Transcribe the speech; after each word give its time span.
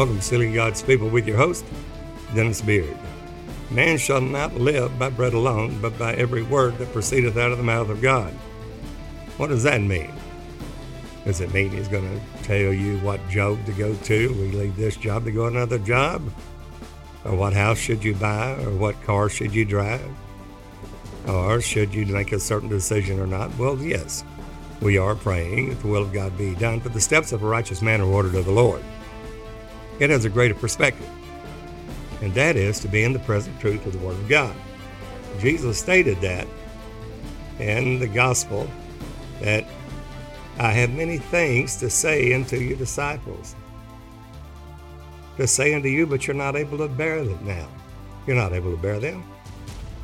Welcome 0.00 0.22
Sealing 0.22 0.54
God's 0.54 0.82
People 0.82 1.10
with 1.10 1.28
your 1.28 1.36
host, 1.36 1.62
Dennis 2.34 2.62
Beard. 2.62 2.96
Man 3.70 3.98
shall 3.98 4.22
not 4.22 4.54
live 4.54 4.98
by 4.98 5.10
bread 5.10 5.34
alone, 5.34 5.78
but 5.82 5.98
by 5.98 6.14
every 6.14 6.42
word 6.42 6.78
that 6.78 6.94
proceedeth 6.94 7.36
out 7.36 7.52
of 7.52 7.58
the 7.58 7.64
mouth 7.64 7.90
of 7.90 8.00
God. 8.00 8.32
What 9.36 9.48
does 9.48 9.62
that 9.64 9.82
mean? 9.82 10.10
Does 11.26 11.42
it 11.42 11.52
mean 11.52 11.68
he's 11.68 11.86
going 11.86 12.08
to 12.18 12.42
tell 12.44 12.72
you 12.72 12.96
what 13.00 13.20
job 13.28 13.62
to 13.66 13.72
go 13.72 13.94
to? 13.94 14.28
We 14.32 14.52
leave 14.52 14.74
this 14.74 14.96
job 14.96 15.26
to 15.26 15.32
go 15.32 15.48
another 15.48 15.78
job? 15.78 16.22
Or 17.26 17.34
what 17.34 17.52
house 17.52 17.76
should 17.76 18.02
you 18.02 18.14
buy? 18.14 18.52
Or 18.52 18.70
what 18.70 19.02
car 19.02 19.28
should 19.28 19.54
you 19.54 19.66
drive? 19.66 20.10
Or 21.28 21.60
should 21.60 21.92
you 21.92 22.06
make 22.06 22.32
a 22.32 22.40
certain 22.40 22.70
decision 22.70 23.20
or 23.20 23.26
not? 23.26 23.54
Well, 23.58 23.76
yes, 23.76 24.24
we 24.80 24.96
are 24.96 25.14
praying 25.14 25.68
that 25.68 25.80
the 25.80 25.88
will 25.88 26.04
of 26.04 26.14
God 26.14 26.38
be 26.38 26.54
done, 26.54 26.78
but 26.78 26.94
the 26.94 27.02
steps 27.02 27.32
of 27.32 27.42
a 27.42 27.46
righteous 27.46 27.82
man 27.82 28.00
are 28.00 28.10
ordered 28.10 28.36
of 28.36 28.46
the 28.46 28.50
Lord. 28.50 28.82
It 30.00 30.10
has 30.10 30.24
a 30.24 30.30
greater 30.30 30.54
perspective, 30.54 31.08
and 32.22 32.34
that 32.34 32.56
is 32.56 32.80
to 32.80 32.88
be 32.88 33.04
in 33.04 33.12
the 33.12 33.18
present 33.20 33.60
truth 33.60 33.84
of 33.86 33.92
the 33.92 33.98
Word 33.98 34.16
of 34.16 34.28
God. 34.28 34.56
Jesus 35.38 35.78
stated 35.78 36.20
that 36.22 36.48
in 37.58 37.98
the 38.00 38.08
gospel 38.08 38.68
that 39.40 39.66
I 40.58 40.72
have 40.72 40.90
many 40.92 41.18
things 41.18 41.76
to 41.76 41.90
say 41.90 42.32
unto 42.32 42.56
your 42.56 42.76
disciples. 42.76 43.54
To 45.36 45.46
say 45.46 45.74
unto 45.74 45.88
you, 45.88 46.06
but 46.06 46.26
you're 46.26 46.34
not 46.34 46.56
able 46.56 46.78
to 46.78 46.88
bear 46.88 47.22
them 47.24 47.46
now. 47.46 47.68
You're 48.26 48.36
not 48.36 48.52
able 48.52 48.70
to 48.70 48.82
bear 48.82 49.00
them. 49.00 49.24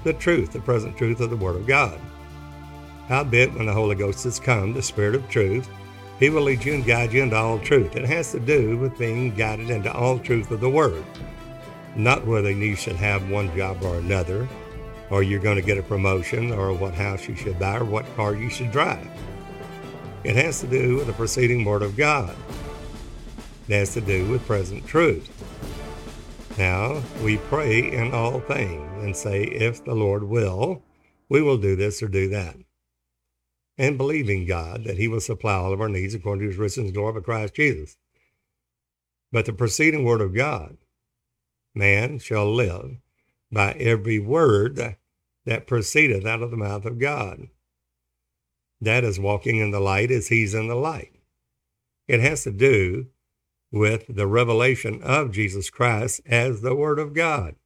The 0.05 0.13
truth, 0.13 0.53
the 0.53 0.61
present 0.61 0.97
truth 0.97 1.21
of 1.21 1.31
the 1.31 1.37
Word 1.37 1.57
of 1.57 1.67
God. 1.67 1.99
Howbeit, 3.09 3.55
when 3.55 3.67
the 3.67 3.73
Holy 3.73 3.95
Ghost 3.95 4.25
has 4.25 4.39
come, 4.39 4.73
the 4.73 4.83
Spirit 4.83 5.15
of 5.15 5.29
truth, 5.29 5.69
he 6.19 6.31
will 6.31 6.43
lead 6.43 6.65
you 6.65 6.75
and 6.75 6.85
guide 6.85 7.13
you 7.13 7.23
into 7.23 7.37
all 7.37 7.59
truth. 7.59 7.95
It 7.95 8.07
has 8.07 8.33
to 8.33 8.41
do 8.41 8.79
with 8.79 8.99
being 8.99 9.35
guided 9.35 9.69
into 9.69 9.93
all 9.93 10.19
truth 10.19 10.51
of 10.51 10.61
the 10.61 10.71
Word. 10.71 11.05
Not 11.95 12.27
whether 12.27 12.51
you 12.51 12.75
should 12.75 12.97
have 12.97 13.31
one 13.31 13.55
job 13.57 13.83
or 13.83 13.97
another, 13.97 14.49
or 15.11 15.23
you're 15.23 15.41
going 15.41 15.57
to 15.57 15.63
get 15.63 15.79
a 15.79 15.83
promotion, 15.83 16.53
or 16.53 16.73
what 16.73 16.95
house 16.95 17.29
you 17.29 17.37
should 17.37 17.59
buy, 17.59 17.79
or 17.79 17.85
what 17.85 18.17
car 18.17 18.35
you 18.35 18.49
should 18.49 18.73
drive. 18.73 19.09
It 20.25 20.37
has 20.37 20.61
to 20.61 20.67
do 20.67 20.97
with 20.97 21.07
the 21.07 21.13
preceding 21.13 21.65
Word 21.65 21.83
of 21.83 21.97
God. 21.97 22.35
It 23.69 23.75
has 23.75 23.93
to 23.95 24.01
do 24.01 24.27
with 24.27 24.47
present 24.47 24.87
truth. 24.87 25.31
Now, 26.59 27.03
we 27.23 27.37
pray 27.37 27.93
in 27.93 28.15
all 28.15 28.41
things 28.41 29.05
and 29.05 29.15
say, 29.15 29.45
if 29.45 29.85
the 29.85 29.95
Lord 29.95 30.23
will, 30.25 30.83
we 31.29 31.43
will 31.43 31.59
do 31.59 31.77
this 31.77 32.03
or 32.03 32.09
do 32.09 32.31
that 32.31 32.57
and 33.79 33.99
believing 33.99 34.47
God 34.47 34.85
that 34.85 34.99
He 34.99 35.09
will 35.09 35.21
supply 35.21 35.55
all 35.55 35.73
of 35.73 35.81
our 35.81 35.89
needs 35.89 36.15
according 36.15 36.43
to 36.43 36.49
His 36.49 36.59
riches 36.59 36.79
and 36.79 36.95
glory 36.95 37.17
of 37.17 37.25
Christ 37.25 37.55
Jesus. 37.55 37.97
But 39.33 39.45
the 39.45 39.53
preceding 39.53 40.05
word 40.05 40.21
of 40.21 40.35
God, 40.35 40.77
man 41.75 42.19
shall 42.19 42.51
live 42.53 42.97
by 43.53 43.73
every 43.73 44.19
word 44.19 44.97
that 45.45 45.67
proceedeth 45.67 46.25
out 46.25 46.43
of 46.43 46.51
the 46.51 46.57
mouth 46.57 46.85
of 46.85 46.99
God. 46.99 47.49
That 48.81 49.05
is 49.05 49.19
walking 49.19 49.57
in 49.57 49.71
the 49.71 49.81
light 49.81 50.11
as 50.11 50.29
He's 50.29 50.55
in 50.55 50.69
the 50.69 50.75
light. 50.75 51.13
It 52.09 52.21
has 52.21 52.45
to 52.45 52.53
do 52.53 53.07
with 53.73 54.05
the 54.09 54.27
revelation 54.27 55.03
of 55.03 55.33
Jesus 55.33 55.71
Christ 55.71 56.21
as 56.27 56.61
the 56.61 56.75
Word 56.75 56.99
of 56.99 57.15
God 57.15 57.57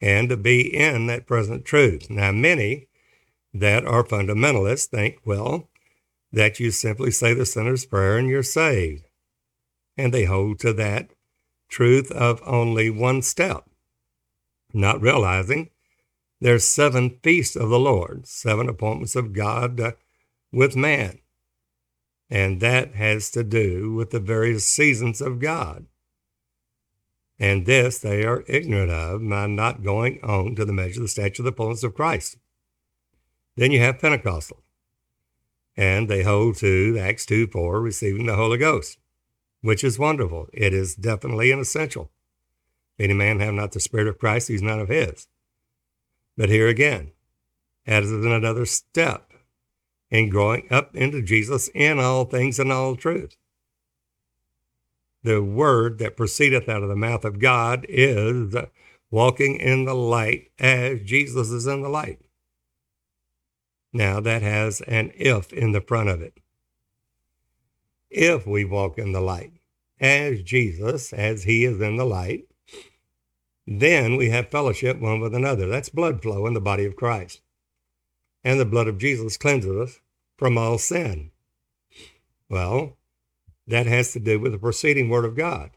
and 0.00 0.28
to 0.28 0.36
be 0.36 0.74
in 0.74 1.06
that 1.06 1.26
present 1.26 1.64
truth. 1.64 2.10
Now, 2.10 2.30
many 2.32 2.88
that 3.54 3.86
are 3.86 4.02
fundamentalists 4.02 4.86
think, 4.86 5.18
well, 5.24 5.70
that 6.32 6.58
you 6.58 6.72
simply 6.72 7.12
say 7.12 7.32
the 7.32 7.46
sinner's 7.46 7.86
prayer 7.86 8.18
and 8.18 8.28
you're 8.28 8.42
saved. 8.42 9.04
And 9.96 10.12
they 10.12 10.24
hold 10.24 10.58
to 10.60 10.72
that 10.72 11.10
truth 11.68 12.10
of 12.10 12.42
only 12.44 12.90
one 12.90 13.22
step, 13.22 13.70
not 14.72 15.00
realizing 15.00 15.70
there's 16.40 16.66
seven 16.66 17.20
feasts 17.22 17.54
of 17.54 17.70
the 17.70 17.78
Lord, 17.78 18.26
seven 18.26 18.68
appointments 18.68 19.14
of 19.14 19.32
God 19.32 19.80
uh, 19.80 19.92
with 20.52 20.74
man. 20.74 21.20
And 22.28 22.60
that 22.60 22.96
has 22.96 23.30
to 23.30 23.44
do 23.44 23.92
with 23.94 24.10
the 24.10 24.18
various 24.18 24.66
seasons 24.66 25.20
of 25.20 25.38
God. 25.38 25.86
And 27.38 27.66
this 27.66 27.98
they 27.98 28.24
are 28.24 28.44
ignorant 28.48 28.90
of 28.90 29.28
by 29.28 29.46
not 29.46 29.84
going 29.84 30.18
on 30.24 30.56
to 30.56 30.64
the 30.64 30.72
measure 30.72 31.00
of 31.00 31.04
the 31.04 31.08
stature 31.08 31.42
of 31.42 31.46
the 31.46 31.52
fullness 31.52 31.84
of 31.84 31.94
Christ. 31.94 32.36
Then 33.56 33.70
you 33.70 33.80
have 33.80 34.00
Pentecostal. 34.00 34.62
And 35.76 36.08
they 36.08 36.22
hold 36.22 36.56
to 36.56 36.98
Acts 37.00 37.26
2 37.26 37.48
4, 37.48 37.80
receiving 37.80 38.26
the 38.26 38.36
Holy 38.36 38.58
Ghost, 38.58 38.98
which 39.60 39.82
is 39.82 39.98
wonderful. 39.98 40.48
It 40.52 40.72
is 40.72 40.94
definitely 40.94 41.50
an 41.50 41.58
essential. 41.58 42.10
Any 42.98 43.14
man 43.14 43.40
have 43.40 43.54
not 43.54 43.72
the 43.72 43.80
Spirit 43.80 44.06
of 44.06 44.18
Christ, 44.18 44.48
he's 44.48 44.62
none 44.62 44.78
of 44.78 44.88
his. 44.88 45.26
But 46.36 46.48
here 46.48 46.68
again, 46.68 47.10
as 47.86 48.10
another 48.10 48.66
step 48.66 49.32
in 50.10 50.28
growing 50.28 50.66
up 50.70 50.94
into 50.94 51.22
Jesus 51.22 51.68
in 51.74 51.98
all 51.98 52.24
things 52.24 52.58
and 52.58 52.70
all 52.70 52.94
truth. 52.94 53.36
The 55.24 55.42
word 55.42 55.98
that 55.98 56.16
proceedeth 56.16 56.68
out 56.68 56.82
of 56.82 56.88
the 56.88 56.96
mouth 56.96 57.24
of 57.24 57.38
God 57.38 57.86
is 57.88 58.54
walking 59.10 59.56
in 59.56 59.86
the 59.86 59.94
light 59.94 60.50
as 60.58 61.00
Jesus 61.00 61.50
is 61.50 61.66
in 61.66 61.82
the 61.82 61.88
light. 61.88 62.20
Now 63.94 64.18
that 64.18 64.42
has 64.42 64.80
an 64.82 65.12
if 65.14 65.52
in 65.52 65.70
the 65.70 65.80
front 65.80 66.08
of 66.08 66.20
it. 66.20 66.40
If 68.10 68.44
we 68.44 68.64
walk 68.64 68.98
in 68.98 69.12
the 69.12 69.20
light, 69.20 69.52
as 70.00 70.42
Jesus, 70.42 71.12
as 71.12 71.44
he 71.44 71.64
is 71.64 71.80
in 71.80 71.96
the 71.96 72.04
light, 72.04 72.46
then 73.66 74.16
we 74.16 74.30
have 74.30 74.50
fellowship 74.50 74.98
one 74.98 75.20
with 75.20 75.32
another. 75.32 75.68
That's 75.68 75.88
blood 75.88 76.20
flow 76.22 76.44
in 76.46 76.54
the 76.54 76.60
body 76.60 76.84
of 76.84 76.96
Christ. 76.96 77.40
And 78.42 78.58
the 78.58 78.66
blood 78.66 78.88
of 78.88 78.98
Jesus 78.98 79.36
cleanses 79.36 79.70
us 79.70 80.00
from 80.36 80.58
all 80.58 80.76
sin. 80.76 81.30
Well, 82.48 82.98
that 83.66 83.86
has 83.86 84.12
to 84.12 84.20
do 84.20 84.40
with 84.40 84.52
the 84.52 84.58
preceding 84.58 85.08
word 85.08 85.24
of 85.24 85.36
God, 85.36 85.70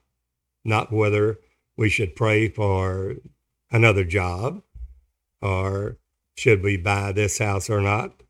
not 0.66 0.92
whether 0.92 1.40
we 1.78 1.88
should 1.88 2.16
pray 2.16 2.50
for 2.50 3.16
another 3.72 4.04
job 4.04 4.64
or 5.40 5.98
should 6.38 6.62
we 6.62 6.78
buy 6.78 7.12
this 7.12 7.40
house 7.40 7.70
or 7.70 7.82
not, 7.82 8.22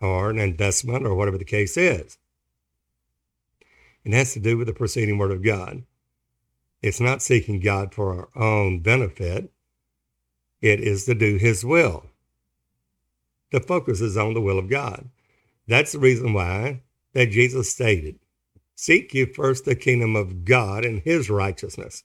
or 0.00 0.30
an 0.30 0.38
investment, 0.38 1.06
or 1.06 1.14
whatever 1.14 1.38
the 1.38 1.44
case 1.44 1.76
is. 1.76 2.18
It 4.04 4.12
has 4.12 4.32
to 4.34 4.40
do 4.40 4.56
with 4.56 4.66
the 4.66 4.72
preceding 4.72 5.18
Word 5.18 5.30
of 5.30 5.42
God. 5.42 5.84
It's 6.82 7.00
not 7.00 7.22
seeking 7.22 7.60
God 7.60 7.94
for 7.94 8.14
our 8.14 8.42
own 8.42 8.80
benefit, 8.80 9.50
it 10.60 10.80
is 10.80 11.06
to 11.06 11.14
do 11.14 11.36
His 11.36 11.64
will. 11.64 12.06
The 13.50 13.60
focus 13.60 14.00
is 14.00 14.16
on 14.16 14.34
the 14.34 14.40
will 14.40 14.58
of 14.58 14.68
God. 14.68 15.08
That's 15.66 15.92
the 15.92 15.98
reason 15.98 16.32
why 16.32 16.82
that 17.14 17.30
Jesus 17.30 17.70
stated, 17.70 18.18
Seek 18.74 19.12
ye 19.12 19.24
first 19.24 19.64
the 19.64 19.74
kingdom 19.74 20.16
of 20.16 20.44
God 20.44 20.84
and 20.84 21.00
His 21.00 21.28
righteousness. 21.28 22.04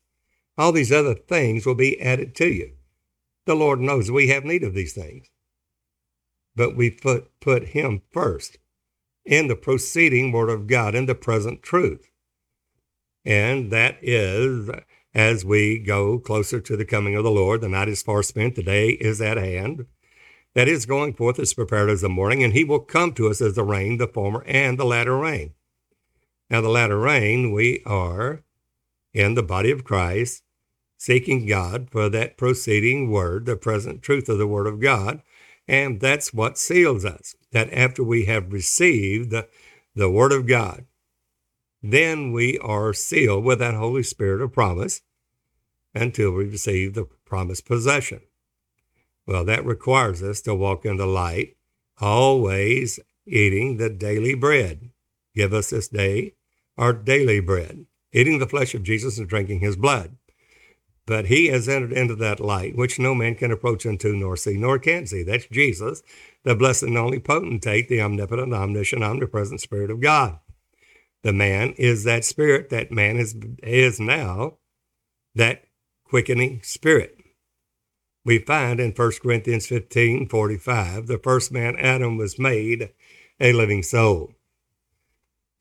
All 0.57 0.71
these 0.71 0.91
other 0.91 1.15
things 1.15 1.65
will 1.65 1.75
be 1.75 1.99
added 2.01 2.35
to 2.35 2.47
you. 2.47 2.71
The 3.45 3.55
Lord 3.55 3.79
knows 3.79 4.09
we 4.09 4.27
have 4.29 4.43
need 4.43 4.63
of 4.63 4.73
these 4.73 4.93
things. 4.93 5.29
But 6.55 6.75
we 6.75 6.89
put, 6.89 7.39
put 7.39 7.69
Him 7.69 8.01
first 8.11 8.57
in 9.25 9.47
the 9.47 9.55
proceeding 9.55 10.31
Word 10.31 10.49
of 10.49 10.67
God, 10.67 10.95
in 10.95 11.05
the 11.05 11.15
present 11.15 11.61
truth. 11.61 12.09
And 13.23 13.71
that 13.71 13.97
is 14.01 14.69
as 15.13 15.45
we 15.45 15.79
go 15.79 16.19
closer 16.19 16.59
to 16.59 16.75
the 16.75 16.85
coming 16.85 17.15
of 17.15 17.23
the 17.23 17.31
Lord. 17.31 17.61
The 17.61 17.69
night 17.69 17.89
is 17.89 18.01
far 18.01 18.23
spent, 18.23 18.55
the 18.55 18.63
day 18.63 18.89
is 18.89 19.21
at 19.21 19.37
hand. 19.37 19.85
That 20.53 20.67
is 20.67 20.85
going 20.85 21.13
forth 21.13 21.37
as 21.39 21.53
prepared 21.53 21.89
as 21.89 22.01
the 22.01 22.09
morning, 22.09 22.43
and 22.43 22.53
He 22.53 22.63
will 22.63 22.79
come 22.79 23.13
to 23.13 23.27
us 23.27 23.41
as 23.41 23.55
the 23.55 23.63
rain, 23.63 23.97
the 23.97 24.07
former 24.07 24.43
and 24.47 24.79
the 24.79 24.85
latter 24.85 25.17
rain. 25.17 25.53
Now, 26.49 26.61
the 26.61 26.69
latter 26.69 26.97
rain, 26.97 27.51
we 27.51 27.81
are 27.85 28.43
in 29.13 29.33
the 29.33 29.43
body 29.43 29.71
of 29.71 29.83
Christ 29.83 30.43
seeking 31.05 31.45
God 31.45 31.87
for 31.91 32.09
that 32.09 32.35
proceeding 32.35 33.11
word, 33.11 33.45
the 33.45 33.55
present 33.55 34.01
truth 34.01 34.27
of 34.27 34.39
the 34.39 34.47
word 34.47 34.65
of 34.65 34.79
God. 34.79 35.21
And 35.67 35.99
that's 35.99 36.33
what 36.33 36.57
seals 36.57 37.05
us, 37.05 37.35
that 37.51 37.71
after 37.71 38.03
we 38.03 38.25
have 38.25 38.51
received 38.51 39.29
the, 39.29 39.47
the 39.93 40.09
word 40.09 40.31
of 40.31 40.47
God, 40.47 40.85
then 41.83 42.31
we 42.31 42.57
are 42.57 42.91
sealed 42.91 43.43
with 43.43 43.59
that 43.59 43.75
Holy 43.75 44.01
Spirit 44.01 44.41
of 44.41 44.51
promise 44.51 45.03
until 45.93 46.31
we 46.31 46.45
receive 46.45 46.95
the 46.95 47.05
promised 47.23 47.67
possession. 47.67 48.21
Well, 49.27 49.45
that 49.45 49.63
requires 49.63 50.23
us 50.23 50.41
to 50.41 50.55
walk 50.55 50.85
in 50.85 50.97
the 50.97 51.05
light, 51.05 51.55
always 52.01 52.99
eating 53.27 53.77
the 53.77 53.91
daily 53.91 54.33
bread. 54.33 54.89
Give 55.35 55.53
us 55.53 55.69
this 55.69 55.87
day 55.87 56.33
our 56.79 56.93
daily 56.93 57.41
bread, 57.41 57.85
eating 58.11 58.39
the 58.39 58.47
flesh 58.47 58.73
of 58.73 58.81
Jesus 58.81 59.19
and 59.19 59.29
drinking 59.29 59.59
his 59.59 59.75
blood. 59.75 60.17
But 61.07 61.27
he 61.27 61.47
has 61.47 61.69
entered 61.69 61.93
into 61.93 62.15
that 62.15 62.39
light, 62.39 62.75
which 62.75 62.97
no 62.97 63.13
man 63.13 63.35
can 63.35 63.51
approach 63.51 63.85
unto 63.85 64.13
nor 64.15 64.35
see, 64.35 64.57
nor 64.57 64.79
can 64.79 65.05
see. 65.05 65.21
That's 65.21 65.45
Jesus, 65.47 66.01
the 66.43 66.55
blessed 66.55 66.83
and 66.83 66.97
only 66.97 67.19
potentate, 67.19 67.89
the 67.89 68.01
omnipotent, 68.01 68.53
omniscient, 68.53 69.03
omnipresent 69.03 69.61
Spirit 69.61 69.91
of 69.91 70.01
God. 70.01 70.39
The 71.21 71.33
man 71.33 71.73
is 71.77 72.03
that 72.03 72.23
spirit. 72.23 72.69
That 72.69 72.91
man 72.91 73.17
is, 73.17 73.35
is 73.63 73.99
now 73.99 74.57
that 75.33 75.63
quickening 76.03 76.61
spirit. 76.63 77.17
We 78.23 78.39
find 78.39 78.79
in 78.79 78.91
1 78.91 79.11
Corinthians 79.21 79.67
15 79.67 80.27
45, 80.27 81.07
the 81.07 81.17
first 81.19 81.51
man, 81.51 81.75
Adam, 81.77 82.17
was 82.17 82.39
made 82.39 82.91
a 83.39 83.53
living 83.53 83.83
soul. 83.83 84.33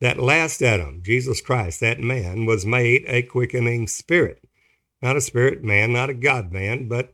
That 0.01 0.19
last 0.19 0.61
Adam, 0.61 1.01
Jesus 1.03 1.41
Christ, 1.41 1.79
that 1.79 1.99
man, 1.99 2.45
was 2.45 2.65
made 2.65 3.03
a 3.07 3.21
quickening 3.23 3.87
spirit. 3.87 4.43
Not 5.01 5.17
a 5.17 5.21
spirit 5.21 5.63
man, 5.63 5.93
not 5.93 6.09
a 6.09 6.13
God 6.13 6.51
man, 6.51 6.87
but 6.87 7.13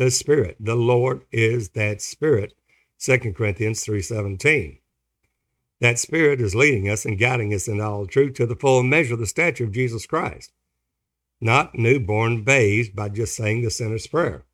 the 0.00 0.10
Spirit. 0.10 0.56
The 0.58 0.76
Lord 0.76 1.26
is 1.30 1.70
that 1.70 2.00
Spirit. 2.00 2.54
2 3.00 3.34
Corinthians 3.34 3.84
3.17. 3.84 4.78
That 5.80 5.98
Spirit 5.98 6.40
is 6.40 6.54
leading 6.54 6.88
us 6.88 7.04
and 7.04 7.18
guiding 7.18 7.52
us 7.52 7.68
in 7.68 7.82
all 7.82 8.06
truth 8.06 8.34
to 8.34 8.46
the 8.46 8.56
full 8.56 8.82
measure 8.82 9.14
of 9.14 9.20
the 9.20 9.26
stature 9.26 9.64
of 9.64 9.72
Jesus 9.72 10.06
Christ, 10.06 10.52
not 11.40 11.74
newborn 11.74 12.44
babes 12.44 12.88
by 12.88 13.10
just 13.10 13.36
saying 13.36 13.62
the 13.62 13.70
sinner's 13.70 14.06
prayer. 14.06 14.44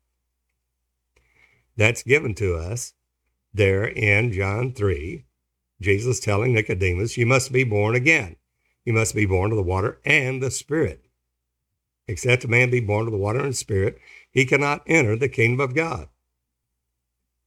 That's 1.77 2.03
given 2.03 2.33
to 2.35 2.55
us 2.55 2.93
there 3.53 3.85
in 3.85 4.33
John 4.33 4.73
3, 4.73 5.25
Jesus 5.79 6.19
telling 6.19 6.53
Nicodemus, 6.53 7.15
You 7.15 7.25
must 7.25 7.53
be 7.53 7.63
born 7.63 7.95
again. 7.95 8.35
You 8.83 8.91
must 8.91 9.15
be 9.15 9.25
born 9.25 9.51
of 9.51 9.57
the 9.57 9.63
water 9.63 9.99
and 10.03 10.43
the 10.43 10.51
Spirit. 10.51 11.06
Except 12.07 12.45
a 12.45 12.47
man 12.47 12.69
be 12.69 12.79
born 12.79 13.05
of 13.07 13.11
the 13.11 13.17
water 13.17 13.39
and 13.39 13.55
Spirit, 13.55 13.99
he 14.31 14.45
cannot 14.45 14.83
enter 14.87 15.15
the 15.15 15.29
kingdom 15.29 15.59
of 15.59 15.75
God. 15.75 16.07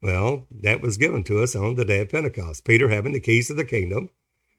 Well, 0.03 0.47
that 0.51 0.81
was 0.81 0.97
given 0.97 1.25
to 1.25 1.43
us 1.43 1.55
on 1.55 1.75
the 1.75 1.85
day 1.85 2.01
of 2.01 2.11
Pentecost. 2.11 2.65
Peter, 2.65 2.89
having 2.89 3.13
the 3.13 3.21
keys 3.21 3.51
of 3.51 3.57
the 3.57 3.65
kingdom, 3.65 4.11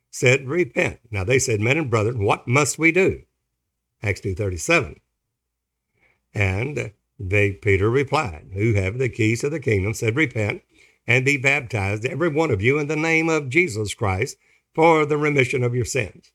said, 0.09 0.47
Repent. 0.47 0.99
Now 1.09 1.23
they 1.23 1.39
said, 1.39 1.61
Men 1.61 1.77
and 1.77 1.89
brethren, 1.89 2.23
what 2.23 2.47
must 2.47 2.77
we 2.77 2.91
do? 2.91 3.23
Acts 4.03 4.21
2.37. 4.21 4.99
And 6.33 6.93
they, 7.19 7.53
Peter 7.53 7.89
replied, 7.89 8.51
Who 8.53 8.73
have 8.73 8.97
the 8.97 9.09
keys 9.09 9.43
of 9.43 9.51
the 9.51 9.59
kingdom, 9.59 9.93
said, 9.93 10.15
Repent 10.15 10.61
and 11.07 11.25
be 11.25 11.37
baptized, 11.37 12.05
every 12.05 12.29
one 12.29 12.51
of 12.51 12.61
you, 12.61 12.77
in 12.77 12.87
the 12.87 12.95
name 12.95 13.29
of 13.29 13.49
Jesus 13.49 13.93
Christ 13.93 14.37
for 14.73 15.05
the 15.05 15.17
remission 15.17 15.63
of 15.63 15.75
your 15.75 15.85
sins. 15.85 16.31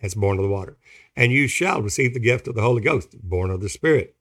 That's 0.00 0.14
born 0.14 0.38
of 0.38 0.44
the 0.44 0.50
water. 0.50 0.76
And 1.16 1.32
you 1.32 1.48
shall 1.48 1.82
receive 1.82 2.14
the 2.14 2.20
gift 2.20 2.46
of 2.48 2.54
the 2.54 2.62
Holy 2.62 2.82
Ghost, 2.82 3.16
born 3.22 3.50
of 3.50 3.60
the 3.60 3.68
Spirit. 3.68 4.14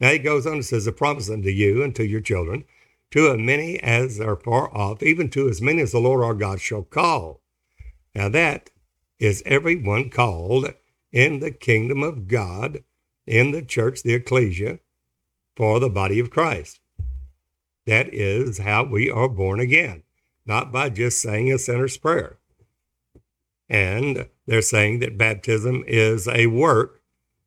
Now 0.00 0.10
he 0.10 0.18
goes 0.18 0.46
on 0.46 0.54
and 0.54 0.64
says, 0.64 0.86
A 0.86 0.92
promise 0.92 1.30
unto 1.30 1.48
you 1.48 1.82
and 1.82 1.94
to 1.94 2.04
your 2.04 2.20
children, 2.20 2.64
to 3.12 3.30
as 3.30 3.38
many 3.38 3.78
as 3.80 4.20
are 4.20 4.36
far 4.36 4.74
off, 4.76 5.02
even 5.02 5.30
to 5.30 5.48
as 5.48 5.62
many 5.62 5.80
as 5.82 5.92
the 5.92 6.00
Lord 6.00 6.24
our 6.24 6.34
God 6.34 6.60
shall 6.60 6.82
call. 6.82 7.40
Now 8.14 8.28
that 8.28 8.70
is 9.18 9.42
everyone 9.46 10.10
called 10.10 10.74
in 11.12 11.40
the 11.40 11.50
kingdom 11.50 12.02
of 12.02 12.28
God, 12.28 12.82
in 13.26 13.52
the 13.52 13.62
church, 13.62 14.02
the 14.02 14.14
ecclesia, 14.14 14.80
for 15.56 15.80
the 15.80 15.88
body 15.88 16.18
of 16.20 16.30
Christ. 16.30 16.80
That 17.86 18.12
is 18.12 18.58
how 18.58 18.84
we 18.84 19.10
are 19.10 19.28
born 19.28 19.60
again, 19.60 20.02
not 20.44 20.72
by 20.72 20.90
just 20.90 21.20
saying 21.20 21.50
a 21.52 21.58
sinner's 21.58 21.96
prayer. 21.96 22.38
And 23.68 24.28
they're 24.46 24.62
saying 24.62 25.00
that 25.00 25.18
baptism 25.18 25.84
is 25.86 26.28
a 26.28 26.46
work 26.46 27.02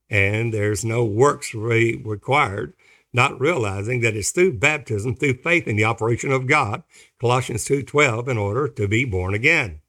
and 0.10 0.54
there's 0.54 0.84
no 0.84 1.04
works 1.06 1.54
re- 1.54 2.02
required 2.04 2.74
not 3.14 3.40
realizing 3.40 4.02
that 4.02 4.16
it's 4.16 4.32
through 4.32 4.54
baptism, 4.54 5.16
through 5.16 5.34
faith 5.36 5.68
in 5.68 5.76
the 5.76 5.84
operation 5.84 6.32
of 6.32 6.48
God, 6.48 6.84
Colossians 7.20 7.66
2:12, 7.66 8.28
in 8.28 8.38
order 8.38 8.68
to 8.68 8.88
be 8.88 9.06
born 9.06 9.34
again. 9.34 9.82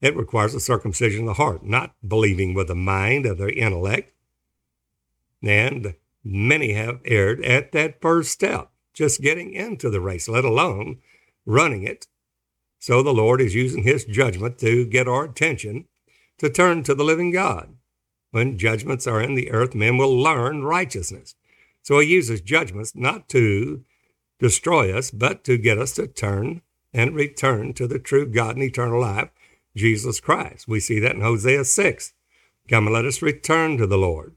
It 0.00 0.16
requires 0.16 0.54
a 0.54 0.60
circumcision 0.60 1.22
of 1.22 1.26
the 1.26 1.34
heart, 1.34 1.64
not 1.64 1.96
believing 2.06 2.54
with 2.54 2.68
the 2.68 2.74
mind 2.74 3.26
of 3.26 3.38
their 3.38 3.48
intellect. 3.48 4.12
And 5.42 5.94
many 6.22 6.72
have 6.72 7.00
erred 7.04 7.44
at 7.44 7.72
that 7.72 8.00
first 8.00 8.30
step, 8.30 8.70
just 8.92 9.22
getting 9.22 9.52
into 9.52 9.90
the 9.90 10.00
race, 10.00 10.28
let 10.28 10.44
alone 10.44 10.98
running 11.46 11.82
it. 11.82 12.06
So 12.78 13.02
the 13.02 13.14
Lord 13.14 13.40
is 13.40 13.54
using 13.54 13.82
his 13.82 14.04
judgment 14.04 14.58
to 14.58 14.84
get 14.86 15.08
our 15.08 15.24
attention 15.24 15.86
to 16.38 16.50
turn 16.50 16.82
to 16.84 16.94
the 16.94 17.04
living 17.04 17.30
God. 17.30 17.76
When 18.30 18.58
judgments 18.58 19.06
are 19.06 19.20
in 19.20 19.34
the 19.34 19.50
earth, 19.50 19.74
men 19.74 19.96
will 19.96 20.16
learn 20.16 20.64
righteousness. 20.64 21.34
So 21.82 22.00
he 22.00 22.08
uses 22.08 22.40
judgments 22.40 22.94
not 22.94 23.28
to 23.30 23.84
destroy 24.38 24.96
us, 24.96 25.10
but 25.10 25.44
to 25.44 25.56
get 25.56 25.78
us 25.78 25.92
to 25.92 26.06
turn 26.06 26.62
and 26.92 27.14
return 27.14 27.74
to 27.74 27.86
the 27.86 27.98
true 27.98 28.26
God 28.26 28.56
and 28.56 28.64
eternal 28.64 29.00
life, 29.00 29.30
Jesus 29.76 30.20
Christ. 30.20 30.66
We 30.66 30.80
see 30.80 30.98
that 31.00 31.14
in 31.14 31.20
Hosea 31.20 31.64
6. 31.64 32.12
Come 32.68 32.86
and 32.86 32.94
let 32.94 33.04
us 33.04 33.22
return 33.22 33.76
to 33.78 33.86
the 33.86 33.98
Lord. 33.98 34.36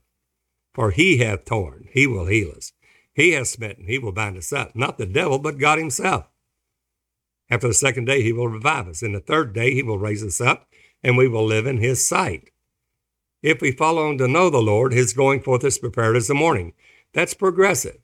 For 0.73 0.91
he 0.91 1.17
hath 1.17 1.45
torn, 1.45 1.87
he 1.91 2.05
will 2.05 2.27
heal 2.27 2.51
us. 2.55 2.73
He 3.13 3.31
hath 3.31 3.47
smitten, 3.47 3.87
he 3.87 3.97
will 3.97 4.11
bind 4.11 4.37
us 4.37 4.53
up. 4.53 4.75
Not 4.75 4.97
the 4.97 5.05
devil, 5.05 5.39
but 5.39 5.57
God 5.57 5.79
himself. 5.79 6.27
After 7.49 7.67
the 7.67 7.73
second 7.73 8.05
day, 8.05 8.21
he 8.21 8.33
will 8.33 8.47
revive 8.47 8.87
us. 8.87 9.01
In 9.01 9.13
the 9.13 9.19
third 9.19 9.53
day, 9.53 9.73
he 9.73 9.81
will 9.81 9.97
raise 9.97 10.23
us 10.23 10.41
up, 10.41 10.67
and 11.03 11.17
we 11.17 11.27
will 11.27 11.45
live 11.45 11.65
in 11.65 11.77
his 11.77 12.07
sight. 12.07 12.51
If 13.41 13.61
we 13.61 13.71
follow 13.71 14.09
him 14.09 14.17
to 14.17 14.27
know 14.27 14.49
the 14.49 14.61
Lord, 14.61 14.93
his 14.93 15.13
going 15.13 15.41
forth 15.41 15.63
is 15.63 15.77
prepared 15.77 16.15
as 16.15 16.27
the 16.27 16.33
morning. 16.33 16.73
That's 17.13 17.33
progressive. 17.33 17.99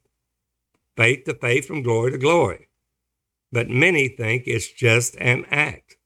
Faith 0.95 1.25
to 1.25 1.33
faith 1.33 1.65
from 1.65 1.81
glory 1.81 2.11
to 2.11 2.17
glory. 2.17 2.67
But 3.51 3.69
many 3.69 4.07
think 4.07 4.43
it's 4.45 4.71
just 4.71 5.15
an 5.19 5.45
act. 5.49 5.97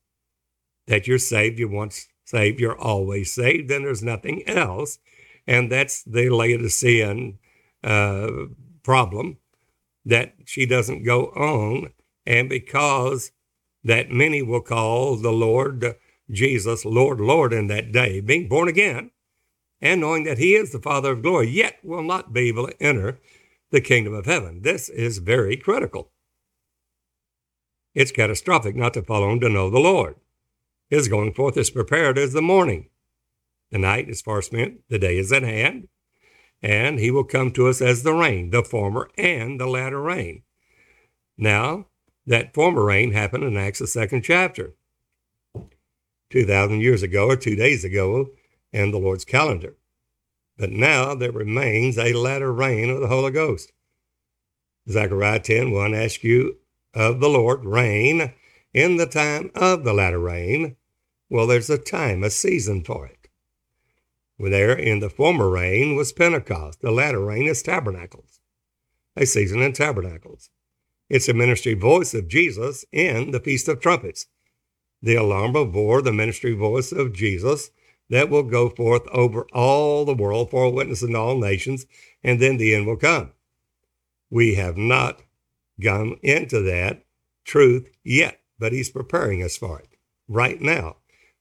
That 0.87 1.07
you're 1.07 1.17
saved, 1.17 1.59
you're 1.59 1.69
once 1.69 2.07
saved, 2.25 2.59
you're 2.59 2.79
always 2.79 3.33
saved, 3.33 3.69
then 3.69 3.83
there's 3.83 4.03
nothing 4.03 4.47
else. 4.47 4.99
And 5.45 5.71
that's 5.71 6.03
the 6.03 6.29
Laodicean 6.29 7.39
uh, 7.83 8.29
problem 8.83 9.37
that 10.05 10.35
she 10.45 10.65
doesn't 10.65 11.03
go 11.03 11.27
on. 11.27 11.91
And 12.25 12.49
because 12.49 13.31
that 13.83 14.11
many 14.11 14.41
will 14.41 14.61
call 14.61 15.15
the 15.15 15.31
Lord 15.31 15.95
Jesus, 16.29 16.85
Lord, 16.85 17.19
Lord 17.19 17.53
in 17.53 17.67
that 17.67 17.91
day, 17.91 18.19
being 18.19 18.47
born 18.47 18.67
again, 18.67 19.11
and 19.81 20.01
knowing 20.01 20.23
that 20.23 20.37
he 20.37 20.55
is 20.55 20.71
the 20.71 20.79
Father 20.79 21.11
of 21.13 21.21
glory, 21.21 21.49
yet 21.49 21.77
will 21.83 22.03
not 22.03 22.33
be 22.33 22.49
able 22.49 22.67
to 22.67 22.83
enter 22.83 23.19
the 23.71 23.81
kingdom 23.81 24.13
of 24.13 24.25
heaven. 24.25 24.61
This 24.61 24.89
is 24.89 25.19
very 25.19 25.55
critical. 25.57 26.11
It's 27.93 28.11
catastrophic 28.11 28.75
not 28.75 28.93
to 28.93 29.01
follow 29.01 29.31
him 29.31 29.39
to 29.41 29.49
know 29.49 29.69
the 29.69 29.79
Lord. 29.79 30.15
His 30.89 31.07
going 31.07 31.33
forth 31.33 31.57
is 31.57 31.69
prepared 31.69 32.17
as 32.17 32.33
the 32.33 32.41
morning. 32.41 32.89
The 33.71 33.77
night 33.77 34.07
is 34.07 34.21
far 34.21 34.41
spent, 34.41 34.81
the 34.89 34.99
day 34.99 35.17
is 35.17 35.31
at 35.31 35.43
hand, 35.43 35.89
and 36.61 36.99
he 36.99 37.11
will 37.11 37.25
come 37.25 37.51
to 37.51 37.67
us 37.67 37.81
as 37.81 38.03
the 38.03 38.13
rain, 38.13 38.51
the 38.51 38.63
former 38.63 39.09
and 39.17 39.59
the 39.59 39.67
latter 39.67 40.01
rain. 40.01 40.43
Now, 41.37 41.87
that 42.25 42.53
former 42.53 42.83
rain 42.83 43.11
happened 43.11 43.43
in 43.43 43.57
Acts, 43.57 43.79
the 43.79 43.87
second 43.87 44.23
chapter. 44.23 44.75
2,000 46.29 46.81
years 46.81 47.03
ago 47.03 47.27
or 47.27 47.35
two 47.35 47.55
days 47.55 47.83
ago, 47.83 48.31
and 48.73 48.93
the 48.93 48.99
Lord's 48.99 49.25
calendar. 49.25 49.77
But 50.57 50.71
now 50.71 51.13
there 51.13 51.31
remains 51.31 51.97
a 51.97 52.13
latter 52.13 52.51
rain 52.51 52.89
of 52.89 52.99
the 52.99 53.07
Holy 53.07 53.31
Ghost. 53.31 53.71
Zechariah 54.89 55.39
10 55.39 55.71
1 55.71 55.93
asks 55.93 56.23
you 56.23 56.57
of 56.93 57.19
the 57.19 57.29
Lord 57.29 57.65
rain 57.65 58.33
in 58.73 58.97
the 58.97 59.05
time 59.05 59.51
of 59.55 59.83
the 59.83 59.93
latter 59.93 60.19
rain. 60.19 60.75
Well, 61.29 61.47
there's 61.47 61.69
a 61.69 61.77
time, 61.77 62.23
a 62.23 62.29
season 62.29 62.83
for 62.83 63.05
it. 63.05 63.29
There 64.39 64.77
in 64.77 64.99
the 64.99 65.09
former 65.09 65.49
rain 65.49 65.95
was 65.95 66.11
Pentecost. 66.11 66.81
The 66.81 66.91
latter 66.91 67.23
rain 67.23 67.47
is 67.47 67.61
tabernacles, 67.61 68.39
a 69.15 69.25
season 69.25 69.61
in 69.61 69.73
tabernacles. 69.73 70.49
It's 71.09 71.25
the 71.25 71.33
ministry 71.33 71.73
voice 71.73 72.13
of 72.13 72.27
Jesus 72.27 72.85
in 72.91 73.31
the 73.31 73.39
Feast 73.39 73.67
of 73.67 73.79
Trumpets. 73.79 74.27
The 75.01 75.15
alarm 75.15 75.53
bore 75.53 76.01
the 76.01 76.11
ministry 76.11 76.53
voice 76.53 76.91
of 76.91 77.13
Jesus 77.13 77.71
that 78.09 78.29
will 78.29 78.43
go 78.43 78.69
forth 78.69 79.07
over 79.09 79.45
all 79.53 80.05
the 80.05 80.15
world 80.15 80.49
for 80.49 80.63
a 80.63 80.69
witness 80.69 81.03
in 81.03 81.15
all 81.15 81.37
nations, 81.37 81.85
and 82.23 82.41
then 82.41 82.57
the 82.57 82.73
end 82.73 82.87
will 82.87 82.97
come. 82.97 83.31
We 84.29 84.55
have 84.55 84.77
not 84.77 85.21
gone 85.79 86.17
into 86.23 86.61
that 86.63 87.05
truth 87.43 87.89
yet, 88.03 88.39
but 88.57 88.73
he's 88.73 88.89
preparing 88.89 89.43
us 89.43 89.57
for 89.57 89.79
it 89.79 89.89
right 90.27 90.59
now. 90.61 90.97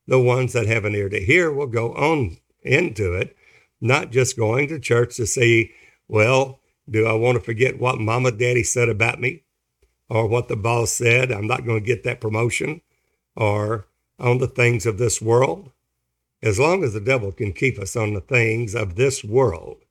The 0.07 0.21
ones 0.21 0.53
that 0.53 0.67
have 0.67 0.85
an 0.85 0.95
ear 0.95 1.09
to 1.09 1.21
hear 1.21 1.53
will 1.53 1.67
go 1.67 1.93
on 1.95 2.37
into 2.63 3.15
it, 3.15 3.37
not 3.81 4.11
just 4.13 4.37
going 4.37 4.69
to 4.69 4.79
church 4.79 5.17
to 5.17 5.27
see, 5.27 5.73
well, 6.09 6.61
do 6.89 7.07
I 7.07 7.13
want 7.15 7.37
to 7.37 7.45
forget 7.45 7.81
what 7.81 7.99
mama 7.99 8.31
daddy 8.31 8.63
said 8.63 8.89
about 8.89 9.21
me 9.21 9.43
or 10.09 10.27
what 10.29 10.49
the 10.49 10.57
boss 10.57 10.93
said? 10.93 11.33
I'm 11.33 11.49
not 11.49 11.65
going 11.65 11.81
to 11.81 11.87
get 11.87 12.05
that 12.05 12.21
promotion 12.21 12.83
or 13.37 13.87
on 14.19 14.39
the 14.39 14.49
things 14.49 14.87
of 14.87 14.99
this 14.99 15.23
world 15.23 15.73
as 16.43 16.59
long 16.61 16.85
as 16.85 16.95
the 16.95 17.01
devil 17.01 17.33
can 17.33 17.53
keep 17.53 17.79
us 17.79 17.97
on 17.97 18.15
the 18.15 18.21
things 18.21 18.75
of 18.75 18.97
this 18.97 19.25
world 19.25 19.85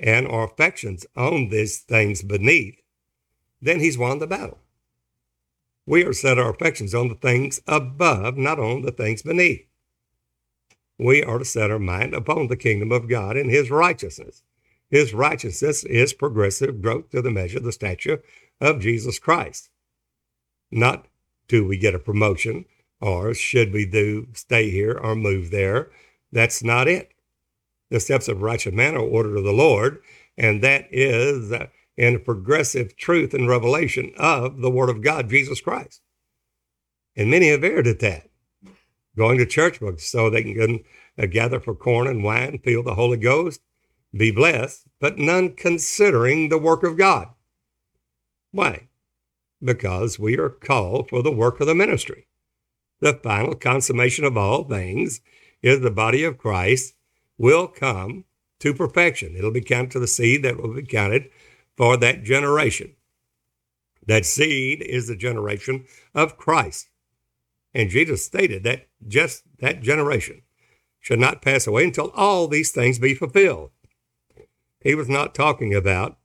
and 0.00 0.26
our 0.28 0.44
affections 0.44 1.06
on 1.16 1.50
these 1.50 1.78
things 1.80 2.22
beneath, 2.22 2.80
then 3.62 3.80
he's 3.80 3.98
won 3.98 4.18
the 4.20 4.26
battle. 4.26 4.58
We 5.86 6.04
are 6.04 6.12
set 6.14 6.38
our 6.38 6.50
affections 6.50 6.94
on 6.94 7.08
the 7.08 7.14
things 7.16 7.60
above, 7.66 8.36
not 8.38 8.58
on 8.60 8.82
the 8.82 8.92
things 8.92 9.22
beneath. 9.22 9.66
we 10.98 11.22
are 11.22 11.38
to 11.38 11.44
set 11.44 11.70
our 11.70 11.78
mind 11.78 12.14
upon 12.14 12.48
the 12.48 12.56
kingdom 12.56 12.92
of 12.92 13.08
God 13.08 13.36
and 13.36 13.50
his 13.50 13.70
righteousness. 13.70 14.42
His 14.90 15.12
righteousness 15.14 15.84
is 15.84 16.12
progressive 16.12 16.80
growth 16.82 17.10
to 17.10 17.22
the 17.22 17.30
measure, 17.30 17.58
of 17.58 17.64
the 17.64 17.72
stature 17.72 18.22
of 18.60 18.80
Jesus 18.80 19.18
Christ. 19.18 19.70
Not 20.70 21.06
do 21.48 21.66
we 21.66 21.76
get 21.76 21.94
a 21.94 21.98
promotion 21.98 22.64
or 23.00 23.34
should 23.34 23.72
we 23.72 23.84
do 23.84 24.28
stay 24.32 24.70
here 24.70 24.98
or 24.98 25.14
move 25.14 25.50
there. 25.50 25.90
That's 26.32 26.64
not 26.64 26.88
it. 26.88 27.12
The 27.90 28.00
steps 28.00 28.28
of 28.28 28.40
righteous 28.40 28.72
man 28.72 28.94
are 28.94 29.00
ordered 29.00 29.36
of 29.36 29.44
the 29.44 29.52
Lord, 29.52 30.02
and 30.38 30.62
that 30.62 30.86
is 30.90 31.52
in 31.96 32.20
progressive 32.20 32.96
truth 32.96 33.34
and 33.34 33.46
revelation 33.46 34.12
of 34.16 34.62
the 34.62 34.70
Word 34.70 34.88
of 34.88 35.02
God, 35.02 35.28
Jesus 35.28 35.60
Christ. 35.60 36.00
And 37.14 37.30
many 37.30 37.50
have 37.50 37.62
erred 37.62 37.86
at 37.86 38.00
that, 38.00 38.30
going 39.16 39.38
to 39.38 39.46
church 39.46 39.80
books 39.80 40.10
so 40.10 40.30
they 40.30 40.42
can 40.42 40.80
uh, 41.18 41.26
gather 41.26 41.60
for 41.60 41.74
corn 41.74 42.06
and 42.06 42.24
wine, 42.24 42.58
feel 42.64 42.82
the 42.82 42.94
Holy 42.94 43.18
Ghost, 43.18 43.60
be 44.16 44.30
blessed, 44.30 44.86
but 44.98 45.18
none 45.18 45.54
considering 45.54 46.48
the 46.48 46.58
work 46.58 46.82
of 46.82 46.96
God. 46.96 47.28
Why? 48.50 48.88
Because 49.62 50.18
we 50.18 50.38
are 50.38 50.50
called 50.50 51.08
for 51.08 51.22
the 51.22 51.32
work 51.32 51.60
of 51.60 51.66
the 51.66 51.74
ministry. 51.74 52.26
The 53.00 53.14
final 53.14 53.54
consummation 53.54 54.24
of 54.24 54.36
all 54.36 54.64
things 54.64 55.20
is 55.62 55.80
the 55.80 55.90
body 55.90 56.24
of 56.24 56.38
Christ 56.38 56.94
will 57.38 57.66
come 57.66 58.24
to 58.60 58.74
perfection. 58.74 59.34
It'll 59.36 59.50
be 59.50 59.60
counted 59.60 59.90
to 59.92 59.98
the 59.98 60.06
seed 60.06 60.42
that 60.42 60.56
will 60.56 60.74
be 60.74 60.82
counted 60.82 61.30
for 61.76 61.96
that 61.96 62.22
generation. 62.22 62.94
That 64.06 64.26
seed 64.26 64.82
is 64.82 65.08
the 65.08 65.16
generation 65.16 65.86
of 66.14 66.36
Christ. 66.36 66.88
And 67.72 67.90
Jesus 67.90 68.24
stated 68.24 68.62
that 68.64 68.88
just 69.06 69.42
that 69.58 69.82
generation 69.82 70.42
should 71.00 71.18
not 71.18 71.42
pass 71.42 71.66
away 71.66 71.84
until 71.84 72.10
all 72.14 72.48
these 72.48 72.70
things 72.70 72.98
be 72.98 73.14
fulfilled. 73.14 73.70
He 74.80 74.94
was 74.94 75.08
not 75.08 75.34
talking 75.34 75.74
about 75.74 76.18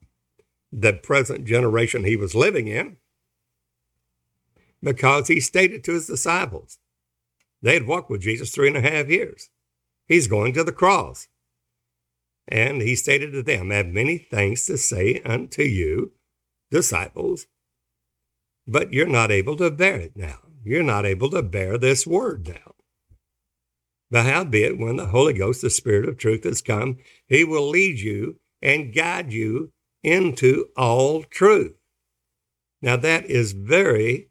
the 0.71 0.93
present 0.93 1.45
generation 1.45 2.03
he 2.03 2.15
was 2.15 2.35
living 2.35 2.67
in 2.67 2.97
because 4.81 5.27
he 5.27 5.39
stated 5.39 5.83
to 5.83 5.93
his 5.93 6.07
disciples 6.07 6.79
they 7.61 7.73
had 7.73 7.87
walked 7.87 8.09
with 8.09 8.21
Jesus 8.21 8.51
three 8.51 8.67
and 8.67 8.77
a 8.77 8.81
half 8.81 9.09
years. 9.09 9.49
He's 10.07 10.27
going 10.27 10.53
to 10.53 10.63
the 10.63 10.71
cross. 10.71 11.27
And 12.47 12.81
he 12.81 12.95
stated 12.95 13.31
to 13.33 13.43
them, 13.43 13.71
I 13.71 13.75
have 13.75 13.87
many 13.87 14.17
things 14.17 14.65
to 14.65 14.77
say 14.77 15.21
unto 15.23 15.61
you, 15.61 16.13
disciples, 16.71 17.47
but 18.67 18.91
you're 18.93 19.07
not 19.07 19.31
able 19.31 19.55
to 19.57 19.69
bear 19.69 19.97
it 19.97 20.13
now. 20.15 20.39
You're 20.63 20.83
not 20.83 21.05
able 21.05 21.29
to 21.31 21.43
bear 21.43 21.77
this 21.77 22.07
word 22.07 22.47
now. 22.47 22.73
But 24.11 24.25
howbeit, 24.25 24.79
when 24.79 24.95
the 24.95 25.07
Holy 25.07 25.33
Ghost, 25.33 25.61
the 25.61 25.69
Spirit 25.69 26.09
of 26.09 26.17
truth, 26.17 26.43
has 26.43 26.61
come, 26.61 26.97
he 27.27 27.43
will 27.43 27.69
lead 27.69 27.99
you 27.99 28.39
and 28.61 28.93
guide 28.93 29.31
you 29.31 29.71
into 30.03 30.69
all 30.75 31.23
truth. 31.23 31.75
Now, 32.81 32.95
that 32.97 33.25
is 33.25 33.51
very 33.51 34.28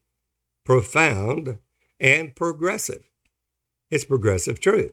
profound 0.68 1.56
and 1.98 2.36
progressive. 2.36 3.08
It's 3.90 4.04
progressive 4.04 4.60
truth. 4.60 4.92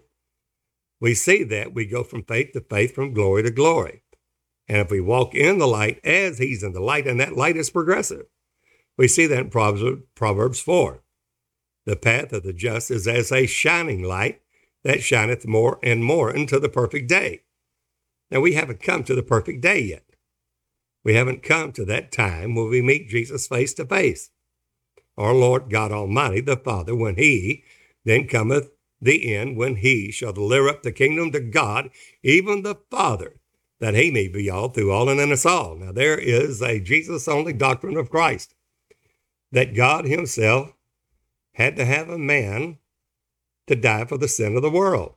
We 1.02 1.14
see 1.14 1.44
that 1.44 1.74
we 1.74 1.86
go 1.86 2.02
from 2.02 2.24
faith 2.24 2.54
to 2.54 2.62
faith, 2.62 2.96
from 2.96 3.14
glory 3.14 3.44
to 3.44 3.52
glory. 3.52 4.02
And 4.70 4.78
if 4.78 4.90
we 4.90 5.02
walk 5.02 5.36
in 5.36 5.58
the 5.58 5.68
light 5.68 6.00
as 6.06 6.38
he's 6.38 6.64
in 6.64 6.72
the 6.72 6.80
light, 6.80 7.06
and 7.06 7.20
that 7.20 7.36
light 7.36 7.58
is 7.58 7.70
progressive, 7.70 8.28
we 8.98 9.10
see 9.10 9.28
that 9.28 9.38
in 9.54 9.98
Proverbs 10.16 10.62
4. 10.62 11.04
The 11.86 11.98
path 11.98 12.32
of 12.32 12.44
the 12.44 12.54
just 12.54 12.90
is 12.90 13.06
as 13.06 13.34
a 13.34 13.46
shining 13.46 14.02
light 14.02 14.40
that 14.86 15.04
shineth 15.04 15.46
more 15.46 15.78
and 15.84 16.06
more 16.06 16.34
into 16.34 16.58
the 16.58 16.70
perfect 16.70 17.10
day. 17.10 17.42
Now, 18.32 18.40
we 18.40 18.54
haven't 18.54 18.80
come 18.80 19.04
to 19.04 19.14
the 19.14 19.24
perfect 19.24 19.60
day 19.60 19.82
yet. 19.82 20.06
We 21.04 21.16
haven't 21.16 21.44
come 21.44 21.74
to 21.74 21.84
that 21.84 22.14
time 22.14 22.56
when 22.56 22.70
we 22.70 22.82
meet 22.82 23.10
Jesus 23.10 23.46
face 23.46 23.74
to 23.74 23.86
face. 23.86 24.32
Our 25.18 25.34
Lord 25.34 25.70
God 25.70 25.92
Almighty, 25.92 26.42
the 26.42 26.58
Father, 26.58 26.96
when 26.96 27.16
He 27.16 27.64
then 28.04 28.28
cometh 28.28 28.70
the 29.02 29.36
end 29.36 29.58
when 29.58 29.78
he 29.78 30.12
shall 30.12 30.34
deliver 30.34 30.70
up 30.70 30.84
the 30.84 30.92
kingdom 30.92 31.32
to 31.32 31.40
God, 31.40 31.90
even 32.24 32.64
the 32.64 32.76
Father, 32.90 33.36
that 33.80 33.94
he 33.94 34.12
may 34.12 34.28
be 34.28 34.50
all 34.50 34.70
through 34.70 34.92
all 34.92 35.10
and 35.10 35.20
in 35.20 35.32
us 35.32 35.46
all. 35.46 35.76
Now, 35.76 35.92
there 35.92 36.18
is 36.18 36.62
a 36.62 36.80
Jesus 36.80 37.28
only 37.28 37.54
doctrine 37.54 37.98
of 37.98 38.10
Christ 38.10 38.56
that 39.52 39.76
God 39.76 40.06
himself 40.06 40.74
had 41.54 41.76
to 41.78 41.86
have 41.86 42.10
a 42.10 42.18
man 42.18 42.80
to 43.68 43.76
die 43.76 44.06
for 44.06 44.18
the 44.18 44.28
sin 44.28 44.56
of 44.56 44.62
the 44.62 44.70
world. 44.70 45.16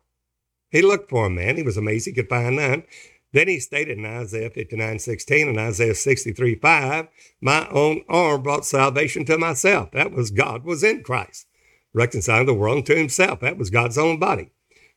He 0.71 0.83
looked 0.83 1.11
for 1.11 1.27
a 1.27 1.31
man. 1.31 1.57
He 1.57 1.63
was 1.63 1.77
amazed 1.77 2.07
he 2.07 2.13
could 2.13 2.29
find 2.29 2.57
none. 2.57 2.85
Then 3.33 3.49
he 3.49 3.61
stated 3.61 3.99
in 3.99 4.07
Isaiah 4.07 4.51
59 4.51 4.99
16 4.99 5.49
and 5.49 5.59
Isaiah 5.59 5.95
63 5.95 6.55
5, 6.57 7.09
My 7.41 7.69
own 7.69 8.03
arm 8.09 8.43
brought 8.43 8.65
salvation 8.65 9.25
to 9.27 9.39
myself. 9.39 9.91
That 9.93 10.13
was 10.13 10.31
God 10.31 10.65
was 10.65 10.83
in 10.83 11.03
Christ 11.03 11.47
reconciling 11.93 12.47
the 12.47 12.55
world 12.55 12.79
unto 12.79 12.95
himself. 12.95 13.41
That 13.41 13.59
was 13.59 13.71
God's 13.71 13.99
own 13.99 14.19
body. 14.19 14.51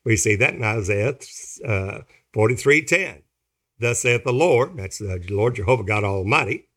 We 0.04 0.16
see 0.16 0.36
that 0.38 0.54
in 0.54 0.64
Isaiah 0.64 1.16
uh, 1.68 2.02
43 2.34 2.84
10. 2.84 3.24
Thus 3.80 4.00
saith 4.00 4.24
the 4.24 4.34
Lord, 4.34 4.78
that's 4.78 5.00
the 5.00 5.24
Lord 5.30 5.56
Jehovah 5.56 5.84
God 5.84 6.04
Almighty, 6.04 6.70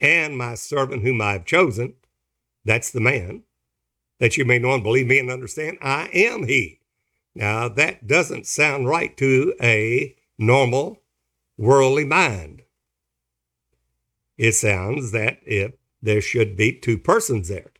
and 0.00 0.38
my 0.38 0.54
servant 0.54 1.02
whom 1.02 1.20
I 1.20 1.32
have 1.32 1.44
chosen, 1.44 1.94
that's 2.64 2.92
the 2.92 3.00
man, 3.00 3.42
that 4.20 4.36
you 4.36 4.44
may 4.44 4.60
know 4.60 4.74
and 4.74 4.82
believe 4.82 5.08
me 5.08 5.18
and 5.18 5.30
understand, 5.30 5.78
I 5.82 6.08
am 6.12 6.46
he. 6.46 6.80
Now, 7.34 7.68
that 7.68 8.06
doesn't 8.06 8.46
sound 8.46 8.86
right 8.86 9.16
to 9.16 9.54
a 9.60 10.14
normal 10.38 11.02
worldly 11.56 12.04
mind. 12.04 12.62
It 14.36 14.52
sounds 14.52 15.10
that 15.10 15.40
if 15.44 15.72
there 16.00 16.20
should 16.20 16.56
be 16.56 16.72
two 16.72 16.96
persons 16.96 17.48
there. 17.48 17.72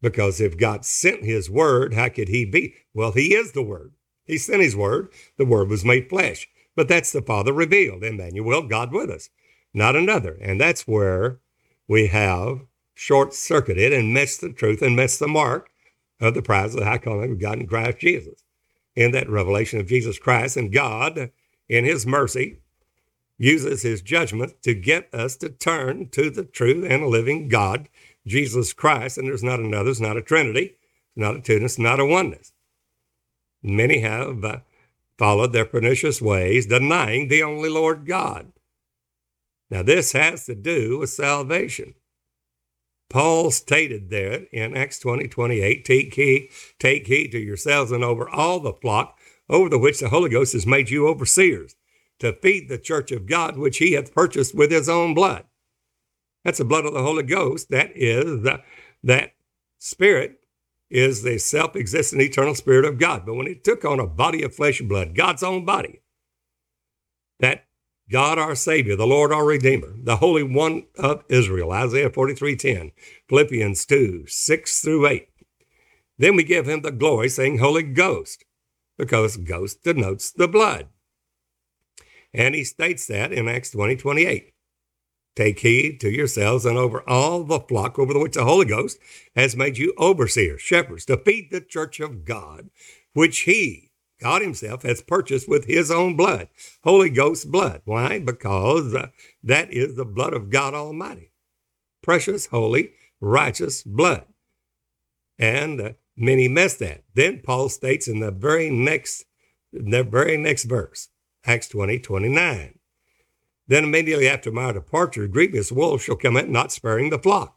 Because 0.00 0.40
if 0.40 0.58
God 0.58 0.84
sent 0.84 1.24
his 1.24 1.48
word, 1.48 1.94
how 1.94 2.08
could 2.08 2.28
he 2.28 2.44
be? 2.44 2.74
Well, 2.92 3.12
he 3.12 3.34
is 3.34 3.52
the 3.52 3.62
word. 3.62 3.94
He 4.24 4.36
sent 4.36 4.60
his 4.60 4.74
word. 4.74 5.12
The 5.36 5.44
word 5.44 5.68
was 5.68 5.84
made 5.84 6.08
flesh. 6.08 6.48
But 6.74 6.88
that's 6.88 7.12
the 7.12 7.22
Father 7.22 7.52
revealed, 7.52 8.02
Emmanuel, 8.02 8.66
God 8.66 8.92
with 8.92 9.10
us, 9.10 9.30
not 9.72 9.94
another. 9.94 10.38
And 10.40 10.60
that's 10.60 10.88
where 10.88 11.38
we 11.86 12.08
have 12.08 12.62
short 12.94 13.34
circuited 13.34 13.92
and 13.92 14.12
missed 14.12 14.40
the 14.40 14.52
truth 14.52 14.82
and 14.82 14.96
missed 14.96 15.20
the 15.20 15.28
mark 15.28 15.70
of 16.20 16.34
the 16.34 16.42
prize 16.42 16.74
of 16.74 16.80
the 16.80 16.86
high 16.86 16.98
calling 16.98 17.32
of 17.32 17.40
God 17.40 17.58
in 17.58 17.66
Christ 17.66 17.98
Jesus. 17.98 18.44
In 18.96 19.12
that 19.12 19.28
revelation 19.28 19.80
of 19.80 19.86
Jesus 19.86 20.18
Christ 20.18 20.56
and 20.56 20.72
God, 20.72 21.30
in 21.68 21.84
his 21.84 22.06
mercy, 22.06 22.58
uses 23.38 23.82
his 23.82 24.02
judgment 24.02 24.62
to 24.62 24.74
get 24.74 25.12
us 25.12 25.36
to 25.36 25.48
turn 25.48 26.08
to 26.10 26.30
the 26.30 26.44
true 26.44 26.84
and 26.84 27.06
living 27.06 27.48
God 27.48 27.88
Jesus 28.26 28.72
Christ, 28.72 29.18
and 29.18 29.26
there's 29.26 29.42
not 29.42 29.60
another, 29.60 29.90
it's 29.90 30.00
not 30.00 30.16
a 30.16 30.22
Trinity, 30.22 30.76
it's 30.76 31.16
not 31.16 31.36
a 31.36 31.40
two, 31.40 31.58
it's 31.62 31.78
not 31.78 32.00
a 32.00 32.06
oneness. 32.06 32.52
Many 33.62 34.00
have 34.00 34.44
uh, 34.44 34.58
followed 35.18 35.52
their 35.52 35.64
pernicious 35.64 36.20
ways, 36.20 36.66
denying 36.66 37.28
the 37.28 37.42
only 37.42 37.68
Lord 37.68 38.06
God. 38.06 38.52
Now, 39.70 39.82
this 39.82 40.12
has 40.12 40.46
to 40.46 40.54
do 40.54 40.98
with 40.98 41.10
salvation. 41.10 41.94
Paul 43.08 43.50
stated 43.50 44.10
there 44.10 44.46
in 44.52 44.76
Acts 44.76 44.98
20 44.98 45.28
28, 45.28 45.84
take 45.84 46.14
heed, 46.14 46.48
take 46.78 47.06
heed 47.06 47.28
to 47.32 47.38
yourselves 47.38 47.92
and 47.92 48.02
over 48.02 48.28
all 48.28 48.58
the 48.58 48.72
flock 48.72 49.18
over 49.48 49.68
the 49.68 49.78
which 49.78 50.00
the 50.00 50.08
Holy 50.08 50.30
Ghost 50.30 50.52
has 50.52 50.66
made 50.66 50.90
you 50.90 51.08
overseers, 51.08 51.76
to 52.20 52.32
feed 52.32 52.68
the 52.68 52.78
church 52.78 53.10
of 53.12 53.26
God 53.26 53.56
which 53.56 53.78
he 53.78 53.92
hath 53.92 54.14
purchased 54.14 54.54
with 54.54 54.70
his 54.70 54.88
own 54.88 55.14
blood. 55.14 55.44
That's 56.44 56.58
the 56.58 56.64
blood 56.64 56.86
of 56.86 56.94
the 56.94 57.02
Holy 57.02 57.22
Ghost. 57.22 57.70
That 57.70 57.90
is 57.94 58.42
the, 58.42 58.62
that 59.02 59.32
spirit 59.78 60.40
is 60.90 61.22
the 61.22 61.38
self-existent 61.38 62.20
eternal 62.22 62.54
spirit 62.54 62.84
of 62.84 62.98
God. 62.98 63.24
But 63.26 63.34
when 63.34 63.46
it 63.46 63.64
took 63.64 63.84
on 63.84 64.00
a 64.00 64.06
body 64.06 64.42
of 64.42 64.54
flesh 64.54 64.80
and 64.80 64.88
blood, 64.88 65.14
God's 65.14 65.42
own 65.42 65.64
body, 65.64 66.00
that 67.40 67.64
God 68.10 68.38
our 68.38 68.54
Savior, 68.54 68.94
the 68.96 69.06
Lord 69.06 69.32
our 69.32 69.44
Redeemer, 69.44 69.94
the 69.96 70.16
Holy 70.16 70.42
One 70.42 70.86
of 70.98 71.24
Israel, 71.28 71.72
Isaiah 71.72 72.10
43:10, 72.10 72.92
Philippians 73.28 73.86
2, 73.86 74.24
6 74.26 74.80
through 74.80 75.06
8. 75.06 75.28
Then 76.18 76.36
we 76.36 76.44
give 76.44 76.68
him 76.68 76.82
the 76.82 76.92
glory, 76.92 77.28
saying 77.28 77.58
Holy 77.58 77.82
Ghost, 77.82 78.44
because 79.02 79.36
ghost 79.36 79.82
denotes 79.82 80.30
the 80.30 80.46
blood. 80.46 80.86
And 82.32 82.54
he 82.54 82.62
states 82.62 83.04
that 83.08 83.32
in 83.32 83.48
Acts 83.48 83.72
20, 83.72 83.96
28. 83.96 84.52
Take 85.34 85.58
heed 85.58 85.98
to 86.02 86.08
yourselves 86.08 86.64
and 86.64 86.78
over 86.78 87.02
all 87.10 87.42
the 87.42 87.58
flock 87.58 87.98
over 87.98 88.16
which 88.16 88.34
the 88.34 88.44
Holy 88.44 88.64
Ghost 88.64 88.98
has 89.34 89.56
made 89.56 89.76
you 89.76 89.92
overseers, 89.98 90.60
shepherds, 90.60 91.04
to 91.06 91.16
feed 91.16 91.50
the 91.50 91.60
church 91.60 91.98
of 91.98 92.24
God, 92.24 92.70
which 93.12 93.40
he, 93.40 93.90
God 94.20 94.40
himself, 94.40 94.84
has 94.84 95.02
purchased 95.02 95.48
with 95.48 95.64
his 95.64 95.90
own 95.90 96.16
blood, 96.16 96.46
Holy 96.84 97.10
Ghost 97.10 97.50
blood. 97.50 97.82
Why? 97.84 98.20
Because 98.20 98.94
uh, 98.94 99.08
that 99.42 99.72
is 99.72 99.96
the 99.96 100.04
blood 100.04 100.32
of 100.32 100.48
God 100.48 100.74
Almighty. 100.74 101.32
Precious, 102.04 102.46
holy, 102.46 102.92
righteous 103.20 103.82
blood. 103.82 104.26
And 105.40 105.80
uh, 105.80 105.92
Many 106.16 106.48
miss 106.48 106.74
that. 106.74 107.04
Then 107.14 107.40
Paul 107.42 107.68
states 107.68 108.08
in 108.08 108.20
the 108.20 108.30
very 108.30 108.70
next, 108.70 109.24
the 109.72 110.04
very 110.04 110.36
next 110.36 110.64
verse, 110.64 111.08
Acts 111.44 111.68
20, 111.68 111.98
29. 111.98 112.78
Then 113.66 113.84
immediately 113.84 114.28
after 114.28 114.50
my 114.50 114.72
departure, 114.72 115.26
grievous 115.26 115.72
wolves 115.72 116.04
shall 116.04 116.16
come 116.16 116.36
in, 116.36 116.52
not 116.52 116.72
sparing 116.72 117.10
the 117.10 117.18
flock. 117.18 117.56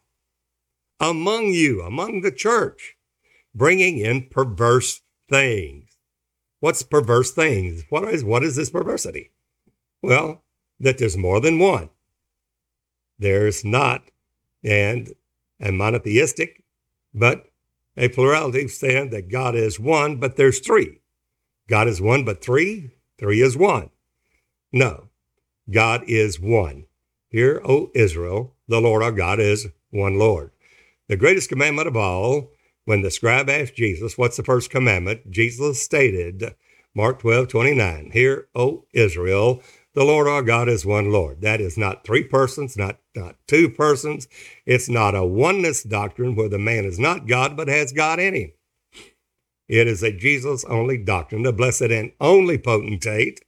Among 1.00 1.47
you, 1.47 1.81
among 1.81 2.21
the 2.21 2.31
church, 2.31 2.95
bringing 3.53 3.97
in 3.97 4.29
perverse 4.29 5.01
things. 5.29 5.97
What's 6.62 6.83
perverse 6.83 7.31
things? 7.31 7.83
What 7.89 8.05
is, 8.05 8.24
what 8.24 8.43
is 8.43 8.55
this 8.55 8.69
perversity? 8.69 9.31
Well, 10.01 10.43
that 10.79 10.97
there's 10.97 11.17
more 11.17 11.39
than 11.39 11.59
one. 11.59 11.89
There's 13.19 13.65
not, 13.65 14.03
and 14.63 15.13
a 15.59 15.71
monotheistic, 15.71 16.63
but 17.13 17.45
a 17.97 18.09
plurality 18.09 18.67
saying 18.67 19.09
that 19.11 19.29
God 19.29 19.55
is 19.55 19.79
one, 19.79 20.17
but 20.17 20.35
there's 20.35 20.59
three. 20.59 20.99
God 21.69 21.87
is 21.87 22.01
one, 22.01 22.25
but 22.25 22.43
three? 22.43 22.91
Three 23.17 23.41
is 23.41 23.57
one. 23.57 23.89
No, 24.71 25.09
God 25.71 26.03
is 26.07 26.39
one. 26.39 26.85
Hear, 27.29 27.61
O 27.65 27.91
Israel, 27.95 28.55
the 28.67 28.81
Lord 28.81 29.01
our 29.01 29.11
God 29.11 29.39
is 29.39 29.67
one 29.89 30.19
Lord. 30.19 30.51
The 31.07 31.17
greatest 31.17 31.49
commandment 31.49 31.87
of 31.87 31.95
all, 31.95 32.51
when 32.85 33.01
the 33.01 33.11
scribe 33.11 33.49
asked 33.49 33.75
Jesus, 33.75 34.17
What's 34.17 34.37
the 34.37 34.43
first 34.43 34.69
commandment? 34.69 35.31
Jesus 35.31 35.81
stated, 35.81 36.55
Mark 36.93 37.19
12, 37.19 37.47
29, 37.47 38.11
Hear, 38.11 38.47
O 38.55 38.85
Israel, 38.93 39.61
the 39.95 40.03
Lord 40.03 40.27
our 40.27 40.43
God 40.43 40.69
is 40.69 40.85
one 40.85 41.11
Lord. 41.11 41.41
That 41.41 41.59
is 41.59 41.77
not 41.77 42.05
three 42.05 42.23
persons, 42.23 42.77
not, 42.77 42.99
not 43.15 43.37
two 43.47 43.69
persons. 43.69 44.27
It's 44.65 44.87
not 44.87 45.15
a 45.15 45.25
oneness 45.25 45.81
doctrine 45.83 46.35
where 46.35 46.49
the 46.49 46.59
man 46.59 46.85
is 46.85 46.99
not 46.99 47.27
God 47.27 47.57
but 47.57 47.67
has 47.67 47.91
God 47.91 48.19
in 48.19 48.35
him. 48.35 48.51
It 49.67 49.87
is 49.87 50.03
a 50.03 50.11
Jesus 50.11 50.63
only 50.65 50.97
doctrine, 50.97 51.41
the 51.41 51.51
blessed 51.51 51.83
and 51.83 52.11
only 52.21 52.59
potentate 52.59 53.41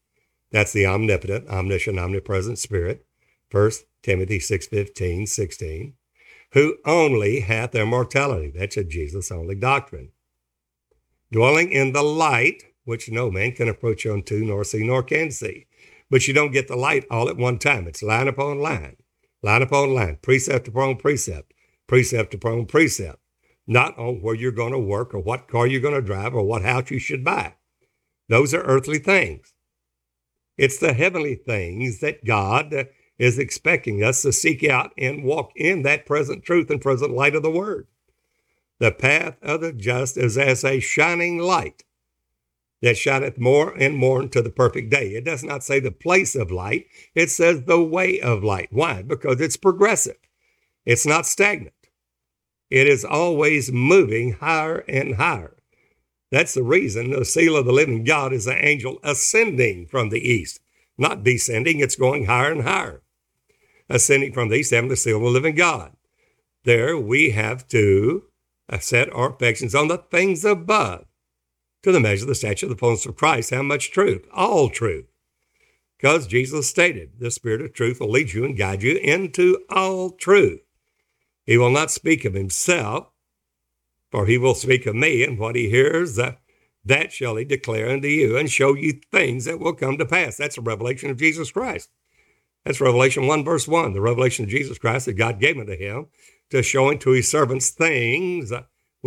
that's 0.52 0.74
the 0.74 0.86
omnipotent, 0.86 1.48
omniscient, 1.50 2.00
omnipresent 2.00 2.58
Spirit. 2.58 3.06
1 3.52 3.72
Timothy 4.04 4.40
6 4.40 4.68
15, 4.68 5.28
16. 5.28 5.94
Who 6.54 6.78
only 6.86 7.42
hath 7.42 7.76
immortality. 7.76 8.52
That's 8.56 8.78
a 8.78 8.84
Jesus 8.84 9.32
only 9.32 9.56
doctrine. 9.56 10.12
Dwelling 11.32 11.72
in 11.72 11.92
the 11.92 12.04
light, 12.04 12.64
which 12.86 13.12
no 13.12 13.30
man 13.30 13.52
can 13.52 13.68
approach 13.68 14.06
unto, 14.06 14.46
nor 14.46 14.64
see, 14.64 14.86
nor 14.86 15.04
can 15.04 15.30
see. 15.30 15.66
But 16.10 16.28
you 16.28 16.34
don't 16.34 16.52
get 16.52 16.68
the 16.68 16.76
light 16.76 17.06
all 17.10 17.30
at 17.30 17.38
one 17.38 17.60
time. 17.60 17.88
It's 17.88 18.02
line 18.02 18.28
upon 18.28 18.60
line, 18.60 18.98
line 19.42 19.62
upon 19.62 19.94
line, 19.94 20.20
precept 20.22 20.68
upon 20.68 20.98
precept, 20.98 21.54
precept 21.88 22.34
upon 22.34 22.66
precept. 22.66 23.20
Not 23.66 23.98
on 23.98 24.22
where 24.22 24.36
you're 24.36 24.52
going 24.52 24.72
to 24.72 24.80
work 24.80 25.14
or 25.14 25.20
what 25.20 25.50
car 25.50 25.68
you're 25.68 25.82
going 25.82 25.94
to 25.94 26.02
drive 26.02 26.34
or 26.34 26.44
what 26.44 26.62
house 26.62 26.90
you 26.90 27.00
should 27.00 27.26
buy. 27.26 27.56
Those 28.30 28.54
are 28.54 28.62
earthly 28.64 29.00
things. 29.00 29.54
It's 30.58 30.78
the 30.78 30.94
heavenly 30.94 31.36
things 31.36 32.00
that 32.00 32.26
God 32.26 32.88
is 33.18 33.38
expecting 33.38 34.04
us 34.04 34.22
to 34.22 34.32
seek 34.32 34.64
out 34.64 34.92
and 34.98 35.24
walk 35.24 35.52
in 35.56 35.82
that 35.84 36.06
present 36.06 36.44
truth 36.44 36.70
and 36.70 36.82
present 36.82 37.12
light 37.12 37.36
of 37.36 37.44
the 37.44 37.52
Word. 37.52 37.88
The 38.80 38.92
path 38.92 39.38
of 39.42 39.62
the 39.62 39.74
just 39.74 40.18
is 40.18 40.38
as 40.38 40.64
a 40.64 40.80
shining 40.80 41.40
light 41.40 41.84
that 42.82 42.98
shineth 42.98 43.38
more 43.38 43.74
and 43.78 43.96
more 43.96 44.20
unto 44.22 44.42
the 44.42 44.50
perfect 44.50 44.90
day. 44.90 45.16
It 45.16 45.26
does 45.26 45.44
not 45.44 45.64
say 45.64 45.80
the 45.80 45.92
place 45.92 46.36
of 46.36 46.52
light, 46.52 46.88
it 47.16 47.30
says 47.30 47.64
the 47.64 47.82
way 47.82 48.20
of 48.20 48.44
light. 48.44 48.70
Why? 48.72 49.02
Because 49.02 49.42
it's 49.42 49.58
progressive, 49.58 50.18
it's 50.86 51.06
not 51.06 51.26
stagnant, 51.26 51.74
it 52.70 52.88
is 52.88 53.04
always 53.04 53.72
moving 53.72 54.34
higher 54.34 54.84
and 54.88 55.16
higher. 55.16 55.56
That's 56.30 56.54
the 56.54 56.64
reason 56.64 57.12
the 57.12 57.24
seal 57.24 57.56
of 57.56 57.66
the 57.66 57.72
living 57.72 58.04
God 58.04 58.34
is 58.34 58.46
the 58.46 58.66
angel 58.66 59.00
ascending 59.02 59.88
from 59.88 60.10
the 60.10 60.20
east, 60.20 60.60
not 60.98 61.24
descending. 61.24 61.80
It's 61.80 61.96
going 61.96 62.26
higher 62.26 62.52
and 62.52 62.64
higher. 62.64 63.02
Ascending 63.90 64.34
from 64.34 64.50
the 64.50 64.56
east, 64.56 64.72
having 64.72 64.90
the 64.90 64.98
seal 64.98 65.16
of 65.16 65.24
the 65.24 65.30
living 65.30 65.56
God. 65.56 65.94
There 66.66 66.98
we 66.98 67.30
have 67.30 67.66
to 67.70 68.26
set 68.82 69.10
our 69.14 69.32
affections 69.34 69.74
on 69.74 69.88
the 69.88 70.00
things 70.00 70.44
above, 70.44 71.06
to 71.88 71.94
the 71.94 72.02
measure 72.02 72.26
of 72.26 72.28
the 72.28 72.36
stature 72.36 72.66
of 72.66 72.70
the 72.70 72.76
fullness 72.76 73.06
of 73.06 73.16
Christ. 73.16 73.52
How 73.52 73.64
much 73.64 73.92
truth? 73.92 74.28
All 74.34 74.70
truth. 74.70 75.06
Because 75.98 76.28
Jesus 76.28 76.68
stated, 76.68 77.12
the 77.18 77.32
Spirit 77.32 77.62
of 77.62 77.72
truth 77.72 78.02
will 78.02 78.12
lead 78.12 78.34
you 78.34 78.44
and 78.44 78.58
guide 78.58 78.84
you 78.84 78.98
into 78.98 79.64
all 79.70 80.10
truth. 80.10 80.60
He 81.46 81.58
will 81.58 81.70
not 81.70 81.90
speak 81.90 82.26
of 82.26 82.34
himself, 82.34 83.08
for 84.12 84.26
he 84.26 84.38
will 84.38 84.54
speak 84.54 84.86
of 84.86 84.96
me, 84.96 85.24
and 85.24 85.40
what 85.40 85.56
he 85.56 85.70
hears, 85.70 86.18
that, 86.18 86.42
that 86.84 87.14
shall 87.14 87.38
he 87.38 87.46
declare 87.46 87.90
unto 87.90 88.10
you, 88.10 88.38
and 88.38 88.52
show 88.52 88.76
you 88.76 89.00
things 89.10 89.46
that 89.46 89.62
will 89.62 89.74
come 89.74 89.98
to 89.98 90.06
pass. 90.06 90.36
That's 90.36 90.58
a 90.58 90.62
revelation 90.62 91.10
of 91.10 91.18
Jesus 91.18 91.52
Christ. 91.52 91.90
That's 92.66 92.82
Revelation 92.82 93.28
1, 93.28 93.46
verse 93.46 93.66
1, 93.66 93.94
the 93.94 94.02
revelation 94.02 94.44
of 94.44 94.52
Jesus 94.52 94.78
Christ 94.78 95.06
that 95.06 95.14
God 95.14 95.40
gave 95.40 95.58
unto 95.58 95.78
him 95.78 96.08
to 96.50 96.62
show 96.62 96.90
unto 96.90 97.12
his 97.12 97.32
servants 97.32 97.70
things 97.70 98.52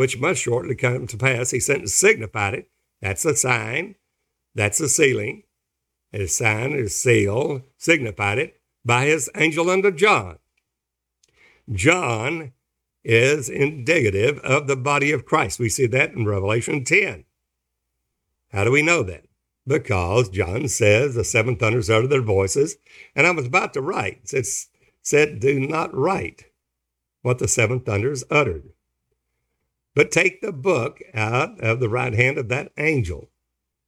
which 0.00 0.18
must 0.18 0.40
shortly 0.40 0.74
come 0.74 1.06
to 1.06 1.16
pass. 1.18 1.50
He 1.50 1.60
sent 1.60 1.80
and 1.80 1.90
signified 1.90 2.54
it. 2.54 2.70
That's 3.02 3.22
a 3.26 3.36
sign. 3.36 3.96
That's 4.54 4.80
a 4.80 4.88
sealing. 4.88 5.42
His 6.10 6.34
sign, 6.34 6.72
his 6.72 6.96
seal, 6.96 7.60
signified 7.76 8.38
it 8.38 8.62
by 8.82 9.04
his 9.04 9.28
angel 9.34 9.68
unto 9.68 9.90
John. 9.90 10.38
John 11.70 12.52
is 13.04 13.50
indicative 13.50 14.38
of 14.38 14.68
the 14.68 14.76
body 14.76 15.12
of 15.12 15.26
Christ. 15.26 15.58
We 15.58 15.68
see 15.68 15.86
that 15.88 16.12
in 16.12 16.24
Revelation 16.24 16.82
10. 16.82 17.26
How 18.52 18.64
do 18.64 18.70
we 18.70 18.80
know 18.80 19.02
that? 19.02 19.26
Because 19.66 20.30
John 20.30 20.68
says 20.68 21.14
the 21.14 21.24
seven 21.24 21.56
thunders 21.56 21.90
uttered 21.90 22.08
their 22.08 22.22
voices, 22.22 22.78
and 23.14 23.26
I 23.26 23.32
was 23.32 23.44
about 23.44 23.74
to 23.74 23.82
write. 23.82 24.30
It 24.32 24.48
said, 25.02 25.40
Do 25.40 25.60
not 25.60 25.94
write 25.94 26.46
what 27.20 27.38
the 27.38 27.48
seven 27.48 27.80
thunders 27.80 28.24
uttered, 28.30 28.70
but 29.94 30.10
take 30.10 30.40
the 30.40 30.52
book 30.52 31.00
out 31.14 31.60
of 31.60 31.80
the 31.80 31.88
right 31.88 32.14
hand 32.14 32.38
of 32.38 32.48
that 32.48 32.72
angel. 32.78 33.30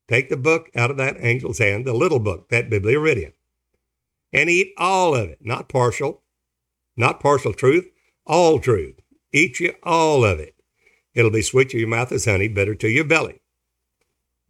Take 0.09 0.29
the 0.29 0.37
book 0.37 0.71
out 0.75 0.91
of 0.91 0.97
that 0.97 1.17
angel's 1.19 1.59
hand, 1.59 1.87
the 1.87 1.93
little 1.93 2.19
book, 2.19 2.49
that 2.49 2.69
Biblioridion, 2.69 3.33
and 4.33 4.51
eat 4.51 4.73
all 4.77 5.15
of 5.15 5.29
it, 5.29 5.39
not 5.41 5.69
partial, 5.69 6.23
not 6.97 7.21
partial 7.21 7.53
truth, 7.53 7.89
all 8.27 8.59
truth. 8.59 9.01
Eat 9.33 9.61
you 9.61 9.75
all 9.83 10.25
of 10.25 10.39
it. 10.39 10.55
It'll 11.15 11.31
be 11.31 11.43
sweet 11.43 11.71
to 11.71 11.79
your 11.79 11.89
mouth 11.89 12.13
as 12.13 12.25
honey, 12.25 12.49
bitter 12.49 12.75
to 12.75 12.89
your 12.89 13.05
belly. 13.05 13.41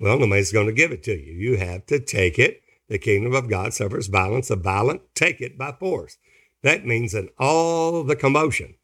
Well, 0.01 0.19
nobody's 0.19 0.53
going 0.53 0.67
to 0.67 0.73
give 0.73 0.91
it 0.91 1.03
to 1.05 1.13
you. 1.13 1.33
You 1.33 1.57
have 1.59 1.87
to 1.87 2.01
take 2.01 2.39
it. 2.39 2.63
The 2.89 2.99
kingdom 2.99 3.35
of 3.35 3.49
God 3.49 3.73
suffers 3.73 4.09
violence. 4.09 4.49
The 4.49 4.57
violent 4.57 5.03
take 5.15 5.41
it 5.41 5.57
by 5.57 5.73
force. 5.73 6.19
That 6.63 6.85
means 6.85 7.13
that 7.13 7.29
all 7.39 8.03
the 8.03 8.17
commotion, 8.17 8.75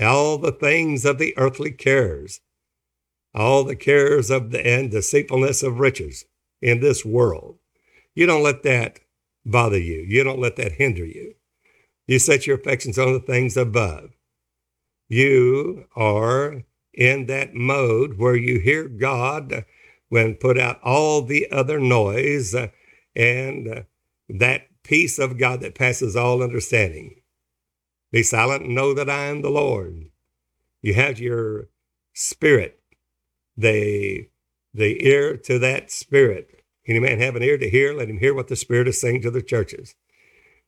all 0.00 0.38
the 0.38 0.52
things 0.52 1.04
of 1.04 1.18
the 1.18 1.36
earthly 1.36 1.70
cares, 1.70 2.40
all 3.34 3.64
the 3.64 3.76
cares 3.76 4.30
of 4.30 4.50
the 4.50 4.66
and 4.66 4.90
deceitfulness 4.90 5.62
of 5.62 5.80
riches 5.80 6.24
in 6.60 6.80
this 6.80 7.04
world, 7.04 7.58
you 8.14 8.26
don't 8.26 8.42
let 8.42 8.62
that 8.62 9.00
bother 9.44 9.78
you. 9.78 10.04
You 10.06 10.24
don't 10.24 10.40
let 10.40 10.56
that 10.56 10.72
hinder 10.72 11.04
you. 11.04 11.34
You 12.06 12.18
set 12.18 12.46
your 12.46 12.56
affections 12.56 12.98
on 12.98 13.12
the 13.12 13.20
things 13.20 13.56
above 13.56 14.10
you 15.08 15.86
are 15.96 16.62
in 16.92 17.26
that 17.26 17.54
mode 17.54 18.18
where 18.18 18.36
you 18.36 18.60
hear 18.60 18.88
God 18.88 19.64
when 20.08 20.34
put 20.34 20.58
out 20.58 20.80
all 20.82 21.22
the 21.22 21.50
other 21.50 21.80
noise 21.80 22.54
uh, 22.54 22.68
and 23.16 23.68
uh, 23.68 23.82
that 24.28 24.68
peace 24.82 25.18
of 25.18 25.38
God 25.38 25.60
that 25.60 25.74
passes 25.74 26.16
all 26.16 26.42
understanding. 26.42 27.16
Be 28.14 28.22
silent 28.22 28.62
and 28.62 28.76
know 28.76 28.94
that 28.94 29.10
I 29.10 29.24
am 29.24 29.42
the 29.42 29.50
Lord. 29.50 30.04
You 30.82 30.94
have 30.94 31.18
your 31.18 31.66
spirit, 32.12 32.78
the, 33.56 34.28
the 34.72 35.04
ear 35.04 35.36
to 35.38 35.58
that 35.58 35.90
spirit. 35.90 36.62
Any 36.86 37.00
man 37.00 37.18
have 37.18 37.34
an 37.34 37.42
ear 37.42 37.58
to 37.58 37.68
hear? 37.68 37.92
Let 37.92 38.08
him 38.08 38.20
hear 38.20 38.32
what 38.32 38.46
the 38.46 38.54
Spirit 38.54 38.86
is 38.86 39.00
saying 39.00 39.22
to 39.22 39.32
the 39.32 39.42
churches. 39.42 39.96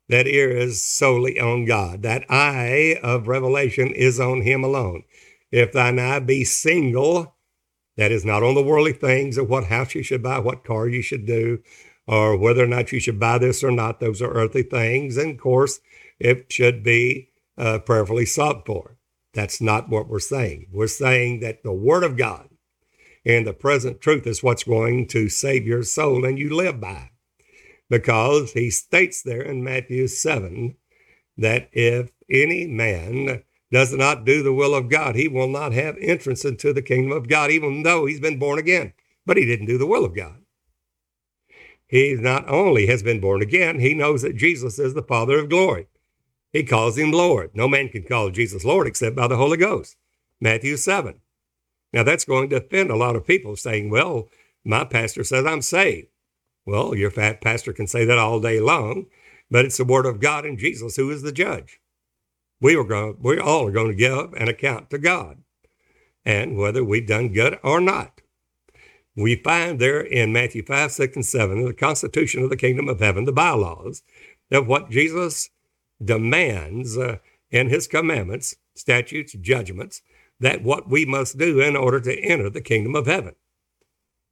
That 0.08 0.26
ear 0.26 0.50
is 0.50 0.82
solely 0.82 1.38
on 1.38 1.66
God. 1.66 2.02
That 2.02 2.24
eye 2.28 2.98
of 3.00 3.28
revelation 3.28 3.92
is 3.94 4.18
on 4.18 4.40
Him 4.40 4.64
alone. 4.64 5.04
If 5.52 5.70
thine 5.70 6.00
eye 6.00 6.18
be 6.18 6.42
single, 6.42 7.36
that 7.96 8.10
is 8.10 8.24
not 8.24 8.42
on 8.42 8.56
the 8.56 8.62
worldly 8.64 8.92
things 8.92 9.38
of 9.38 9.48
what 9.48 9.66
house 9.66 9.94
you 9.94 10.02
should 10.02 10.20
buy, 10.20 10.40
what 10.40 10.64
car 10.64 10.88
you 10.88 11.00
should 11.00 11.26
do, 11.26 11.60
or 12.08 12.36
whether 12.36 12.64
or 12.64 12.68
not 12.68 12.90
you 12.90 12.98
should 12.98 13.20
buy 13.20 13.38
this 13.38 13.62
or 13.62 13.70
not. 13.70 14.00
Those 14.00 14.20
are 14.20 14.32
earthly 14.32 14.64
things. 14.64 15.16
And 15.16 15.36
of 15.36 15.38
course, 15.40 15.78
it 16.18 16.52
should 16.52 16.82
be 16.82 17.30
uh, 17.58 17.78
prayerfully 17.78 18.26
sought 18.26 18.66
for. 18.66 18.98
That's 19.34 19.60
not 19.60 19.88
what 19.88 20.08
we're 20.08 20.18
saying. 20.20 20.68
We're 20.72 20.86
saying 20.86 21.40
that 21.40 21.62
the 21.62 21.72
Word 21.72 22.04
of 22.04 22.16
God 22.16 22.48
and 23.24 23.46
the 23.46 23.52
present 23.52 24.00
truth 24.00 24.26
is 24.26 24.42
what's 24.42 24.64
going 24.64 25.08
to 25.08 25.28
save 25.28 25.66
your 25.66 25.82
soul 25.82 26.24
and 26.24 26.38
you 26.38 26.54
live 26.54 26.80
by 26.80 27.10
because 27.88 28.52
he 28.52 28.70
states 28.70 29.22
there 29.22 29.42
in 29.42 29.62
Matthew 29.62 30.06
7 30.06 30.76
that 31.36 31.68
if 31.72 32.10
any 32.30 32.66
man 32.66 33.42
does 33.70 33.92
not 33.92 34.24
do 34.24 34.42
the 34.42 34.52
will 34.52 34.74
of 34.74 34.88
God, 34.88 35.16
he 35.16 35.28
will 35.28 35.48
not 35.48 35.72
have 35.72 35.96
entrance 36.00 36.44
into 36.44 36.72
the 36.72 36.82
kingdom 36.82 37.12
of 37.12 37.28
God, 37.28 37.50
even 37.50 37.82
though 37.82 38.06
he's 38.06 38.20
been 38.20 38.38
born 38.38 38.58
again. 38.58 38.92
But 39.24 39.36
he 39.36 39.44
didn't 39.44 39.66
do 39.66 39.78
the 39.78 39.86
will 39.86 40.04
of 40.04 40.14
God. 40.14 40.42
He 41.88 42.14
not 42.14 42.48
only 42.48 42.86
has 42.86 43.02
been 43.02 43.20
born 43.20 43.42
again, 43.42 43.80
he 43.80 43.94
knows 43.94 44.22
that 44.22 44.36
Jesus 44.36 44.78
is 44.78 44.94
the 44.94 45.02
Father 45.02 45.38
of 45.38 45.48
glory. 45.48 45.88
He 46.56 46.62
calls 46.62 46.96
him 46.96 47.12
Lord. 47.12 47.50
No 47.52 47.68
man 47.68 47.90
can 47.90 48.04
call 48.04 48.30
Jesus 48.30 48.64
Lord 48.64 48.86
except 48.86 49.14
by 49.14 49.28
the 49.28 49.36
Holy 49.36 49.58
Ghost. 49.58 49.98
Matthew 50.40 50.78
7. 50.78 51.20
Now 51.92 52.02
that's 52.02 52.24
going 52.24 52.48
to 52.48 52.56
offend 52.56 52.90
a 52.90 52.96
lot 52.96 53.14
of 53.14 53.26
people 53.26 53.56
saying, 53.56 53.90
well, 53.90 54.30
my 54.64 54.84
pastor 54.84 55.22
says 55.22 55.44
I'm 55.44 55.60
saved. 55.60 56.08
Well, 56.64 56.94
your 56.94 57.10
fat 57.10 57.42
pastor 57.42 57.74
can 57.74 57.86
say 57.86 58.06
that 58.06 58.16
all 58.16 58.40
day 58.40 58.58
long, 58.58 59.04
but 59.50 59.66
it's 59.66 59.76
the 59.76 59.84
word 59.84 60.06
of 60.06 60.18
God 60.18 60.46
and 60.46 60.56
Jesus 60.56 60.96
who 60.96 61.10
is 61.10 61.20
the 61.20 61.30
judge. 61.30 61.78
We 62.58 62.74
are 62.74 62.84
going, 62.84 63.18
we 63.20 63.38
all 63.38 63.66
are 63.66 63.70
going 63.72 63.90
to 63.90 63.94
give 63.94 64.32
an 64.32 64.48
account 64.48 64.88
to 64.90 64.98
God, 64.98 65.42
and 66.24 66.56
whether 66.56 66.82
we've 66.82 67.06
done 67.06 67.34
good 67.34 67.58
or 67.62 67.82
not. 67.82 68.22
We 69.14 69.36
find 69.36 69.78
there 69.78 70.00
in 70.00 70.32
Matthew 70.32 70.64
5, 70.64 70.90
6, 70.90 71.16
and 71.16 71.26
7, 71.26 71.66
the 71.66 71.74
constitution 71.74 72.42
of 72.42 72.48
the 72.48 72.56
kingdom 72.56 72.88
of 72.88 73.00
heaven, 73.00 73.26
the 73.26 73.32
bylaws, 73.32 74.02
that 74.48 74.66
what 74.66 74.88
Jesus 74.88 75.50
demands 76.02 76.96
uh, 76.96 77.18
in 77.50 77.68
his 77.68 77.86
commandments, 77.86 78.56
statutes, 78.74 79.32
judgments, 79.34 80.02
that 80.40 80.62
what 80.62 80.88
we 80.88 81.04
must 81.04 81.38
do 81.38 81.60
in 81.60 81.76
order 81.76 82.00
to 82.00 82.20
enter 82.20 82.50
the 82.50 82.60
kingdom 82.60 82.94
of 82.94 83.06
heaven. 83.06 83.34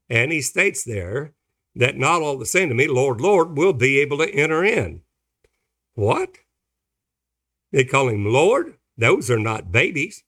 And 0.09 0.33
he 0.33 0.42
states 0.42 0.85
there 0.85 1.33
that 1.74 1.96
not 1.96 2.22
all 2.22 2.38
that 2.38 2.46
say 2.46 2.66
to 2.66 2.74
me, 2.74 2.87
Lord, 2.87 3.20
Lord, 3.20 3.57
will 3.57 3.72
be 3.72 3.98
able 4.00 4.18
to 4.18 4.31
enter 4.31 4.64
in. 4.64 5.00
What? 5.94 6.38
They 7.72 7.85
call 7.85 8.09
him 8.09 8.27
Lord? 8.27 8.74
Those 8.96 9.31
are 9.31 9.38
not 9.38 9.72
babies. 9.72 10.22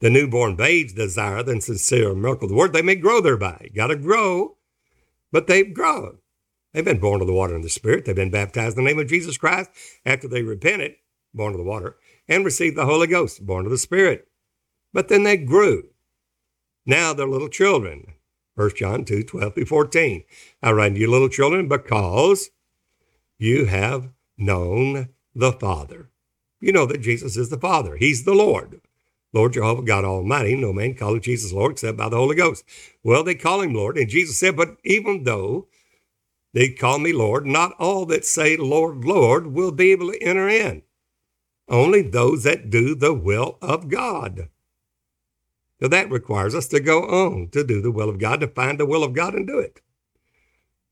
The 0.00 0.10
newborn 0.10 0.56
babes 0.56 0.92
desire 0.92 1.42
the 1.42 1.60
sincere 1.60 2.14
milk 2.14 2.42
of 2.42 2.50
the 2.50 2.54
word. 2.54 2.72
They 2.72 2.82
may 2.82 2.96
grow 2.96 3.20
thereby. 3.20 3.70
Got 3.74 3.88
to 3.88 3.96
grow, 3.96 4.58
but 5.32 5.46
they've 5.46 5.72
grown. 5.72 6.18
They've 6.76 6.84
been 6.84 7.00
born 7.00 7.22
of 7.22 7.26
the 7.26 7.32
water 7.32 7.54
and 7.54 7.64
the 7.64 7.70
Spirit. 7.70 8.04
They've 8.04 8.14
been 8.14 8.30
baptized 8.30 8.76
in 8.76 8.84
the 8.84 8.90
name 8.90 8.98
of 8.98 9.08
Jesus 9.08 9.38
Christ 9.38 9.70
after 10.04 10.28
they 10.28 10.42
repented, 10.42 10.96
born 11.32 11.54
of 11.54 11.58
the 11.58 11.64
water, 11.64 11.96
and 12.28 12.44
received 12.44 12.76
the 12.76 12.84
Holy 12.84 13.06
Ghost, 13.06 13.46
born 13.46 13.64
of 13.64 13.70
the 13.70 13.78
Spirit. 13.78 14.28
But 14.92 15.08
then 15.08 15.22
they 15.22 15.38
grew. 15.38 15.84
Now 16.84 17.14
they're 17.14 17.26
little 17.26 17.48
children. 17.48 18.12
1 18.56 18.72
John 18.76 19.06
2 19.06 19.22
12 19.22 19.54
through 19.54 19.64
14. 19.64 20.24
I 20.62 20.70
write 20.70 20.92
to 20.92 21.00
you, 21.00 21.10
little 21.10 21.30
children, 21.30 21.66
because 21.66 22.50
you 23.38 23.64
have 23.64 24.10
known 24.36 25.08
the 25.34 25.52
Father. 25.52 26.10
You 26.60 26.72
know 26.72 26.84
that 26.84 27.00
Jesus 27.00 27.38
is 27.38 27.48
the 27.48 27.56
Father, 27.56 27.96
He's 27.96 28.24
the 28.24 28.34
Lord. 28.34 28.82
Lord 29.32 29.54
Jehovah 29.54 29.80
God 29.80 30.04
Almighty. 30.04 30.54
No 30.54 30.74
man 30.74 30.94
calling 30.94 31.22
Jesus 31.22 31.54
Lord 31.54 31.72
except 31.72 31.96
by 31.96 32.10
the 32.10 32.18
Holy 32.18 32.36
Ghost. 32.36 32.64
Well, 33.02 33.24
they 33.24 33.34
call 33.34 33.62
him 33.62 33.72
Lord. 33.72 33.96
And 33.96 34.10
Jesus 34.10 34.38
said, 34.38 34.56
But 34.56 34.76
even 34.84 35.24
though 35.24 35.68
they 36.52 36.70
call 36.70 36.98
me 36.98 37.12
Lord. 37.12 37.46
Not 37.46 37.72
all 37.78 38.06
that 38.06 38.24
say, 38.24 38.56
Lord, 38.56 39.04
Lord, 39.04 39.48
will 39.48 39.72
be 39.72 39.92
able 39.92 40.12
to 40.12 40.22
enter 40.22 40.48
in. 40.48 40.82
Only 41.68 42.02
those 42.02 42.44
that 42.44 42.70
do 42.70 42.94
the 42.94 43.12
will 43.12 43.58
of 43.60 43.88
God. 43.88 44.48
Now 45.80 45.88
that 45.88 46.10
requires 46.10 46.54
us 46.54 46.68
to 46.68 46.80
go 46.80 47.02
on 47.02 47.48
to 47.50 47.64
do 47.64 47.82
the 47.82 47.90
will 47.90 48.08
of 48.08 48.18
God, 48.18 48.40
to 48.40 48.48
find 48.48 48.78
the 48.78 48.86
will 48.86 49.04
of 49.04 49.12
God 49.12 49.34
and 49.34 49.46
do 49.46 49.58
it. 49.58 49.80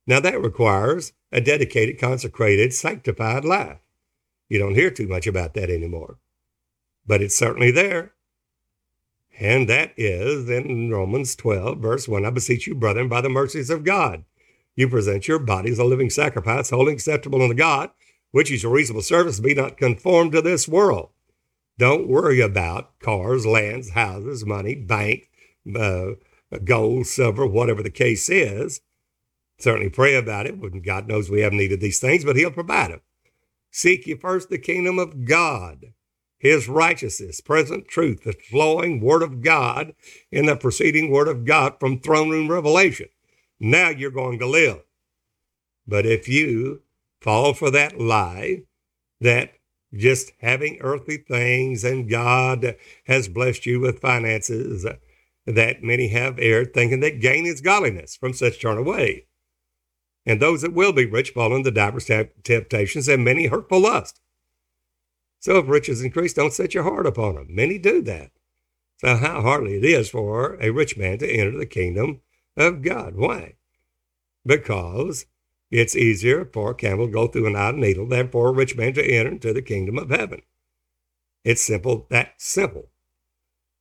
Now 0.07 0.21
that 0.21 0.43
requires 0.43 1.13
a 1.33 1.41
dedicated, 1.41 1.99
consecrated, 1.99 2.75
sanctified 2.75 3.45
life. 3.45 3.79
You 4.49 4.59
don't 4.59 4.75
hear 4.75 4.91
too 4.91 5.09
much 5.09 5.27
about 5.27 5.55
that 5.55 5.71
anymore, 5.71 6.19
but 7.07 7.23
it's 7.23 7.35
certainly 7.35 7.71
there. 7.71 8.13
And 9.41 9.69
that 9.69 9.95
is 9.97 10.49
in 10.49 10.91
Romans 10.91 11.35
12, 11.35 11.79
verse 11.79 12.07
1 12.07 12.25
I 12.25 12.31
beseech 12.31 12.67
you, 12.67 12.75
brethren, 12.75 13.09
by 13.09 13.21
the 13.21 13.29
mercies 13.29 13.71
of 13.71 13.83
God, 13.83 14.25
you 14.77 14.89
present 14.89 15.29
your 15.29 15.39
body 15.39 15.71
as 15.71 15.79
a 15.79 15.85
living 15.85 16.11
sacrifice, 16.11 16.71
holy 16.71 16.93
acceptable 16.93 17.43
unto 17.43 17.55
God, 17.55 17.91
which 18.33 18.51
is 18.51 18.63
your 18.63 18.73
reasonable 18.73 19.03
service. 19.03 19.41
Be 19.41 19.55
not 19.55 19.77
conformed 19.77 20.33
to 20.33 20.43
this 20.43 20.67
world. 20.67 21.11
Don't 21.79 22.09
worry 22.09 22.41
about 22.41 22.99
cars, 23.01 23.47
lands, 23.47 23.91
houses, 23.91 24.45
money, 24.45 24.75
bank, 24.75 25.29
uh, 25.75 26.11
gold, 26.65 27.07
silver, 27.07 27.47
whatever 27.47 27.83
the 27.83 27.91
case 27.91 28.29
is. 28.29 28.81
Certainly 29.59 29.91
pray 29.91 30.15
about 30.15 30.47
it. 30.47 30.83
God 30.85 31.09
knows 31.09 31.31
we 31.31 31.41
have 31.41 31.53
needed 31.53 31.81
these 31.81 32.01
things, 32.01 32.25
but 32.25 32.37
He'll 32.37 32.51
provide 32.51 32.91
them. 32.91 33.01
Seek 33.71 34.07
ye 34.07 34.15
first 34.15 34.51
the 34.51 34.59
kingdom 34.59 34.99
of 34.99 35.25
God, 35.25 35.95
His 36.39 36.69
righteousness, 36.69 37.41
present 37.41 37.89
truth, 37.89 38.23
the 38.23 38.33
flowing 38.33 39.01
Word 39.01 39.23
of 39.23 39.43
God 39.43 39.95
in 40.31 40.47
the 40.47 40.57
preceding 40.57 41.11
Word 41.11 41.29
of 41.29 41.45
God 41.45 41.75
from 41.81 41.99
throne 41.99 42.31
room 42.31 42.49
revelation. 42.51 43.09
Now 43.61 43.89
you're 43.89 44.11
going 44.11 44.39
to 44.41 44.47
live. 44.47 44.83
But 45.87 46.07
if 46.07 46.29
you 46.29 46.83
fall 47.21 47.55
for 47.55 47.71
that 47.71 48.01
lie 48.01 48.63
that 49.21 49.55
just 49.95 50.33
having 50.41 50.79
earthly 50.81 51.19
things 51.19 51.85
and 51.85 52.11
God 52.11 52.77
has 53.07 53.29
blessed 53.29 53.67
you 53.67 53.81
with 53.81 54.01
finances, 54.01 54.87
that 55.47 55.83
many 55.83 56.09
have 56.09 56.39
erred, 56.39 56.75
thinking 56.75 57.01
that 57.01 57.21
gain 57.21 57.47
is 57.47 57.61
godliness. 57.61 58.17
From 58.17 58.33
such 58.33 58.61
turn 58.61 58.79
away. 58.79 59.27
And 60.27 60.41
those 60.41 60.63
that 60.63 60.73
will 60.73 60.93
be 60.93 61.05
rich 61.05 61.31
fall 61.31 61.55
into 61.55 61.71
diverse 61.71 62.11
temptations 62.43 63.09
and 63.09 63.25
many 63.25 63.47
hurtful 63.47 63.81
lusts. 63.81 64.21
So 65.39 65.59
if 65.59 65.69
riches 65.69 66.03
increase, 66.03 66.33
don't 66.33 66.55
set 66.55 66.73
your 66.73 66.85
heart 66.85 67.07
upon 67.07 67.35
them. 67.35 67.49
Many 67.51 67.79
do 67.79 68.01
that. 68.03 68.31
So 68.97 69.17
how 69.17 69.43
hardly 69.43 69.77
it 69.77 69.85
is 69.85 70.09
for 70.09 70.57
a 70.63 70.71
rich 70.71 70.97
man 70.97 71.19
to 71.19 71.31
enter 71.31 71.59
the 71.59 71.67
kingdom 71.67 72.23
of 72.57 72.83
God. 72.83 73.17
Why? 73.17 73.55
Because 74.45 75.27
it's 75.71 75.97
easier 75.97 76.45
for 76.45 76.71
a 76.71 76.75
camel 76.75 77.07
to 77.07 77.13
go 77.13 77.27
through 77.27 77.47
an 77.47 77.57
eye 77.57 77.71
of 77.71 77.77
a 77.77 77.79
needle 77.79 78.07
than 78.07 78.29
for 78.29 78.49
a 78.49 78.53
rich 78.53 78.77
man 78.77 78.95
to 78.95 79.05
enter 79.05 79.33
into 79.33 79.53
the 79.53 79.63
kingdom 79.63 79.99
of 79.99 80.11
heaven. 80.11 80.43
It's 81.45 81.65
simple, 81.65 82.07
that 82.11 82.35
simple. 82.39 82.91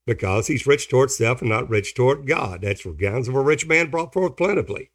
Because 0.06 0.48
he's 0.48 0.68
rich 0.68 0.90
toward 0.90 1.12
self 1.12 1.42
and 1.42 1.50
not 1.50 1.70
rich 1.70 1.96
toward 1.96 2.28
God. 2.28 2.62
That's 2.62 2.82
for 2.82 2.92
gowns 2.92 3.28
of 3.28 3.36
a 3.36 3.42
rich 3.42 3.66
man 3.66 3.90
brought 3.90 4.12
forth 4.12 4.36
plentifully. 4.36 4.92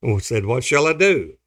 And 0.00 0.22
said, 0.22 0.46
What 0.46 0.62
shall 0.62 0.86
I 0.86 0.92
do? 0.92 1.38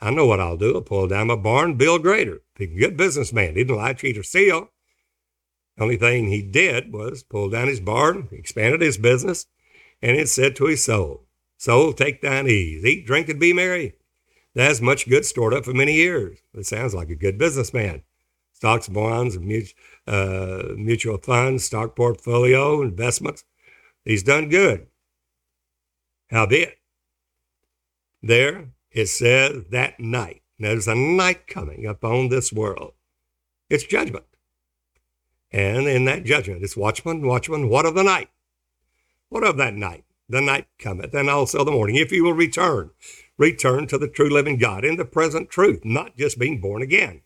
I 0.00 0.10
know 0.10 0.24
what 0.24 0.40
I'll 0.40 0.56
do. 0.56 0.76
I'll 0.76 0.80
pull 0.80 1.06
down 1.08 1.26
my 1.26 1.36
barn, 1.36 1.76
build 1.76 2.02
greater. 2.02 2.40
He's 2.56 2.70
a 2.70 2.78
good 2.78 2.96
businessman. 2.96 3.56
He 3.56 3.64
didn't 3.64 3.76
lie, 3.76 3.92
cheat, 3.92 4.16
or 4.16 4.22
steal. 4.22 4.70
The 5.76 5.82
only 5.82 5.96
thing 5.96 6.28
he 6.28 6.40
did 6.40 6.92
was 6.92 7.22
pull 7.22 7.50
down 7.50 7.68
his 7.68 7.80
barn, 7.80 8.28
expanded 8.32 8.80
his 8.80 8.96
business, 8.96 9.46
and 10.02 10.16
it 10.16 10.28
said 10.28 10.56
to 10.56 10.66
his 10.66 10.84
soul, 10.84 11.26
Soul, 11.56 11.92
take 11.92 12.22
thine 12.22 12.48
ease, 12.48 12.84
eat, 12.84 13.06
drink, 13.06 13.28
and 13.28 13.38
be 13.38 13.52
merry. 13.52 13.94
That's 14.54 14.80
much 14.80 15.08
good 15.08 15.24
stored 15.24 15.52
up 15.52 15.64
for 15.64 15.74
many 15.74 15.92
years. 15.92 16.38
It 16.54 16.66
sounds 16.66 16.94
like 16.94 17.10
a 17.10 17.14
good 17.14 17.36
businessman. 17.36 18.02
Stocks, 18.52 18.88
bonds, 18.88 19.36
uh, 20.06 20.62
mutual 20.76 21.18
funds, 21.18 21.64
stock 21.64 21.94
portfolio, 21.94 22.82
investments. 22.82 23.44
He's 24.04 24.22
done 24.22 24.48
good. 24.48 24.86
Howbeit, 26.30 26.78
there 28.22 28.70
it 28.90 29.06
says 29.06 29.64
that 29.70 30.00
night, 30.00 30.42
there's 30.58 30.88
a 30.88 30.94
night 30.94 31.46
coming 31.46 31.86
upon 31.86 32.28
this 32.28 32.52
world. 32.52 32.92
It's 33.68 33.84
judgment. 33.84 34.24
And 35.52 35.86
in 35.86 36.04
that 36.06 36.24
judgment, 36.24 36.62
it's 36.62 36.76
watchman, 36.76 37.26
watchman, 37.26 37.68
what 37.68 37.86
of 37.86 37.94
the 37.94 38.02
night? 38.02 38.30
What 39.30 39.44
of 39.44 39.56
that 39.56 39.74
night? 39.74 40.04
The 40.28 40.40
night 40.40 40.66
cometh, 40.78 41.14
and 41.14 41.28
also 41.30 41.64
the 41.64 41.72
morning, 41.72 41.96
if 41.96 42.12
you 42.12 42.22
will 42.22 42.34
return. 42.34 42.90
Return 43.38 43.86
to 43.88 43.98
the 43.98 44.06
true 44.06 44.28
living 44.28 44.58
God 44.58 44.84
in 44.84 44.96
the 44.96 45.04
present 45.04 45.50
truth, 45.50 45.84
not 45.84 46.16
just 46.16 46.38
being 46.38 46.60
born 46.60 46.82
again. 46.82 47.22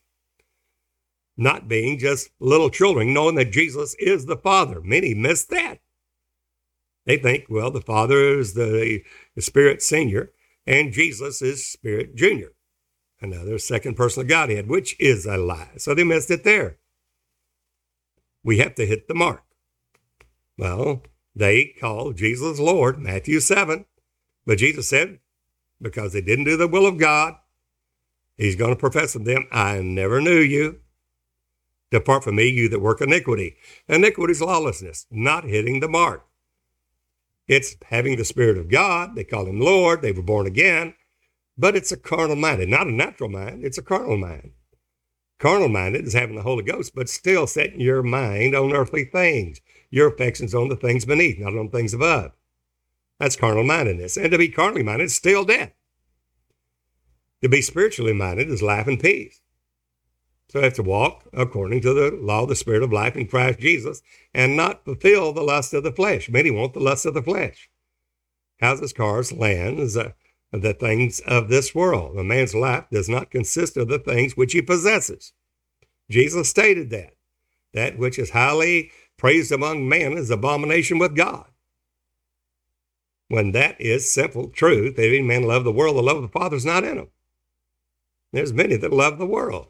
Not 1.37 1.69
being 1.69 1.99
just 1.99 2.31
little 2.39 2.71
children, 2.71 3.13
knowing 3.13 3.35
that 3.35 3.53
Jesus 3.53 3.95
is 3.99 4.27
the 4.27 4.37
Father. 4.37 4.81
Many 4.81 5.13
miss 5.13 5.45
that. 5.47 5.81
They 7.05 7.17
think, 7.17 7.47
well, 7.51 7.71
the 7.71 7.81
Father 7.83 8.39
is 8.39 8.55
the, 8.55 9.03
the 9.35 9.43
Spirit 9.43 9.83
Senior, 9.83 10.31
and 10.67 10.93
Jesus 10.93 11.43
is 11.43 11.67
Spirit 11.67 12.15
Junior, 12.15 12.53
another 13.21 13.59
second 13.59 13.97
person 13.97 14.23
of 14.23 14.29
Godhead, 14.29 14.69
which 14.69 14.97
is 14.99 15.27
a 15.27 15.37
lie. 15.37 15.73
So 15.77 15.95
they 15.95 16.05
missed 16.05 16.31
it 16.31 16.45
there. 16.45 16.79
We 18.43 18.59
have 18.59 18.75
to 18.77 18.87
hit 18.87 19.09
the 19.09 19.15
mark. 19.15 19.43
Well, 20.57 21.03
they 21.35 21.75
called 21.81 22.17
Jesus 22.17 22.59
Lord, 22.59 22.99
Matthew 22.99 23.41
7. 23.41 23.85
But 24.47 24.59
Jesus 24.59 24.89
said, 24.89 25.19
because 25.81 26.13
they 26.13 26.21
didn't 26.21 26.45
do 26.45 26.57
the 26.57 26.69
will 26.69 26.87
of 26.87 26.99
God, 26.99 27.35
he's 28.37 28.57
going 28.57 28.71
to 28.71 28.79
profess 28.79 29.13
to 29.13 29.19
them, 29.19 29.47
I 29.51 29.81
never 29.81 30.21
knew 30.21 30.39
you. 30.39 30.81
Depart 31.91 32.25
from 32.25 32.37
me, 32.37 32.49
you 32.49 32.69
that 32.71 32.81
work 32.81 33.01
iniquity. 33.01 33.57
Iniquity 33.89 34.33
is 34.33 34.41
lawlessness, 34.41 35.07
not 35.11 35.45
hitting 35.45 35.81
the 35.81 35.89
mark. 35.89 36.27
It's 37.47 37.77
having 37.87 38.17
the 38.17 38.25
Spirit 38.25 38.57
of 38.57 38.71
God. 38.71 39.15
They 39.15 39.25
call 39.25 39.47
him 39.47 39.61
Lord. 39.61 40.03
They 40.03 40.13
were 40.13 40.23
born 40.23 40.47
again. 40.47 40.95
But 41.57 41.77
it's 41.77 41.93
a 41.93 41.97
carnal 41.97 42.37
mind, 42.37 42.63
and 42.63 42.71
not 42.71 42.87
a 42.89 42.93
natural 42.93 43.29
mind. 43.29 43.65
It's 43.65 43.79
a 43.79 43.83
carnal 43.83 44.17
mind. 44.17 44.53
Carnal 45.39 45.69
minded 45.69 46.07
is 46.07 46.15
having 46.15 46.37
the 46.37 46.43
Holy 46.43 46.65
Ghost, 46.65 46.95
but 46.95 47.09
still 47.09 47.47
setting 47.47 47.81
your 47.81 48.03
mind 48.03 48.55
on 48.55 48.73
earthly 48.73 49.05
things, 49.05 49.61
your 49.95 50.09
affections 50.09 50.57
on 50.57 50.69
the 50.69 50.77
things 50.77 51.05
beneath, 51.05 51.39
not 51.39 51.57
on 51.57 51.69
things 51.69 51.95
above. 51.95 52.33
That's 53.21 53.37
carnal 53.37 53.63
mindedness. 53.63 54.17
And 54.17 54.33
to 54.33 54.39
be 54.39 54.49
carnally 54.49 54.83
minded 54.83 55.05
is 55.05 55.15
still 55.15 55.45
death. 55.45 55.73
To 57.43 57.49
be 57.49 57.63
spiritually 57.63 58.13
minded 58.13 58.49
is 58.49 58.61
life 58.61 58.89
and 58.89 58.99
peace. 58.99 59.41
So 60.49 60.61
I 60.61 60.65
have 60.65 60.75
to 60.75 60.83
walk 60.83 61.25
according 61.33 61.81
to 61.83 61.95
the 61.95 62.11
law 62.11 62.43
of 62.43 62.49
the 62.49 62.57
Spirit 62.57 62.83
of 62.83 62.93
life 62.93 63.17
in 63.17 63.29
Christ 63.29 63.61
Jesus 63.61 64.03
and 64.35 64.57
not 64.57 64.85
fulfill 64.85 65.33
the 65.33 65.43
lust 65.43 65.73
of 65.73 65.85
the 65.85 65.93
flesh. 65.93 66.29
Many 66.29 66.51
want 66.51 66.75
the 66.75 66.81
lust 66.81 67.07
of 67.07 67.15
the 67.15 67.23
flesh. 67.23 67.71
Houses, 68.61 68.93
cars, 68.93 69.33
lands, 69.33 69.97
uh, 69.97 70.11
the 70.51 70.75
things 70.75 71.21
of 71.21 71.49
this 71.49 71.73
world. 71.73 72.19
A 72.19 72.25
man's 72.25 72.55
life 72.55 72.87
does 72.91 73.09
not 73.09 73.31
consist 73.31 73.77
of 73.77 73.87
the 73.87 74.01
things 74.01 74.37
which 74.37 74.55
he 74.55 74.63
possesses. 74.63 75.33
Jesus 76.11 76.49
stated 76.49 76.91
that. 76.91 77.15
That 77.73 77.99
which 77.99 78.19
is 78.19 78.31
highly 78.31 78.91
praised 79.17 79.53
among 79.53 79.89
men 79.89 80.13
is 80.15 80.31
abomination 80.31 80.99
with 80.99 81.17
God. 81.17 81.47
When 83.29 83.53
that 83.53 83.81
is 83.81 84.13
simple 84.13 84.49
truth, 84.49 84.99
if 84.99 84.99
any 84.99 85.23
man 85.23 85.45
love 85.45 85.65
the 85.65 85.73
world, 85.73 85.97
the 85.97 86.03
love 86.03 86.17
of 86.17 86.23
the 86.23 86.29
Father 86.29 86.57
is 86.57 86.67
not 86.67 86.85
in 86.85 86.99
him. 86.99 87.09
There's 88.33 88.53
many 88.53 88.77
that 88.77 88.93
love 88.93 89.19
the 89.19 89.27
world. 89.27 89.69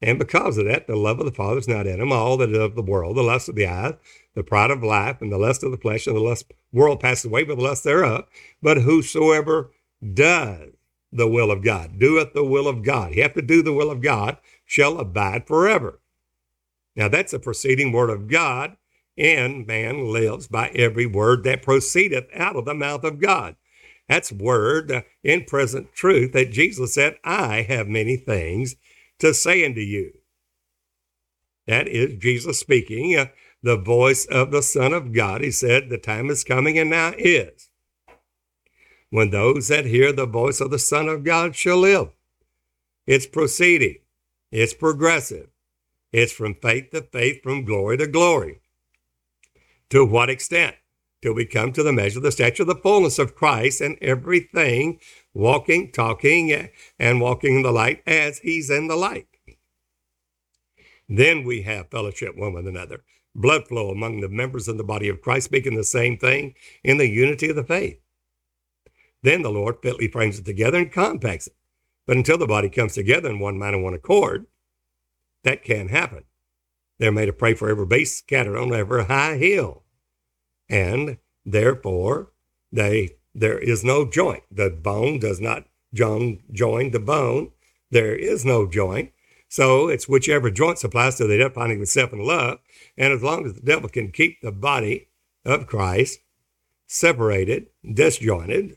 And 0.00 0.18
because 0.18 0.58
of 0.58 0.66
that, 0.66 0.88
the 0.88 0.96
love 0.96 1.20
of 1.20 1.26
the 1.26 1.32
Father 1.32 1.58
is 1.58 1.68
not 1.68 1.86
in 1.86 2.00
him. 2.00 2.12
All 2.12 2.36
that 2.38 2.50
is 2.50 2.58
of 2.58 2.74
the 2.74 2.82
world, 2.82 3.16
the 3.16 3.22
lust 3.22 3.48
of 3.48 3.54
the 3.54 3.66
eyes, 3.66 3.94
the 4.34 4.42
pride 4.42 4.70
of 4.70 4.82
life, 4.82 5.22
and 5.22 5.30
the 5.30 5.38
lust 5.38 5.62
of 5.62 5.70
the 5.70 5.76
flesh, 5.76 6.06
and 6.06 6.16
the 6.16 6.20
lust 6.20 6.52
world 6.72 7.00
passes 7.00 7.26
away, 7.26 7.44
but 7.44 7.56
the 7.56 7.62
lust 7.62 7.84
thereof. 7.84 8.26
But 8.60 8.78
whosoever 8.78 9.70
does 10.12 10.70
the 11.12 11.28
will 11.28 11.50
of 11.50 11.62
God, 11.62 11.98
doeth 11.98 12.32
the 12.32 12.44
will 12.44 12.66
of 12.66 12.82
God, 12.82 13.14
you 13.14 13.22
have 13.22 13.34
to 13.34 13.42
do 13.42 13.62
the 13.62 13.72
will 13.72 13.90
of 13.90 14.00
God, 14.00 14.38
shall 14.64 14.98
abide 14.98 15.46
forever. 15.46 16.00
Now 16.96 17.08
that's 17.08 17.32
a 17.32 17.38
proceeding 17.38 17.92
word 17.92 18.10
of 18.10 18.28
God, 18.28 18.76
and 19.16 19.66
man 19.66 20.12
lives 20.12 20.48
by 20.48 20.68
every 20.68 21.06
word 21.06 21.44
that 21.44 21.62
proceedeth 21.62 22.26
out 22.34 22.56
of 22.56 22.64
the 22.64 22.74
mouth 22.74 23.04
of 23.04 23.20
God. 23.20 23.56
That's 24.08 24.32
word 24.32 25.04
in 25.22 25.44
present 25.44 25.92
truth 25.92 26.32
that 26.32 26.50
Jesus 26.50 26.94
said, 26.94 27.16
I 27.24 27.62
have 27.62 27.88
many 27.88 28.16
things 28.16 28.76
to 29.20 29.32
say 29.32 29.64
unto 29.64 29.80
you. 29.80 30.12
That 31.66 31.88
is 31.88 32.18
Jesus 32.18 32.58
speaking, 32.58 33.16
uh, 33.16 33.26
the 33.62 33.76
voice 33.76 34.26
of 34.26 34.50
the 34.50 34.62
Son 34.62 34.92
of 34.92 35.12
God. 35.12 35.40
He 35.40 35.52
said, 35.52 35.88
The 35.88 35.98
time 35.98 36.28
is 36.28 36.42
coming 36.42 36.78
and 36.78 36.90
now 36.90 37.12
is 37.16 37.70
when 39.10 39.30
those 39.30 39.68
that 39.68 39.84
hear 39.84 40.10
the 40.10 40.26
voice 40.26 40.60
of 40.60 40.70
the 40.70 40.78
Son 40.78 41.08
of 41.08 41.22
God 41.22 41.54
shall 41.54 41.76
live. 41.76 42.08
It's 43.06 43.26
proceeding, 43.26 43.98
it's 44.50 44.74
progressive, 44.74 45.48
it's 46.12 46.32
from 46.32 46.54
faith 46.54 46.90
to 46.90 47.02
faith, 47.02 47.42
from 47.42 47.64
glory 47.64 47.96
to 47.98 48.06
glory. 48.06 48.60
To 49.90 50.04
what 50.04 50.30
extent? 50.30 50.76
Till 51.22 51.34
we 51.34 51.46
come 51.46 51.72
to 51.72 51.82
the 51.82 51.92
measure 51.92 52.18
of 52.18 52.24
the 52.24 52.32
stature 52.32 52.64
of 52.64 52.66
the 52.66 52.74
fullness 52.74 53.18
of 53.18 53.34
Christ 53.34 53.80
and 53.80 53.96
everything 54.02 54.98
walking, 55.34 55.92
talking, 55.92 56.68
and 56.98 57.20
walking 57.20 57.56
in 57.56 57.62
the 57.62 57.72
light 57.72 58.02
as 58.06 58.38
he's 58.38 58.70
in 58.70 58.88
the 58.88 58.96
light. 58.96 59.28
Then 61.08 61.44
we 61.44 61.62
have 61.62 61.90
fellowship 61.90 62.36
one 62.36 62.54
with 62.54 62.66
another, 62.66 63.04
blood 63.34 63.68
flow 63.68 63.90
among 63.90 64.20
the 64.20 64.28
members 64.28 64.66
of 64.66 64.78
the 64.78 64.84
body 64.84 65.08
of 65.08 65.20
Christ, 65.20 65.46
speaking 65.46 65.74
the 65.76 65.84
same 65.84 66.18
thing 66.18 66.54
in 66.82 66.96
the 66.96 67.08
unity 67.08 67.50
of 67.50 67.56
the 67.56 67.64
faith. 67.64 68.00
Then 69.22 69.42
the 69.42 69.52
Lord 69.52 69.76
fitly 69.82 70.08
frames 70.08 70.38
it 70.38 70.44
together 70.44 70.78
and 70.78 70.90
compacts 70.90 71.46
it. 71.46 71.54
But 72.06 72.16
until 72.16 72.38
the 72.38 72.46
body 72.46 72.68
comes 72.68 72.94
together 72.94 73.30
in 73.30 73.38
one 73.38 73.58
mind 73.58 73.76
and 73.76 73.84
one 73.84 73.94
accord, 73.94 74.46
that 75.44 75.64
can't 75.64 75.90
happen. 75.90 76.24
They're 76.98 77.12
made 77.12 77.26
to 77.26 77.32
pray 77.32 77.54
for 77.54 77.68
every 77.68 77.86
base 77.86 78.16
scattered 78.16 78.56
on 78.56 78.72
every 78.72 79.04
high 79.04 79.36
hill. 79.36 79.82
And 80.68 81.18
therefore, 81.44 82.32
they 82.70 83.16
there 83.34 83.58
is 83.58 83.82
no 83.82 84.04
joint. 84.08 84.42
The 84.50 84.70
bone 84.70 85.18
does 85.18 85.40
not 85.40 85.64
join, 85.94 86.42
join 86.52 86.90
the 86.90 87.00
bone. 87.00 87.52
There 87.90 88.14
is 88.14 88.44
no 88.44 88.66
joint. 88.66 89.12
So 89.48 89.88
it's 89.88 90.08
whichever 90.08 90.50
joint 90.50 90.78
supplies 90.78 91.16
to 91.16 91.26
the 91.26 91.34
identifying 91.34 91.80
itself 91.80 92.12
in 92.12 92.24
love. 92.24 92.58
And 92.96 93.12
as 93.12 93.22
long 93.22 93.44
as 93.46 93.54
the 93.54 93.60
devil 93.60 93.88
can 93.88 94.10
keep 94.10 94.40
the 94.40 94.52
body 94.52 95.08
of 95.44 95.66
Christ 95.66 96.20
separated, 96.86 97.66
disjointed, 97.90 98.76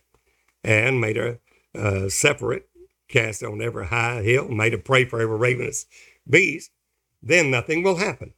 and 0.64 1.00
made 1.00 1.18
a 1.18 1.40
uh, 1.78 2.10
separate, 2.10 2.68
cast 3.08 3.44
on 3.44 3.62
every 3.62 3.88
high 3.88 4.22
hill, 4.22 4.50
made 4.50 4.74
a 4.74 4.78
prey 4.78 5.06
for 5.06 5.22
every 5.22 5.38
ravenous 5.38 5.86
beast, 6.30 6.72
then 7.22 7.52
nothing 7.52 7.84
will 7.84 7.98
happen. 7.98 8.34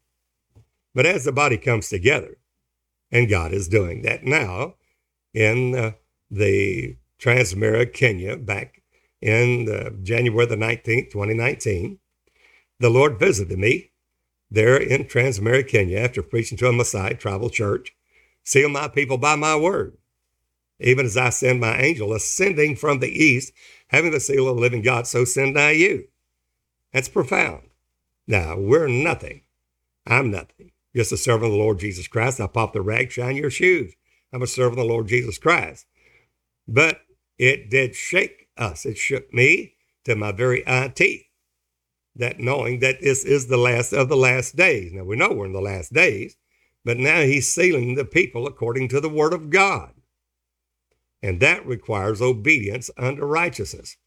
But 0.93 1.05
as 1.05 1.25
the 1.25 1.31
body 1.31 1.57
comes 1.57 1.89
together, 1.89 2.37
and 3.11 3.29
God 3.29 3.53
is 3.53 3.67
doing 3.67 4.01
that 4.01 4.23
now 4.23 4.75
in 5.33 5.75
uh, 5.75 5.91
the 6.29 6.97
Transmara, 7.19 7.91
Kenya, 7.91 8.37
back 8.37 8.81
in 9.21 9.69
uh, 9.69 9.89
January 10.03 10.45
the 10.45 10.55
19th, 10.55 11.11
2019. 11.11 11.99
The 12.79 12.89
Lord 12.89 13.19
visited 13.19 13.57
me 13.57 13.91
there 14.51 14.77
in 14.77 15.05
Transmara, 15.05 15.67
Kenya, 15.67 15.99
after 15.99 16.21
preaching 16.21 16.57
to 16.59 16.67
a 16.67 16.71
Maasai 16.71 17.19
tribal 17.19 17.49
church. 17.49 17.95
Seal 18.43 18.69
my 18.69 18.87
people 18.87 19.17
by 19.17 19.35
my 19.35 19.55
word, 19.55 19.97
even 20.79 21.05
as 21.05 21.17
I 21.17 21.29
send 21.29 21.59
my 21.59 21.77
angel 21.79 22.13
ascending 22.13 22.77
from 22.77 22.99
the 22.99 23.09
east, 23.09 23.51
having 23.87 24.11
the 24.11 24.19
seal 24.19 24.47
of 24.47 24.55
the 24.55 24.61
living 24.61 24.81
God, 24.81 25.05
so 25.05 25.25
send 25.25 25.59
I 25.59 25.71
you. 25.71 26.07
That's 26.93 27.09
profound. 27.09 27.63
Now, 28.27 28.57
we're 28.57 28.87
nothing. 28.87 29.41
I'm 30.05 30.29
nothing. 30.31 30.71
Just 30.95 31.11
a 31.11 31.17
servant 31.17 31.45
of 31.45 31.51
the 31.51 31.57
Lord 31.57 31.79
Jesus 31.79 32.07
Christ. 32.07 32.41
I 32.41 32.47
pop 32.47 32.73
the 32.73 32.81
rag, 32.81 33.11
shine 33.11 33.35
your 33.35 33.49
shoes. 33.49 33.93
I'm 34.33 34.41
a 34.41 34.47
servant 34.47 34.79
of 34.79 34.85
the 34.85 34.93
Lord 34.93 35.07
Jesus 35.07 35.37
Christ. 35.37 35.85
But 36.67 37.01
it 37.37 37.69
did 37.69 37.95
shake 37.95 38.47
us. 38.57 38.85
It 38.85 38.97
shook 38.97 39.33
me 39.33 39.75
to 40.05 40.15
my 40.15 40.31
very 40.31 40.67
eye 40.67 40.91
teeth. 40.93 41.23
That 42.15 42.39
knowing 42.39 42.79
that 42.79 42.99
this 42.99 43.23
is 43.23 43.47
the 43.47 43.57
last 43.57 43.93
of 43.93 44.09
the 44.09 44.17
last 44.17 44.55
days. 44.55 44.91
Now 44.91 45.03
we 45.03 45.15
know 45.15 45.31
we're 45.31 45.45
in 45.45 45.53
the 45.53 45.61
last 45.61 45.93
days, 45.93 46.35
but 46.83 46.97
now 46.97 47.21
he's 47.21 47.51
sealing 47.51 47.93
the 47.95 48.05
people 48.05 48.47
according 48.47 48.87
to 48.89 48.99
the 48.99 49.09
word 49.09 49.33
of 49.33 49.49
God. 49.49 49.91
And 51.21 51.39
that 51.41 51.65
requires 51.65 52.21
obedience 52.21 52.89
unto 52.97 53.23
righteousness 53.23 53.97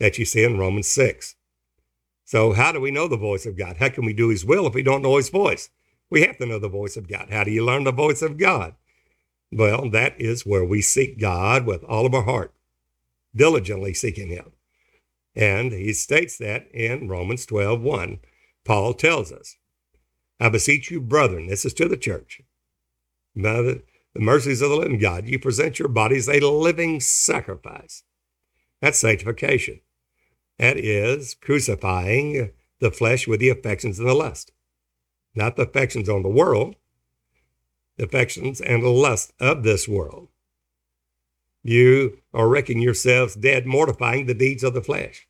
that 0.00 0.18
you 0.18 0.24
see 0.24 0.42
in 0.42 0.58
Romans 0.58 0.88
6. 0.88 1.36
So, 2.24 2.52
how 2.52 2.72
do 2.72 2.80
we 2.80 2.90
know 2.90 3.08
the 3.08 3.16
voice 3.16 3.46
of 3.46 3.56
God? 3.56 3.76
How 3.78 3.88
can 3.88 4.04
we 4.04 4.12
do 4.12 4.28
his 4.28 4.44
will 4.44 4.66
if 4.66 4.74
we 4.74 4.82
don't 4.82 5.02
know 5.02 5.16
his 5.16 5.28
voice? 5.28 5.70
We 6.10 6.22
have 6.22 6.38
to 6.38 6.46
know 6.46 6.58
the 6.58 6.68
voice 6.68 6.96
of 6.96 7.08
God. 7.08 7.28
How 7.30 7.44
do 7.44 7.50
you 7.50 7.64
learn 7.64 7.84
the 7.84 7.92
voice 7.92 8.22
of 8.22 8.36
God? 8.36 8.74
Well, 9.50 9.90
that 9.90 10.18
is 10.20 10.46
where 10.46 10.64
we 10.64 10.80
seek 10.80 11.18
God 11.18 11.66
with 11.66 11.84
all 11.84 12.06
of 12.06 12.14
our 12.14 12.24
heart, 12.24 12.54
diligently 13.34 13.94
seeking 13.94 14.28
Him. 14.28 14.52
And 15.34 15.72
he 15.72 15.92
states 15.92 16.36
that 16.38 16.70
in 16.72 17.08
Romans 17.08 17.46
12 17.46 17.80
1. 17.80 18.18
Paul 18.64 18.94
tells 18.94 19.32
us, 19.32 19.56
I 20.38 20.48
beseech 20.48 20.90
you, 20.90 21.00
brethren, 21.00 21.46
this 21.46 21.64
is 21.64 21.74
to 21.74 21.88
the 21.88 21.96
church, 21.96 22.42
by 23.34 23.62
the, 23.62 23.82
the 24.14 24.20
mercies 24.20 24.62
of 24.62 24.70
the 24.70 24.76
living 24.76 24.98
God, 24.98 25.26
you 25.26 25.38
present 25.38 25.78
your 25.78 25.88
bodies 25.88 26.28
a 26.28 26.40
living 26.40 27.00
sacrifice. 27.00 28.04
That's 28.80 28.98
sanctification. 28.98 29.80
That 30.58 30.76
is 30.76 31.34
crucifying 31.34 32.52
the 32.80 32.90
flesh 32.90 33.26
with 33.26 33.40
the 33.40 33.48
affections 33.48 33.98
and 33.98 34.08
the 34.08 34.14
lust. 34.14 34.52
Not 35.34 35.56
the 35.56 35.62
affections 35.62 36.08
on 36.08 36.22
the 36.22 36.28
world, 36.28 36.76
the 37.96 38.04
affections, 38.04 38.60
and 38.60 38.82
the 38.82 38.90
lust 38.90 39.32
of 39.40 39.62
this 39.62 39.88
world. 39.88 40.28
You 41.62 42.18
are 42.34 42.48
reckoning 42.48 42.82
yourselves 42.82 43.34
dead, 43.34 43.66
mortifying 43.66 44.26
the 44.26 44.34
deeds 44.34 44.64
of 44.64 44.74
the 44.74 44.82
flesh. 44.82 45.28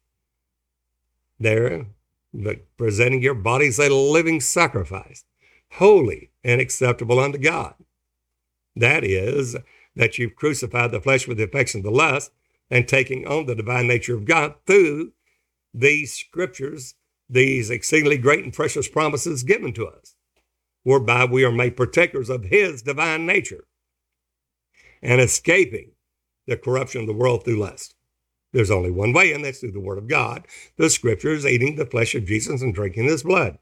There, 1.38 1.87
but 2.32 2.64
presenting 2.76 3.22
your 3.22 3.35
bodies 3.35 3.78
a 3.78 3.88
living 3.90 4.40
sacrifice, 4.40 5.24
holy 5.72 6.30
and 6.42 6.61
acceptable 6.61 7.18
unto 7.18 7.38
God. 7.38 7.74
That 8.74 9.04
is, 9.04 9.56
that 9.94 10.18
you've 10.18 10.37
crucified 10.37 10.90
the 10.90 11.00
flesh 11.00 11.28
with 11.28 11.37
the 11.37 11.44
affections 11.44 11.85
of 11.85 11.92
the 11.92 11.96
lust 11.96 12.32
and 12.72 12.88
taking 12.88 13.26
on 13.26 13.44
the 13.44 13.54
divine 13.54 13.87
nature 13.87 14.16
of 14.16 14.24
God 14.24 14.54
through 14.66 15.12
these 15.74 16.14
scriptures, 16.14 16.94
these 17.28 17.68
exceedingly 17.68 18.16
great 18.16 18.44
and 18.44 18.52
precious 18.52 18.88
promises 18.88 19.42
given 19.42 19.74
to 19.74 19.87
us 19.87 20.16
whereby 20.82 21.26
we 21.26 21.44
are 21.44 21.52
made 21.52 21.76
partakers 21.76 22.30
of 22.30 22.44
his 22.44 22.80
divine 22.80 23.26
nature 23.26 23.64
and 25.02 25.20
escaping 25.20 25.92
the 26.46 26.56
corruption 26.56 27.02
of 27.02 27.06
the 27.06 27.12
world 27.12 27.44
through 27.44 27.58
lust. 27.58 27.94
There's 28.54 28.70
only 28.70 28.90
one 28.90 29.12
way, 29.12 29.32
and 29.32 29.44
that's 29.44 29.61
through 29.61 29.72
the 29.72 29.80
Word 29.80 29.98
of 29.98 30.08
God, 30.08 30.46
the 30.76 30.90
Scriptures, 30.90 31.46
eating 31.46 31.76
the 31.76 31.87
flesh 31.87 32.14
of 32.14 32.24
Jesus 32.24 32.62
and 32.62 32.74
drinking 32.74 33.04
his 33.04 33.22
blood. 33.22 33.58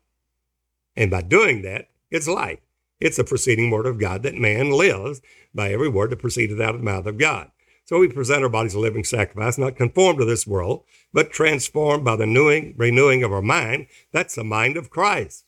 And 0.97 1.11
by 1.11 1.23
doing 1.23 1.63
that, 1.63 1.89
it's 2.11 2.29
life. 2.29 2.61
It's 3.01 3.17
the 3.17 3.25
proceeding 3.25 3.71
Word 3.71 3.87
of 3.87 3.99
God 3.99 4.23
that 4.23 4.35
man 4.35 4.71
lives 4.71 5.21
by 5.53 5.73
every 5.73 5.89
word 5.89 6.11
that 6.11 6.21
proceedeth 6.21 6.61
out 6.61 6.75
of 6.75 6.81
the 6.81 6.85
mouth 6.85 7.07
of 7.07 7.19
God. 7.19 7.51
So 7.91 7.99
we 7.99 8.07
present 8.07 8.45
our 8.45 8.49
bodies 8.49 8.75
a 8.75 8.79
living 8.79 9.03
sacrifice, 9.03 9.59
not 9.59 9.75
conformed 9.75 10.21
to 10.21 10.25
this 10.25 10.47
world, 10.47 10.85
but 11.13 11.33
transformed 11.33 12.05
by 12.05 12.15
the 12.15 12.23
renewing, 12.23 12.77
renewing 12.77 13.25
of 13.25 13.33
our 13.33 13.43
mind. 13.43 13.89
That's 14.13 14.37
the 14.37 14.45
mind 14.45 14.77
of 14.77 14.91
Christ. 14.91 15.45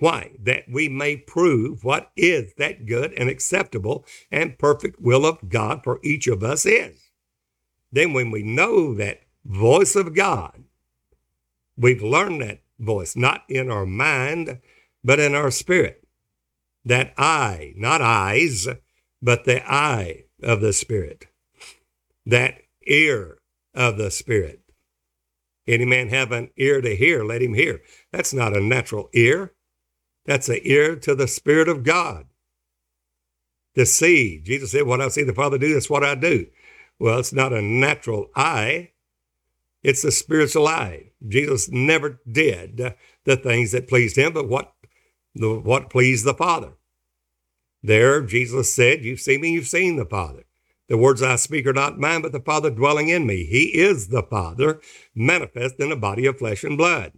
Why? 0.00 0.32
That 0.42 0.64
we 0.68 0.88
may 0.88 1.16
prove 1.16 1.84
what 1.84 2.10
is 2.16 2.54
that 2.54 2.86
good 2.86 3.12
and 3.12 3.28
acceptable 3.28 4.04
and 4.32 4.58
perfect 4.58 5.00
will 5.00 5.24
of 5.24 5.48
God 5.48 5.82
for 5.84 6.00
each 6.02 6.26
of 6.26 6.42
us 6.42 6.66
is. 6.66 7.10
Then, 7.92 8.12
when 8.12 8.32
we 8.32 8.42
know 8.42 8.94
that 8.94 9.20
voice 9.44 9.94
of 9.94 10.12
God, 10.12 10.64
we've 11.76 12.02
learned 12.02 12.40
that 12.40 12.62
voice, 12.80 13.14
not 13.14 13.44
in 13.48 13.70
our 13.70 13.86
mind, 13.86 14.58
but 15.04 15.20
in 15.20 15.36
our 15.36 15.52
spirit. 15.52 16.02
That 16.84 17.14
eye, 17.16 17.74
not 17.76 18.02
eyes, 18.02 18.66
but 19.22 19.44
the 19.44 19.64
eye 19.72 20.24
of 20.44 20.60
the 20.60 20.72
Spirit, 20.72 21.26
that 22.26 22.62
ear 22.86 23.38
of 23.74 23.96
the 23.96 24.10
Spirit. 24.10 24.60
Any 25.66 25.86
man 25.86 26.08
have 26.10 26.30
an 26.30 26.50
ear 26.56 26.80
to 26.80 26.94
hear, 26.94 27.24
let 27.24 27.42
him 27.42 27.54
hear. 27.54 27.80
That's 28.12 28.34
not 28.34 28.56
a 28.56 28.60
natural 28.60 29.08
ear. 29.14 29.54
That's 30.26 30.48
an 30.48 30.60
ear 30.62 30.96
to 30.96 31.14
the 31.14 31.26
Spirit 31.26 31.68
of 31.68 31.82
God. 31.82 32.26
To 33.74 33.86
see. 33.86 34.40
Jesus 34.40 34.70
said, 34.70 34.86
What 34.86 35.00
I 35.00 35.08
see 35.08 35.24
the 35.24 35.34
Father 35.34 35.58
do, 35.58 35.72
that's 35.72 35.90
what 35.90 36.04
I 36.04 36.14
do. 36.14 36.46
Well, 36.98 37.18
it's 37.18 37.32
not 37.32 37.52
a 37.52 37.62
natural 37.62 38.28
eye, 38.36 38.92
it's 39.82 40.04
a 40.04 40.12
spiritual 40.12 40.68
eye. 40.68 41.10
Jesus 41.26 41.68
never 41.70 42.20
did 42.30 42.94
the 43.24 43.36
things 43.36 43.72
that 43.72 43.88
pleased 43.88 44.16
him, 44.16 44.32
but 44.32 44.48
what, 44.48 44.72
the, 45.34 45.58
what 45.58 45.90
pleased 45.90 46.24
the 46.24 46.34
Father. 46.34 46.74
There, 47.86 48.22
Jesus 48.22 48.74
said, 48.74 49.04
You've 49.04 49.20
seen 49.20 49.42
me, 49.42 49.52
you've 49.52 49.68
seen 49.68 49.96
the 49.96 50.06
Father. 50.06 50.44
The 50.88 50.96
words 50.96 51.22
I 51.22 51.36
speak 51.36 51.66
are 51.66 51.74
not 51.74 51.98
mine, 51.98 52.22
but 52.22 52.32
the 52.32 52.40
Father 52.40 52.70
dwelling 52.70 53.10
in 53.10 53.26
me. 53.26 53.44
He 53.44 53.78
is 53.78 54.08
the 54.08 54.22
Father, 54.22 54.80
manifest 55.14 55.78
in 55.78 55.92
a 55.92 55.96
body 55.96 56.24
of 56.24 56.38
flesh 56.38 56.64
and 56.64 56.78
blood. 56.78 57.12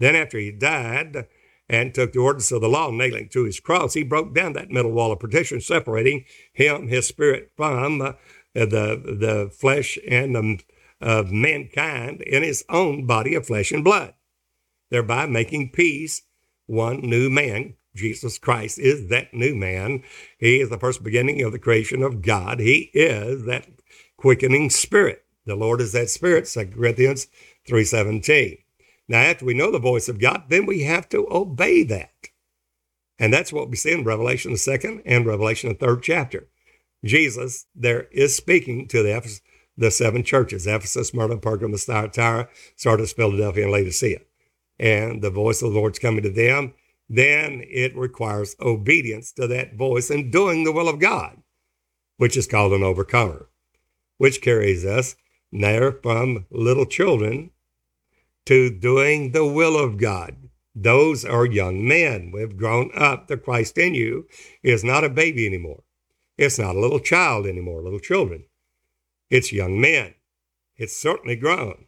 Then, 0.00 0.16
after 0.16 0.36
he 0.36 0.50
died 0.50 1.28
and 1.68 1.94
took 1.94 2.12
the 2.12 2.18
ordinance 2.18 2.50
of 2.50 2.60
the 2.60 2.68
law, 2.68 2.90
nailing 2.90 3.28
to 3.28 3.44
his 3.44 3.60
cross, 3.60 3.94
he 3.94 4.02
broke 4.02 4.34
down 4.34 4.54
that 4.54 4.72
middle 4.72 4.90
wall 4.90 5.12
of 5.12 5.20
partition, 5.20 5.60
separating 5.60 6.24
him, 6.52 6.88
his 6.88 7.06
spirit, 7.06 7.52
from 7.56 8.02
uh, 8.02 8.12
the, 8.54 8.66
the 8.66 9.48
flesh 9.56 9.96
and 10.08 10.34
the, 10.34 10.58
of 11.00 11.30
mankind 11.30 12.20
in 12.22 12.42
his 12.42 12.64
own 12.68 13.06
body 13.06 13.36
of 13.36 13.46
flesh 13.46 13.70
and 13.70 13.84
blood, 13.84 14.14
thereby 14.90 15.26
making 15.26 15.70
peace 15.70 16.22
one 16.66 17.00
new 17.00 17.30
man 17.30 17.74
Jesus 17.94 18.38
Christ 18.38 18.78
is 18.78 19.08
that 19.08 19.34
new 19.34 19.54
man. 19.54 20.02
He 20.38 20.60
is 20.60 20.70
the 20.70 20.78
first 20.78 21.02
beginning 21.02 21.42
of 21.42 21.52
the 21.52 21.58
creation 21.58 22.02
of 22.02 22.22
God. 22.22 22.60
He 22.60 22.90
is 22.94 23.44
that 23.44 23.68
quickening 24.16 24.70
spirit. 24.70 25.24
The 25.44 25.56
Lord 25.56 25.80
is 25.80 25.92
that 25.92 26.08
spirit, 26.08 26.46
2 26.46 26.66
Corinthians 26.66 27.26
3.17. 27.68 28.58
Now, 29.08 29.18
after 29.18 29.44
we 29.44 29.54
know 29.54 29.70
the 29.70 29.78
voice 29.78 30.08
of 30.08 30.20
God, 30.20 30.44
then 30.48 30.64
we 30.64 30.84
have 30.84 31.08
to 31.10 31.26
obey 31.30 31.82
that. 31.84 32.28
And 33.18 33.32
that's 33.32 33.52
what 33.52 33.68
we 33.68 33.76
see 33.76 33.92
in 33.92 34.04
Revelation, 34.04 34.52
the 34.52 34.58
second 34.58 35.02
and 35.04 35.26
Revelation, 35.26 35.68
the 35.68 35.74
third 35.74 36.02
chapter. 36.02 36.48
Jesus 37.04 37.66
there 37.74 38.04
is 38.12 38.34
speaking 38.36 38.86
to 38.88 39.02
the, 39.02 39.40
the 39.76 39.90
seven 39.90 40.22
churches, 40.22 40.66
Ephesus, 40.66 41.08
Smyrna, 41.08 41.36
Pergamos, 41.38 41.84
Thyatira, 41.84 42.48
Sardis, 42.76 43.12
Philadelphia, 43.12 43.64
and 43.64 43.72
Laodicea. 43.72 44.20
And 44.78 45.20
the 45.20 45.30
voice 45.30 45.62
of 45.62 45.72
the 45.72 45.78
Lord's 45.78 45.98
coming 45.98 46.22
to 46.22 46.30
them 46.30 46.74
then 47.14 47.62
it 47.68 47.94
requires 47.94 48.56
obedience 48.58 49.32
to 49.32 49.46
that 49.46 49.74
voice 49.74 50.08
and 50.08 50.32
doing 50.32 50.64
the 50.64 50.72
will 50.72 50.88
of 50.88 50.98
God, 50.98 51.42
which 52.16 52.38
is 52.38 52.46
called 52.46 52.72
an 52.72 52.82
overcomer, 52.82 53.50
which 54.16 54.40
carries 54.40 54.84
us 54.86 55.14
there 55.52 55.92
from 55.92 56.46
little 56.50 56.86
children 56.86 57.50
to 58.46 58.70
doing 58.70 59.32
the 59.32 59.46
will 59.46 59.76
of 59.76 59.98
God. 59.98 60.48
Those 60.74 61.22
are 61.22 61.44
young 61.44 61.86
men. 61.86 62.30
We've 62.32 62.56
grown 62.56 62.90
up. 62.94 63.28
The 63.28 63.36
Christ 63.36 63.76
in 63.76 63.94
you 63.94 64.26
is 64.62 64.82
not 64.82 65.04
a 65.04 65.10
baby 65.10 65.46
anymore. 65.46 65.82
It's 66.38 66.58
not 66.58 66.76
a 66.76 66.80
little 66.80 66.98
child 66.98 67.46
anymore, 67.46 67.82
little 67.82 68.00
children. 68.00 68.44
It's 69.28 69.52
young 69.52 69.78
men. 69.78 70.14
It's 70.76 70.96
certainly 70.96 71.36
grown. 71.36 71.84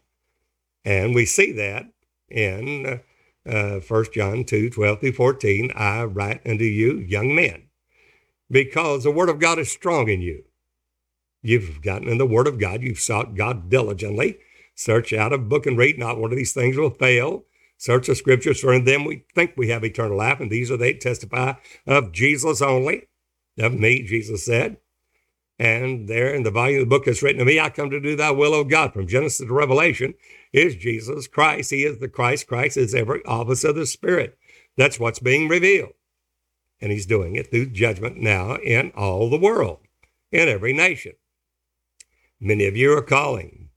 And 0.84 1.14
we 1.14 1.24
see 1.24 1.50
that 1.52 1.86
in 2.28 3.00
uh, 3.48 3.80
1 3.80 4.04
John 4.12 4.44
2 4.44 4.70
12 4.70 5.00
through 5.00 5.12
14, 5.12 5.72
I 5.74 6.04
write 6.04 6.40
unto 6.46 6.64
you, 6.64 6.98
young 6.98 7.34
men, 7.34 7.64
because 8.50 9.04
the 9.04 9.10
word 9.10 9.28
of 9.28 9.38
God 9.38 9.58
is 9.58 9.70
strong 9.70 10.08
in 10.08 10.22
you. 10.22 10.44
You've 11.42 11.82
gotten 11.82 12.08
in 12.08 12.18
the 12.18 12.26
word 12.26 12.46
of 12.46 12.58
God, 12.58 12.82
you've 12.82 13.00
sought 13.00 13.34
God 13.34 13.68
diligently. 13.68 14.38
Search 14.74 15.12
out 15.12 15.32
a 15.32 15.38
book 15.38 15.66
and 15.66 15.78
read, 15.78 15.98
not 15.98 16.18
one 16.18 16.32
of 16.32 16.36
these 16.36 16.52
things 16.52 16.76
will 16.76 16.90
fail. 16.90 17.44
Search 17.76 18.06
the 18.06 18.14
scriptures, 18.14 18.60
for 18.60 18.72
in 18.72 18.84
them 18.84 19.04
we 19.04 19.24
think 19.34 19.52
we 19.56 19.68
have 19.68 19.84
eternal 19.84 20.16
life, 20.16 20.40
and 20.40 20.50
these 20.50 20.70
are 20.70 20.76
they 20.76 20.94
testify 20.94 21.54
of 21.86 22.12
Jesus 22.12 22.62
only. 22.62 23.08
Of 23.58 23.72
me, 23.74 24.02
Jesus 24.02 24.44
said. 24.44 24.78
And 25.58 26.08
there 26.08 26.34
in 26.34 26.42
the 26.42 26.50
volume 26.50 26.82
of 26.82 26.88
the 26.88 26.90
book 26.90 27.04
that's 27.04 27.22
written 27.22 27.38
to 27.38 27.44
me, 27.44 27.60
I 27.60 27.70
come 27.70 27.90
to 27.90 28.00
do 28.00 28.16
thy 28.16 28.32
will, 28.32 28.54
O 28.54 28.64
God, 28.64 28.92
from 28.92 29.06
Genesis 29.06 29.46
to 29.46 29.52
Revelation, 29.52 30.14
is 30.54 30.76
Jesus 30.76 31.26
Christ. 31.26 31.70
He 31.70 31.84
is 31.84 31.98
the 31.98 32.08
Christ. 32.08 32.46
Christ 32.46 32.76
is 32.76 32.94
every 32.94 33.24
office 33.24 33.64
of 33.64 33.74
the 33.74 33.86
Spirit. 33.86 34.38
That's 34.76 34.98
what's 34.98 35.18
being 35.18 35.48
revealed. 35.48 35.94
And 36.80 36.92
he's 36.92 37.06
doing 37.06 37.36
it 37.36 37.50
through 37.50 37.70
judgment 37.70 38.18
now 38.18 38.56
in 38.56 38.92
all 38.96 39.30
the 39.30 39.38
world, 39.38 39.80
in 40.32 40.48
every 40.48 40.72
nation. 40.72 41.12
Many 42.40 42.66
of 42.66 42.76
you 42.76 42.96
are 42.96 43.02
calling. 43.02 43.70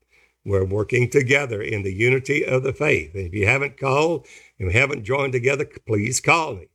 We're 0.46 0.66
working 0.66 1.10
together 1.10 1.62
in 1.62 1.84
the 1.84 1.94
unity 1.94 2.46
of 2.46 2.64
the 2.64 2.74
faith. 2.74 3.12
If 3.16 3.34
you 3.34 3.46
haven't 3.46 3.80
called 3.80 4.26
and 4.60 4.72
haven't 4.72 5.04
joined 5.04 5.34
together, 5.34 5.68
please 5.86 6.20
call 6.20 6.56
me. 6.56 6.68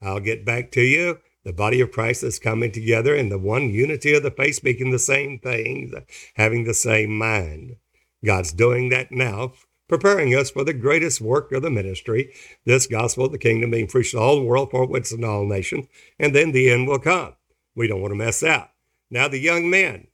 I'll 0.00 0.20
get 0.20 0.44
back 0.44 0.70
to 0.72 0.80
you 0.80 1.18
the 1.48 1.54
body 1.54 1.80
of 1.80 1.92
Christ 1.92 2.24
is 2.24 2.38
coming 2.38 2.72
together 2.72 3.14
in 3.14 3.30
the 3.30 3.38
one 3.38 3.70
unity 3.70 4.12
of 4.12 4.22
the 4.22 4.30
faith, 4.30 4.56
speaking 4.56 4.90
the 4.90 4.98
same 4.98 5.38
things, 5.38 5.94
having 6.34 6.64
the 6.64 6.74
same 6.74 7.16
mind. 7.16 7.76
God's 8.24 8.52
doing 8.52 8.88
that 8.88 9.12
now, 9.12 9.52
preparing 9.88 10.34
us 10.34 10.50
for 10.50 10.64
the 10.64 10.72
greatest 10.72 11.20
work 11.20 11.52
of 11.52 11.62
the 11.62 11.70
ministry, 11.70 12.32
this 12.64 12.86
gospel 12.86 13.26
of 13.26 13.32
the 13.32 13.38
kingdom 13.38 13.70
being 13.70 13.86
preached 13.86 14.12
to 14.12 14.18
all 14.18 14.36
the 14.36 14.42
world 14.42 14.70
for 14.70 14.86
witness 14.86 15.12
in 15.12 15.24
all 15.24 15.46
nations, 15.46 15.86
and 16.18 16.34
then 16.34 16.52
the 16.52 16.70
end 16.70 16.88
will 16.88 16.98
come. 16.98 17.34
We 17.74 17.86
don't 17.86 18.00
want 18.00 18.12
to 18.12 18.18
mess 18.18 18.42
out. 18.42 18.70
Now, 19.10 19.28
the 19.28 19.38
young 19.38 19.70
men. 19.70 20.08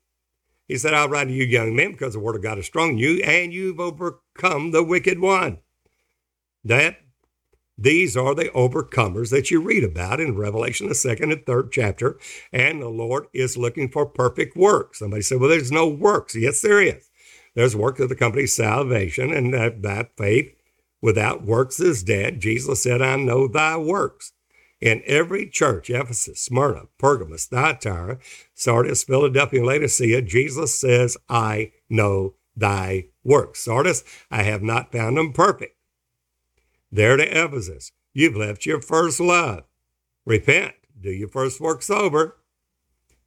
He 0.69 0.79
said, 0.79 0.95
I'll 0.95 1.09
write 1.09 1.25
to 1.25 1.33
you, 1.33 1.45
young 1.45 1.77
men, 1.77 1.93
because 1.93 2.15
the 2.15 2.21
word 2.21 2.37
of 2.37 2.43
God 2.43 2.59
is 2.59 2.67
strong 2.67 2.91
in 2.91 2.99
you, 2.99 3.23
and 3.23 3.53
you've 3.53 3.81
overcome 3.81 4.71
the 4.71 4.83
wicked 4.83 5.19
one. 5.19 5.59
That 6.65 7.01
these 7.77 8.17
are 8.17 8.35
the 8.35 8.51
overcomers 8.51 9.31
that 9.31 9.51
you 9.51 9.61
read 9.61 9.85
about 9.85 10.21
in 10.21 10.37
Revelation, 10.37 10.89
the 10.89 10.95
second 10.95 11.33
and 11.33 11.45
third 11.45 11.73
chapter. 11.73 12.19
And 12.53 12.81
the 12.81 12.89
Lord 12.89 13.27
is 13.35 13.59
looking 13.59 13.91
for 13.91 14.07
perfect 14.07 14.57
works. 14.57 15.01
Somebody 15.01 15.23
said, 15.23 15.41
well, 15.41 15.51
there's 15.51 15.73
no 15.73 15.89
works. 15.89 16.35
Yes, 16.35 16.61
there 16.61 16.81
is. 16.81 17.11
There's 17.55 17.77
work 17.77 18.01
of 18.01 18.09
the 18.09 18.17
company's 18.17 18.53
salvation, 18.53 19.33
and 19.33 19.55
that, 19.55 19.83
that 19.83 20.17
faith 20.17 20.55
without 21.01 21.45
works 21.45 21.81
is 21.81 22.03
dead. 22.03 22.41
Jesus 22.41 22.83
said, 22.83 23.01
I 23.03 23.17
know 23.17 23.47
thy 23.47 23.77
works. 23.77 24.33
In 24.81 25.03
every 25.07 25.49
church, 25.49 25.89
Ephesus, 25.89 26.41
Smyrna, 26.41 26.89
Pergamos, 26.99 27.47
Thyatira, 27.47 28.19
Sardis, 28.55 29.05
Philadelphia, 29.05 29.61
and 29.61 29.69
Laodicea, 29.69 30.23
Jesus 30.23 30.79
says, 30.79 31.17
I 31.29 31.73
know 31.89 32.35
thy 32.57 33.07
works. 33.23 33.61
Sardis, 33.61 34.05
I 34.31 34.43
have 34.43 34.63
not 34.63 34.93
found 34.93 35.17
them 35.17 35.33
perfect. 35.33 35.77
There 36.91 37.17
to 37.17 37.45
Ephesus, 37.45 37.93
you've 38.13 38.37
left 38.37 38.67
your 38.67 38.81
first 38.81 39.21
love. 39.21 39.65
Repent, 40.27 40.75
do 41.01 41.11
your 41.11 41.29
first 41.29 41.61
work 41.61 41.83
sober, 41.83 42.37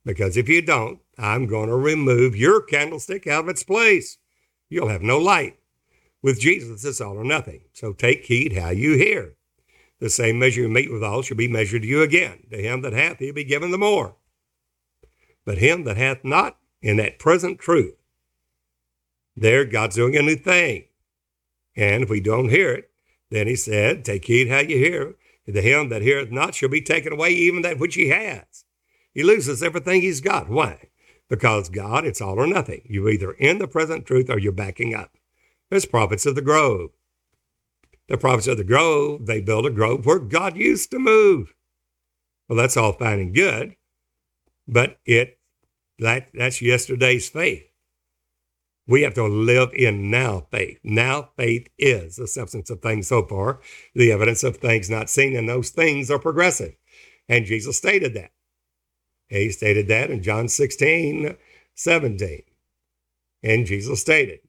because 0.06 0.38
if 0.38 0.48
you 0.48 0.62
don't, 0.62 1.00
I'm 1.18 1.48
going 1.48 1.70
to 1.70 1.76
remove 1.76 2.36
your 2.36 2.62
candlestick 2.62 3.28
out 3.28 3.46
of 3.46 3.50
its 3.50 3.64
place. 3.64 4.18
You'll 4.70 4.90
have 4.90 5.02
no 5.02 5.18
light. 5.18 5.58
With 6.22 6.40
Jesus, 6.40 6.84
it's 6.84 7.02
all 7.02 7.18
or 7.18 7.24
nothing. 7.24 7.62
So 7.74 7.94
take 7.94 8.26
heed 8.26 8.54
how 8.54 8.70
you 8.70 8.98
hear. 8.98 9.36
The 10.00 10.10
same 10.10 10.38
measure 10.40 10.62
you 10.62 10.70
meet 10.70 10.92
withal 10.92 11.22
shall 11.22 11.38
be 11.38 11.48
measured 11.48 11.84
to 11.84 11.88
you 11.88 12.02
again. 12.02 12.44
To 12.52 12.58
him 12.58 12.82
that 12.82 12.94
hath, 12.94 13.20
he'll 13.20 13.34
be 13.34 13.44
given 13.44 13.72
the 13.72 13.78
more. 13.78 14.16
But 15.46 15.58
him 15.58 15.86
that 15.86 15.98
hath 15.98 16.24
not, 16.24 16.58
in 16.82 16.98
that 16.98 17.20
present 17.20 17.60
truth, 17.60 17.96
there 19.36 19.66
God's 19.66 19.96
doing 19.96 20.16
a 20.16 20.22
new 20.22 20.36
thing. 20.36 20.86
And 21.76 22.04
if 22.04 22.10
we 22.10 22.20
don't 22.20 22.50
hear 22.50 22.74
it, 22.74 22.90
then 23.30 23.48
he 23.48 23.56
said, 23.56 24.04
Take 24.04 24.26
heed 24.26 24.50
how 24.50 24.60
you 24.60 24.78
hear. 24.78 25.16
To 25.46 25.62
him 25.62 25.90
that 25.90 26.02
heareth 26.02 26.32
not 26.32 26.56
shall 26.56 26.70
be 26.70 26.82
taken 26.82 27.14
away, 27.14 27.30
even 27.30 27.62
that 27.62 27.80
which 27.80 27.96
he 27.96 28.10
has. 28.10 28.66
He 29.14 29.24
loses 29.24 29.64
everything 29.64 30.02
he's 30.02 30.22
got. 30.22 30.50
Why? 30.50 30.90
Because 31.30 31.70
God, 31.70 32.06
it's 32.06 32.22
all 32.22 32.40
or 32.40 32.48
nothing. 32.48 32.82
You're 32.86 33.10
either 33.10 33.34
in 33.34 33.60
the 33.60 33.68
present 33.68 34.06
truth 34.06 34.30
or 34.30 34.40
you're 34.40 34.52
backing 34.52 34.96
up. 34.96 35.18
There's 35.70 35.86
prophets 35.86 36.26
of 36.26 36.36
the 36.36 36.42
grove. 36.42 36.92
The 38.08 38.18
prophets 38.18 38.48
of 38.48 38.58
the 38.58 38.64
grove, 38.64 39.26
they 39.26 39.42
build 39.42 39.66
a 39.66 39.70
grove 39.70 40.06
where 40.06 40.20
God 40.20 40.56
used 40.56 40.92
to 40.92 41.00
move. 41.00 41.54
Well, 42.48 42.58
that's 42.58 42.78
all 42.78 42.94
fine 42.94 43.20
and 43.20 43.36
good, 43.36 43.76
but 44.68 45.00
it 45.06 45.38
That, 46.00 46.30
that's 46.34 46.62
yesterday's 46.62 47.28
faith. 47.28 47.64
We 48.88 49.02
have 49.02 49.16
to 49.16 49.26
live 49.26 49.72
in 49.74 50.10
now 50.10 50.48
faith. 50.52 50.80
Now 50.84 51.32
faith 51.36 51.68
is 51.78 52.16
the 52.16 52.28
substance 52.28 52.70
of 52.70 52.82
things 52.82 53.08
so 53.08 53.26
far, 53.26 53.60
the 53.96 54.12
evidence 54.12 54.44
of 54.44 54.58
things 54.58 54.90
not 54.90 55.10
seen, 55.10 55.36
and 55.36 55.50
those 55.50 55.72
things 55.72 56.10
are 56.10 56.20
progressive. 56.20 56.76
And 57.28 57.46
Jesus 57.46 57.78
stated 57.78 58.14
that. 58.14 58.32
He 59.28 59.52
stated 59.52 59.88
that 59.88 60.10
in 60.10 60.24
John 60.24 60.48
16, 60.48 61.36
17. 61.76 62.42
And 63.44 63.66
Jesus 63.66 64.02
stated, 64.02 64.40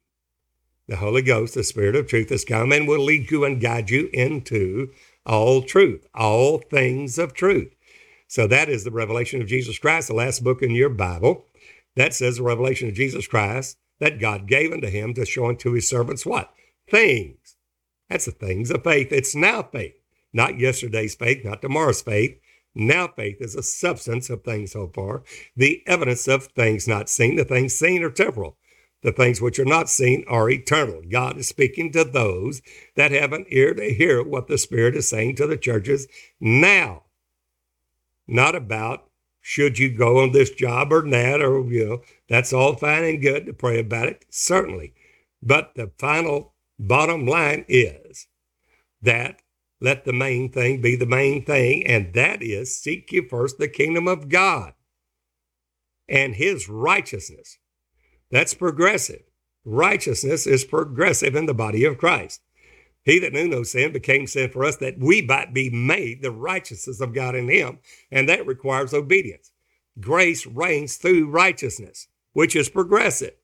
The 0.86 0.96
Holy 0.96 1.22
Ghost, 1.22 1.54
the 1.54 1.64
Spirit 1.64 1.96
of 1.96 2.06
truth, 2.06 2.30
has 2.30 2.44
come 2.44 2.72
and 2.72 2.86
will 2.86 3.02
lead 3.02 3.30
you 3.30 3.44
and 3.44 3.60
guide 3.60 3.90
you 3.90 4.08
into 4.12 4.90
all 5.26 5.62
truth, 5.62 6.06
all 6.14 6.58
things 6.58 7.18
of 7.18 7.34
truth. 7.34 7.74
So 8.28 8.46
that 8.46 8.68
is 8.68 8.84
the 8.84 8.90
revelation 8.90 9.40
of 9.40 9.48
Jesus 9.48 9.78
Christ, 9.78 10.08
the 10.08 10.14
last 10.14 10.44
book 10.44 10.62
in 10.62 10.70
your 10.70 10.90
Bible. 10.90 11.46
That 11.96 12.14
says 12.14 12.36
the 12.36 12.42
revelation 12.42 12.88
of 12.88 12.94
Jesus 12.94 13.26
Christ 13.26 13.76
that 14.00 14.20
God 14.20 14.46
gave 14.46 14.72
unto 14.72 14.88
him 14.88 15.14
to 15.14 15.26
show 15.26 15.46
unto 15.46 15.72
his 15.72 15.88
servants 15.88 16.24
what? 16.24 16.52
Things. 16.88 17.56
That's 18.08 18.26
the 18.26 18.32
things 18.32 18.70
of 18.70 18.84
faith. 18.84 19.12
It's 19.12 19.34
now 19.34 19.62
faith, 19.62 19.94
not 20.32 20.58
yesterday's 20.58 21.14
faith, 21.14 21.44
not 21.44 21.60
tomorrow's 21.60 22.02
faith. 22.02 22.38
Now 22.74 23.08
faith 23.08 23.38
is 23.40 23.54
a 23.54 23.62
substance 23.62 24.30
of 24.30 24.44
things 24.44 24.74
hoped 24.74 24.94
for, 24.94 25.24
the 25.56 25.82
evidence 25.86 26.28
of 26.28 26.44
things 26.46 26.86
not 26.86 27.08
seen. 27.08 27.36
The 27.36 27.44
things 27.44 27.74
seen 27.74 28.02
are 28.02 28.10
temporal. 28.10 28.56
The 29.02 29.12
things 29.12 29.40
which 29.40 29.58
are 29.58 29.64
not 29.64 29.88
seen 29.88 30.24
are 30.26 30.50
eternal. 30.50 31.02
God 31.08 31.38
is 31.38 31.48
speaking 31.48 31.92
to 31.92 32.04
those 32.04 32.62
that 32.96 33.12
have 33.12 33.32
an 33.32 33.46
ear 33.48 33.72
to 33.74 33.94
hear 33.94 34.22
what 34.22 34.48
the 34.48 34.58
Spirit 34.58 34.96
is 34.96 35.08
saying 35.08 35.36
to 35.36 35.46
the 35.46 35.56
churches 35.56 36.08
now. 36.40 37.04
Not 38.26 38.54
about 38.54 39.08
should 39.40 39.78
you 39.78 39.88
go 39.88 40.20
on 40.20 40.32
this 40.32 40.50
job 40.50 40.92
or 40.92 41.02
not, 41.02 41.40
or, 41.40 41.64
you 41.72 41.86
know, 41.86 42.02
that's 42.28 42.52
all 42.52 42.74
fine 42.74 43.04
and 43.04 43.22
good 43.22 43.46
to 43.46 43.52
pray 43.52 43.78
about 43.78 44.08
it, 44.08 44.26
certainly. 44.28 44.92
But 45.42 45.74
the 45.74 45.90
final 45.98 46.52
bottom 46.78 47.26
line 47.26 47.64
is 47.68 48.26
that 49.00 49.40
let 49.80 50.04
the 50.04 50.12
main 50.12 50.50
thing 50.50 50.80
be 50.80 50.96
the 50.96 51.06
main 51.06 51.44
thing, 51.44 51.86
and 51.86 52.12
that 52.14 52.42
is 52.42 52.76
seek 52.76 53.12
you 53.12 53.28
first 53.28 53.58
the 53.58 53.68
kingdom 53.68 54.08
of 54.08 54.28
God 54.28 54.74
and 56.08 56.34
his 56.34 56.68
righteousness. 56.68 57.58
That's 58.30 58.54
progressive. 58.54 59.22
Righteousness 59.64 60.46
is 60.46 60.64
progressive 60.64 61.36
in 61.36 61.46
the 61.46 61.54
body 61.54 61.84
of 61.84 61.98
Christ. 61.98 62.40
He 63.04 63.18
that 63.20 63.32
knew 63.32 63.48
no 63.48 63.62
sin 63.62 63.92
became 63.92 64.26
sin 64.26 64.50
for 64.50 64.64
us 64.64 64.76
that 64.76 64.98
we 64.98 65.22
might 65.22 65.54
be 65.54 65.70
made 65.70 66.22
the 66.22 66.30
righteousness 66.30 67.00
of 67.00 67.14
God 67.14 67.34
in 67.34 67.48
him, 67.48 67.78
and 68.10 68.28
that 68.28 68.46
requires 68.46 68.92
obedience. 68.92 69.50
Grace 70.00 70.46
reigns 70.46 70.96
through 70.96 71.30
righteousness, 71.30 72.08
which 72.32 72.54
is 72.54 72.68
progressive. 72.68 73.34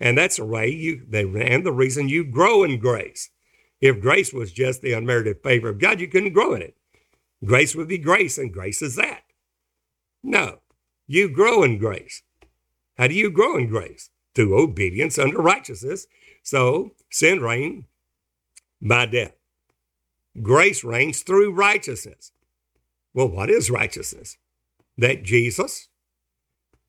And 0.00 0.18
that's 0.18 0.36
the 0.36 0.44
way 0.44 0.70
you, 0.70 1.06
they, 1.08 1.22
and 1.22 1.64
the 1.64 1.72
reason 1.72 2.08
you 2.08 2.24
grow 2.24 2.64
in 2.64 2.78
grace. 2.78 3.30
If 3.84 4.00
grace 4.00 4.32
was 4.32 4.50
just 4.50 4.80
the 4.80 4.94
unmerited 4.94 5.42
favor 5.42 5.68
of 5.68 5.78
God, 5.78 6.00
you 6.00 6.08
couldn't 6.08 6.32
grow 6.32 6.54
in 6.54 6.62
it. 6.62 6.74
Grace 7.44 7.76
would 7.76 7.86
be 7.86 7.98
grace, 7.98 8.38
and 8.38 8.50
grace 8.50 8.80
is 8.80 8.96
that. 8.96 9.24
No, 10.22 10.60
you 11.06 11.28
grow 11.28 11.62
in 11.62 11.76
grace. 11.76 12.22
How 12.96 13.08
do 13.08 13.14
you 13.14 13.30
grow 13.30 13.58
in 13.58 13.66
grace? 13.68 14.08
Through 14.34 14.58
obedience 14.58 15.18
under 15.18 15.36
righteousness. 15.36 16.06
So 16.42 16.92
sin 17.10 17.42
reigned 17.42 17.84
by 18.80 19.04
death. 19.04 19.34
Grace 20.40 20.82
reigns 20.82 21.20
through 21.20 21.52
righteousness. 21.52 22.32
Well, 23.12 23.28
what 23.28 23.50
is 23.50 23.70
righteousness? 23.70 24.38
That 24.96 25.24
Jesus 25.24 25.88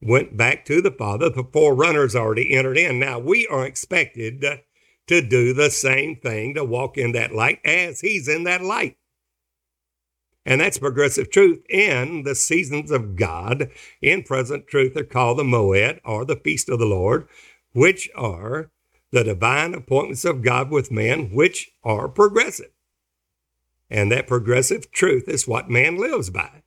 went 0.00 0.34
back 0.34 0.64
to 0.64 0.80
the 0.80 0.90
Father. 0.90 1.28
The 1.28 1.44
forerunners 1.44 2.16
already 2.16 2.54
entered 2.54 2.78
in. 2.78 2.98
Now 2.98 3.18
we 3.18 3.46
are 3.48 3.66
expected 3.66 4.42
to 5.06 5.20
do 5.20 5.52
the 5.52 5.70
same 5.70 6.16
thing, 6.16 6.54
to 6.54 6.64
walk 6.64 6.98
in 6.98 7.12
that 7.12 7.34
light 7.34 7.60
as 7.64 8.00
He's 8.00 8.28
in 8.28 8.44
that 8.44 8.62
light. 8.62 8.96
And 10.44 10.60
that's 10.60 10.78
progressive 10.78 11.30
truth 11.30 11.64
in 11.68 12.22
the 12.22 12.36
seasons 12.36 12.92
of 12.92 13.16
God. 13.16 13.70
In 14.00 14.22
present 14.22 14.68
truth, 14.68 14.94
they're 14.94 15.04
called 15.04 15.38
the 15.38 15.42
Moed 15.42 16.00
or 16.04 16.24
the 16.24 16.36
Feast 16.36 16.68
of 16.68 16.78
the 16.78 16.86
Lord, 16.86 17.26
which 17.72 18.08
are 18.14 18.70
the 19.10 19.24
divine 19.24 19.74
appointments 19.74 20.24
of 20.24 20.42
God 20.42 20.70
with 20.70 20.92
man, 20.92 21.30
which 21.32 21.72
are 21.82 22.08
progressive. 22.08 22.70
And 23.90 24.10
that 24.12 24.26
progressive 24.26 24.90
truth 24.92 25.28
is 25.28 25.48
what 25.48 25.70
man 25.70 25.96
lives 25.96 26.30
by. 26.30 26.62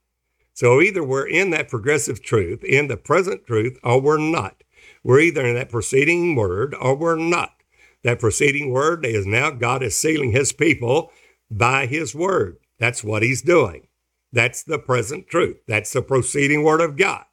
So 0.54 0.82
either 0.82 1.04
we're 1.04 1.28
in 1.28 1.52
that 1.52 1.70
progressive 1.70 2.22
truth, 2.22 2.64
in 2.64 2.88
the 2.88 2.98
present 2.98 3.46
truth, 3.46 3.78
or 3.82 4.02
we're 4.02 4.18
not. 4.18 4.64
We're 5.04 5.22
either 5.22 5.46
in 5.46 5.56
that 5.56 5.70
preceding 5.70 6.36
word 6.36 6.76
or 6.76 6.96
we're 6.96 7.16
not. 7.16 7.59
That 8.04 8.20
preceding 8.20 8.72
word 8.72 9.06
is 9.06 9.26
now 9.26 9.52
God 9.52 9.84
is 9.84 9.98
sealing 9.98 10.32
his 10.32 10.54
people 10.54 11.12
by 11.52 11.86
his 11.86 12.16
word. 12.16 12.58
That's 12.78 13.04
what 13.04 13.24
he's 13.24 13.42
doing. 13.42 13.88
That's 14.32 14.64
the 14.64 14.80
present 14.80 15.28
truth. 15.28 15.58
That's 15.68 15.92
the 15.92 16.02
proceeding 16.02 16.64
word 16.64 16.82
of 16.82 16.98
God. 16.98 17.26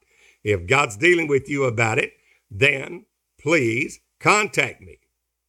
If 0.42 0.66
God's 0.66 0.96
dealing 0.96 1.28
with 1.28 1.48
you 1.48 1.64
about 1.64 1.98
it, 1.98 2.12
then 2.50 3.06
please 3.40 4.00
contact 4.18 4.80
me. 4.80 4.98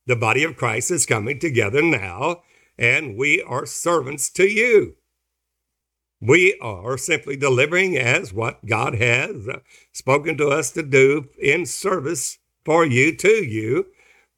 The 0.06 0.16
body 0.16 0.44
of 0.44 0.56
Christ 0.56 0.92
is 0.92 1.06
coming 1.06 1.40
together 1.40 1.82
now, 1.82 2.44
and 2.78 3.18
we 3.18 3.42
are 3.42 3.66
servants 3.66 4.30
to 4.32 4.46
you. 4.46 4.96
We 6.20 6.58
are 6.62 6.98
simply 6.98 7.36
delivering 7.36 7.98
as 7.98 8.34
what 8.34 8.66
God 8.66 8.96
has 8.96 9.48
uh, 9.48 9.60
spoken 9.92 10.38
to 10.38 10.48
us 10.48 10.72
to 10.72 10.84
do 10.84 11.30
in 11.40 11.66
service 11.66 12.40
for 12.66 12.86
you, 12.86 13.16
to 13.18 13.46
you, 13.46 13.88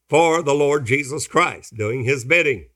for 0.10 0.42
the 0.42 0.54
Lord 0.54 0.86
Jesus 0.86 1.28
Christ, 1.28 1.76
doing 1.76 2.04
his 2.04 2.26
bidding. 2.26 2.70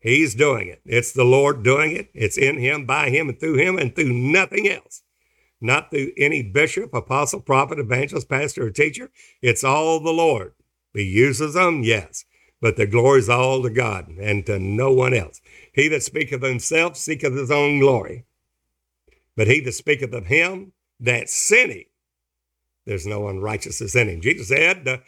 He's 0.00 0.34
doing 0.34 0.68
it. 0.68 0.80
It's 0.86 1.12
the 1.12 1.24
Lord 1.24 1.62
doing 1.62 1.94
it. 1.94 2.08
It's 2.14 2.38
in 2.38 2.58
him, 2.58 2.86
by 2.86 3.10
him, 3.10 3.28
and 3.28 3.38
through 3.38 3.56
him, 3.56 3.78
and 3.78 3.94
through 3.94 4.12
nothing 4.12 4.66
else. 4.66 5.02
Not 5.60 5.90
through 5.90 6.12
any 6.16 6.42
bishop, 6.42 6.94
apostle, 6.94 7.40
prophet, 7.40 7.78
evangelist, 7.78 8.28
pastor, 8.28 8.66
or 8.66 8.70
teacher. 8.70 9.10
It's 9.42 9.62
all 9.62 10.00
the 10.00 10.12
Lord. 10.12 10.54
He 10.94 11.02
uses 11.02 11.52
them, 11.52 11.82
yes, 11.82 12.24
but 12.62 12.76
the 12.76 12.86
glory 12.86 13.18
is 13.20 13.28
all 13.28 13.62
to 13.62 13.70
God 13.70 14.08
and 14.08 14.44
to 14.46 14.58
no 14.58 14.90
one 14.90 15.12
else. 15.12 15.42
He 15.74 15.86
that 15.88 16.02
speaketh 16.02 16.42
of 16.42 16.48
himself 16.48 16.96
seeketh 16.96 17.36
his 17.36 17.50
own 17.50 17.78
glory. 17.78 18.24
But 19.36 19.48
he 19.48 19.60
that 19.60 19.72
speaketh 19.72 20.14
of 20.14 20.26
him 20.26 20.72
that 20.98 21.28
him, 21.30 21.84
there's 22.86 23.06
no 23.06 23.28
unrighteousness 23.28 23.94
in 23.94 24.08
him. 24.08 24.20
Jesus 24.22 24.48
said, 24.48 24.88
uh, 24.88 24.98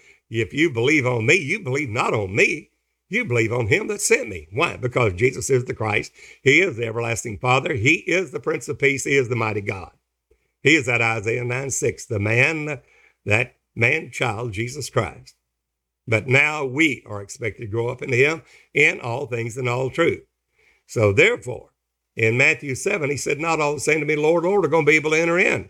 if 0.41 0.55
you 0.55 0.71
believe 0.71 1.07
on 1.07 1.27
me, 1.27 1.35
you 1.35 1.61
believe 1.61 1.91
not 1.91 2.15
on 2.15 2.35
me. 2.35 2.71
You 3.11 3.27
believe 3.27 3.53
on 3.53 3.67
him 3.67 3.89
that 3.89 4.01
sent 4.01 4.31
me. 4.31 4.49
Why? 4.51 4.79
Because 4.79 5.13
Jesus 5.13 5.51
is 5.51 5.67
the 5.67 5.75
Christ. 5.75 6.13
He 6.43 6.63
is 6.63 6.77
the 6.77 6.87
everlasting 6.87 7.39
Father. 7.39 7.75
He 7.75 7.97
is 7.97 8.31
the 8.31 8.41
Prince 8.41 8.67
of 8.69 8.79
Peace. 8.79 9.05
He 9.05 9.17
is 9.17 9.29
the 9.29 9.37
mighty 9.37 9.61
God. 9.61 9.91
He 10.63 10.75
is 10.77 10.87
that 10.87 11.03
Isaiah 11.03 11.45
9 11.45 11.71
6, 11.71 12.07
the 12.07 12.19
man, 12.19 12.81
that 13.27 13.57
man 13.75 14.11
child, 14.11 14.53
Jesus 14.53 14.89
Christ. 14.89 15.35
But 16.09 16.27
now 16.27 16.65
we 16.65 17.05
are 17.07 17.21
expected 17.21 17.67
to 17.67 17.71
grow 17.71 17.91
up 17.91 18.01
into 18.01 18.17
him 18.17 18.43
in 18.73 19.01
all 19.01 19.27
things 19.27 19.59
and 19.59 19.69
all 19.69 19.91
truth. 19.91 20.25
So 20.87 21.13
therefore, 21.13 21.71
in 22.17 22.39
Matthew 22.39 22.75
7, 22.75 23.11
he 23.11 23.19
said, 23.19 23.39
Not 23.39 23.61
all 23.61 23.79
saying 23.79 24.01
to 24.01 24.07
me, 24.07 24.17
Lord, 24.17 24.45
Lord, 24.45 24.65
are 24.65 24.69
going 24.69 24.87
to 24.87 24.91
be 24.91 24.97
able 24.97 25.11
to 25.11 25.21
enter 25.21 25.39
in. 25.39 25.69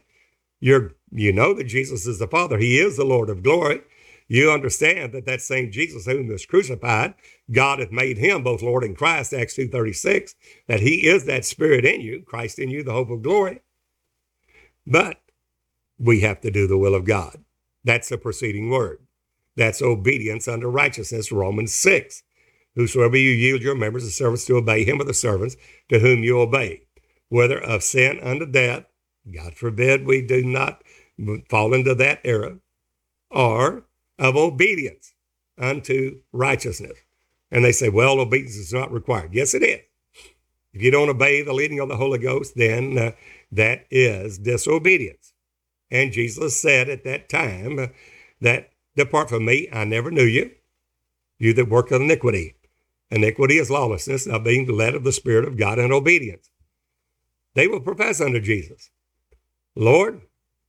You're, 0.61 0.93
you 1.11 1.33
know 1.33 1.53
that 1.55 1.65
Jesus 1.65 2.07
is 2.07 2.21
the 2.21 2.29
Father. 2.29 2.59
He 2.59 2.79
is 2.79 2.97
the 2.97 3.05
Lord 3.05 3.29
of 3.29 3.43
glory 3.43 3.81
you 4.33 4.51
understand 4.51 5.12
that 5.12 5.26
that 5.26 5.43
same 5.43 5.70
Jesus 5.70 6.07
whom 6.07 6.28
was 6.28 6.47
crucified, 6.47 7.14
God 7.51 7.80
hath 7.80 7.93
made 7.93 8.16
him 8.16 8.43
both 8.43 8.62
Lord 8.62 8.83
and 8.83 8.97
Christ, 8.97 9.35
Acts 9.35 9.57
2.36, 9.57 10.35
that 10.68 10.80
he 10.80 11.07
is 11.07 11.26
that 11.26 11.45
spirit 11.45 11.85
in 11.85 12.01
you, 12.01 12.22
Christ 12.22 12.59
in 12.59 12.70
you, 12.70 12.83
the 12.83 12.93
hope 12.93 13.11
of 13.11 13.22
glory. 13.22 13.61
But 14.87 15.20
we 15.99 16.20
have 16.20 16.41
to 16.41 16.51
do 16.51 16.66
the 16.66 16.78
will 16.78 16.95
of 16.95 17.05
God. 17.05 17.45
That's 17.85 18.09
the 18.09 18.16
preceding 18.16 18.70
word. 18.70 19.01
That's 19.55 19.83
obedience 19.83 20.49
unto 20.49 20.66
righteousness, 20.66 21.30
Romans 21.30 21.74
6. 21.74 22.22
Whosoever 22.74 23.18
you 23.18 23.30
yield 23.30 23.61
your 23.61 23.74
members 23.74 24.07
of 24.07 24.12
service 24.12 24.47
to 24.47 24.57
obey 24.57 24.83
him 24.85 24.99
or 24.99 25.05
the 25.05 25.12
servants 25.12 25.57
to 25.91 25.99
whom 25.99 26.24
you 26.24 26.41
obey, 26.41 26.85
whether 27.28 27.62
of 27.62 27.83
sin 27.83 28.18
unto 28.22 28.47
death, 28.47 28.87
God 29.30 29.55
forbid 29.55 30.07
we 30.07 30.22
do 30.26 30.43
not 30.43 30.83
fall 31.51 31.74
into 31.74 31.95
that 31.97 32.20
error, 32.24 32.61
or 33.30 33.85
of 34.19 34.37
obedience 34.37 35.15
unto 35.59 36.21
righteousness. 36.33 36.99
And 37.51 37.65
they 37.65 37.73
say, 37.73 37.89
well, 37.89 38.21
obedience 38.21 38.57
is 38.57 38.73
not 38.73 38.93
required. 38.93 39.35
Yes, 39.35 39.55
it 39.55 39.63
is. 39.63 39.81
If 40.73 40.83
you 40.83 40.91
don't 40.91 41.11
obey 41.11 41.43
the 41.43 41.53
leading 41.53 41.81
of 41.81 41.89
the 41.89 41.97
Holy 41.97 42.19
Ghost, 42.19 42.55
then 42.57 42.97
uh, 42.97 43.13
that 43.51 43.87
is 43.91 44.39
disobedience. 44.39 45.35
And 45.91 46.13
Jesus 46.13 46.61
said 46.61 46.89
at 46.89 47.05
that 47.05 47.29
time 47.29 47.79
uh, 47.79 47.87
that, 48.41 48.71
Depart 48.97 49.31
from 49.31 49.45
me, 49.47 49.69
I 49.73 49.85
never 49.85 50.11
knew 50.11 50.25
you, 50.25 50.51
you 51.39 51.53
that 51.55 51.69
work 51.69 51.91
iniquity. 51.93 52.57
Iniquity 53.11 53.59
is 53.59 53.71
lawlessness, 53.71 54.27
not 54.27 54.45
being 54.45 54.67
led 54.67 54.95
of 54.95 55.05
the 55.05 55.13
Spirit 55.13 55.47
of 55.47 55.57
God 55.57 55.79
in 55.79 55.93
obedience. 55.93 56.51
They 57.55 57.69
will 57.69 57.81
profess 57.81 58.21
unto 58.21 58.41
Jesus, 58.41 58.91
Lord, 59.75 60.23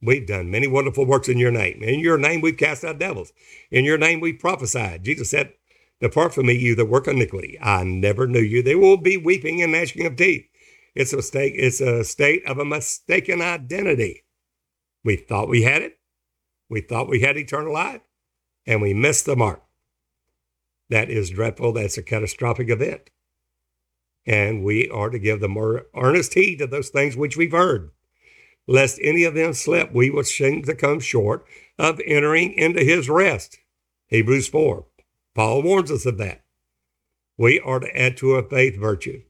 We've 0.04 0.28
done 0.28 0.52
many 0.52 0.68
wonderful 0.68 1.06
works 1.06 1.30
in 1.30 1.38
your 1.38 1.52
name. 1.52 1.82
In 1.82 2.00
your 2.02 2.18
name, 2.18 2.42
we've 2.42 2.58
cast 2.58 2.84
out 2.84 3.00
devils. 3.00 3.32
In 3.72 3.86
your 3.86 3.98
name, 3.98 4.20
we 4.20 4.34
prophesied. 4.34 5.04
Jesus 5.04 5.30
said, 5.30 5.54
Depart 6.02 6.34
from 6.34 6.48
me, 6.48 6.54
you 6.54 6.76
that 6.76 6.86
work 6.86 7.08
iniquity. 7.08 7.58
I 7.62 7.84
never 7.86 8.28
knew 8.28 8.42
you. 8.42 8.62
There 8.62 8.78
will 8.78 8.98
be 8.98 9.16
weeping 9.16 9.62
and 9.62 9.72
gnashing 9.72 10.06
of 10.06 10.18
teeth. 10.18 10.46
It's 10.94 11.14
a 11.14 11.18
mistake. 11.18 11.54
it's 11.56 11.80
a 11.80 12.04
state 12.04 12.46
of 12.46 12.58
a 12.58 12.66
mistaken 12.66 13.42
identity. 13.42 14.26
We 15.06 15.16
thought 15.16 15.48
we 15.48 15.62
had 15.62 15.82
it. 15.82 15.98
We 16.70 16.82
thought 16.82 17.10
we 17.10 17.22
had 17.22 17.38
eternal 17.38 17.74
life, 17.74 18.02
and 18.66 18.82
we 18.82 18.94
missed 18.94 19.26
the 19.26 19.36
mark. 19.36 19.64
That 20.90 21.10
is 21.10 21.30
dreadful. 21.30 21.72
That's 21.74 21.98
a 21.98 22.04
catastrophic 22.04 22.70
event. 22.70 23.10
And 24.26 24.64
we 24.64 24.90
are 24.90 25.10
to 25.10 25.20
give 25.20 25.40
the 25.40 25.50
more 25.50 25.84
earnest 25.96 26.34
heed 26.34 26.58
to 26.58 26.68
those 26.68 26.90
things 26.90 27.16
which 27.16 27.38
we've 27.38 27.52
heard 27.52 27.92
lest 28.68 29.00
any 29.02 29.24
of 29.24 29.36
them 29.36 29.54
slip, 29.54 29.92
we 29.94 30.10
will 30.10 30.24
seem 30.24 30.64
to 30.64 30.76
come 30.76 31.00
short 31.00 31.46
of 31.78 32.00
entering 32.06 32.54
into 32.54 32.84
his 32.84 33.10
rest. 33.10 33.58
Hebrews 34.08 34.48
4. 34.48 34.86
Paul 35.34 35.64
warns 35.64 35.92
us 35.92 36.06
of 36.06 36.18
that. 36.20 36.44
We 37.38 37.60
are 37.60 37.80
to 37.80 38.00
add 38.00 38.18
to 38.18 38.32
our 38.34 38.44
faith 38.44 38.78
virtue. 38.78 39.24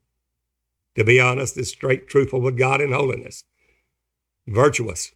To 0.96 1.04
be 1.04 1.20
honest, 1.20 1.58
is 1.58 1.70
straight, 1.70 2.08
truthful 2.08 2.42
with 2.42 2.58
God 2.58 2.82
in 2.82 2.92
holiness, 2.92 3.46
virtuous, 4.46 5.14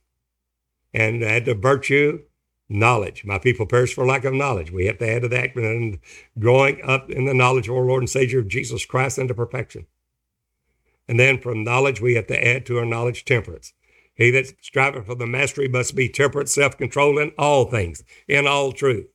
and 0.93 1.23
add 1.23 1.45
to 1.45 1.53
virtue 1.53 2.23
knowledge. 2.69 3.23
My 3.25 3.37
people 3.37 3.65
perish 3.65 3.93
for 3.93 4.05
lack 4.05 4.25
of 4.25 4.33
knowledge. 4.33 4.71
We 4.71 4.85
have 4.87 4.97
to 4.99 5.09
add 5.09 5.21
to 5.23 5.27
that 5.29 5.55
and 5.55 5.99
growing 6.39 6.81
up 6.83 7.09
in 7.09 7.25
the 7.25 7.33
knowledge 7.33 7.67
of 7.67 7.75
our 7.75 7.85
Lord 7.85 8.03
and 8.03 8.09
Savior 8.09 8.41
Jesus 8.41 8.85
Christ 8.85 9.17
into 9.17 9.33
perfection. 9.33 9.85
And 11.07 11.19
then 11.19 11.39
from 11.39 11.63
knowledge, 11.63 12.01
we 12.01 12.15
have 12.15 12.27
to 12.27 12.47
add 12.47 12.65
to 12.65 12.79
our 12.79 12.85
knowledge 12.85 13.23
temperance. 13.23 13.73
He 14.17 14.31
that 14.31 14.53
striveth 14.61 15.05
for 15.05 15.15
the 15.15 15.27
mastery 15.27 15.67
must 15.67 15.95
be 15.95 16.09
temperate, 16.09 16.49
self 16.49 16.75
controlled 16.75 17.19
in 17.19 17.31
all 17.37 17.65
things, 17.65 18.03
in 18.27 18.47
all 18.47 18.71
truth. 18.71 19.07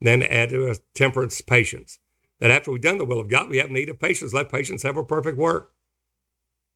Then 0.00 0.22
add 0.22 0.48
to 0.50 0.70
us 0.70 0.80
temperance, 0.94 1.40
patience. 1.42 1.98
That 2.40 2.50
after 2.50 2.72
we've 2.72 2.80
done 2.80 2.98
the 2.98 3.04
will 3.04 3.20
of 3.20 3.28
God, 3.28 3.50
we 3.50 3.58
have 3.58 3.70
need 3.70 3.90
of 3.90 4.00
patience. 4.00 4.32
Let 4.32 4.50
patience 4.50 4.82
have 4.82 4.96
a 4.96 5.04
perfect 5.04 5.38
work. 5.38 5.72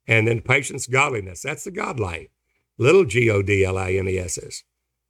And 0.06 0.28
then 0.28 0.40
patience, 0.42 0.86
godliness. 0.86 1.42
That's 1.42 1.64
the 1.64 1.70
God 1.70 1.98
life. 1.98 2.28
Little 2.76 3.04
G 3.04 3.28
O 3.30 3.42
D 3.42 3.64
L 3.64 3.76
I 3.76 3.92
N 3.92 4.08
E 4.08 4.18
S 4.18 4.38
S. 4.38 4.62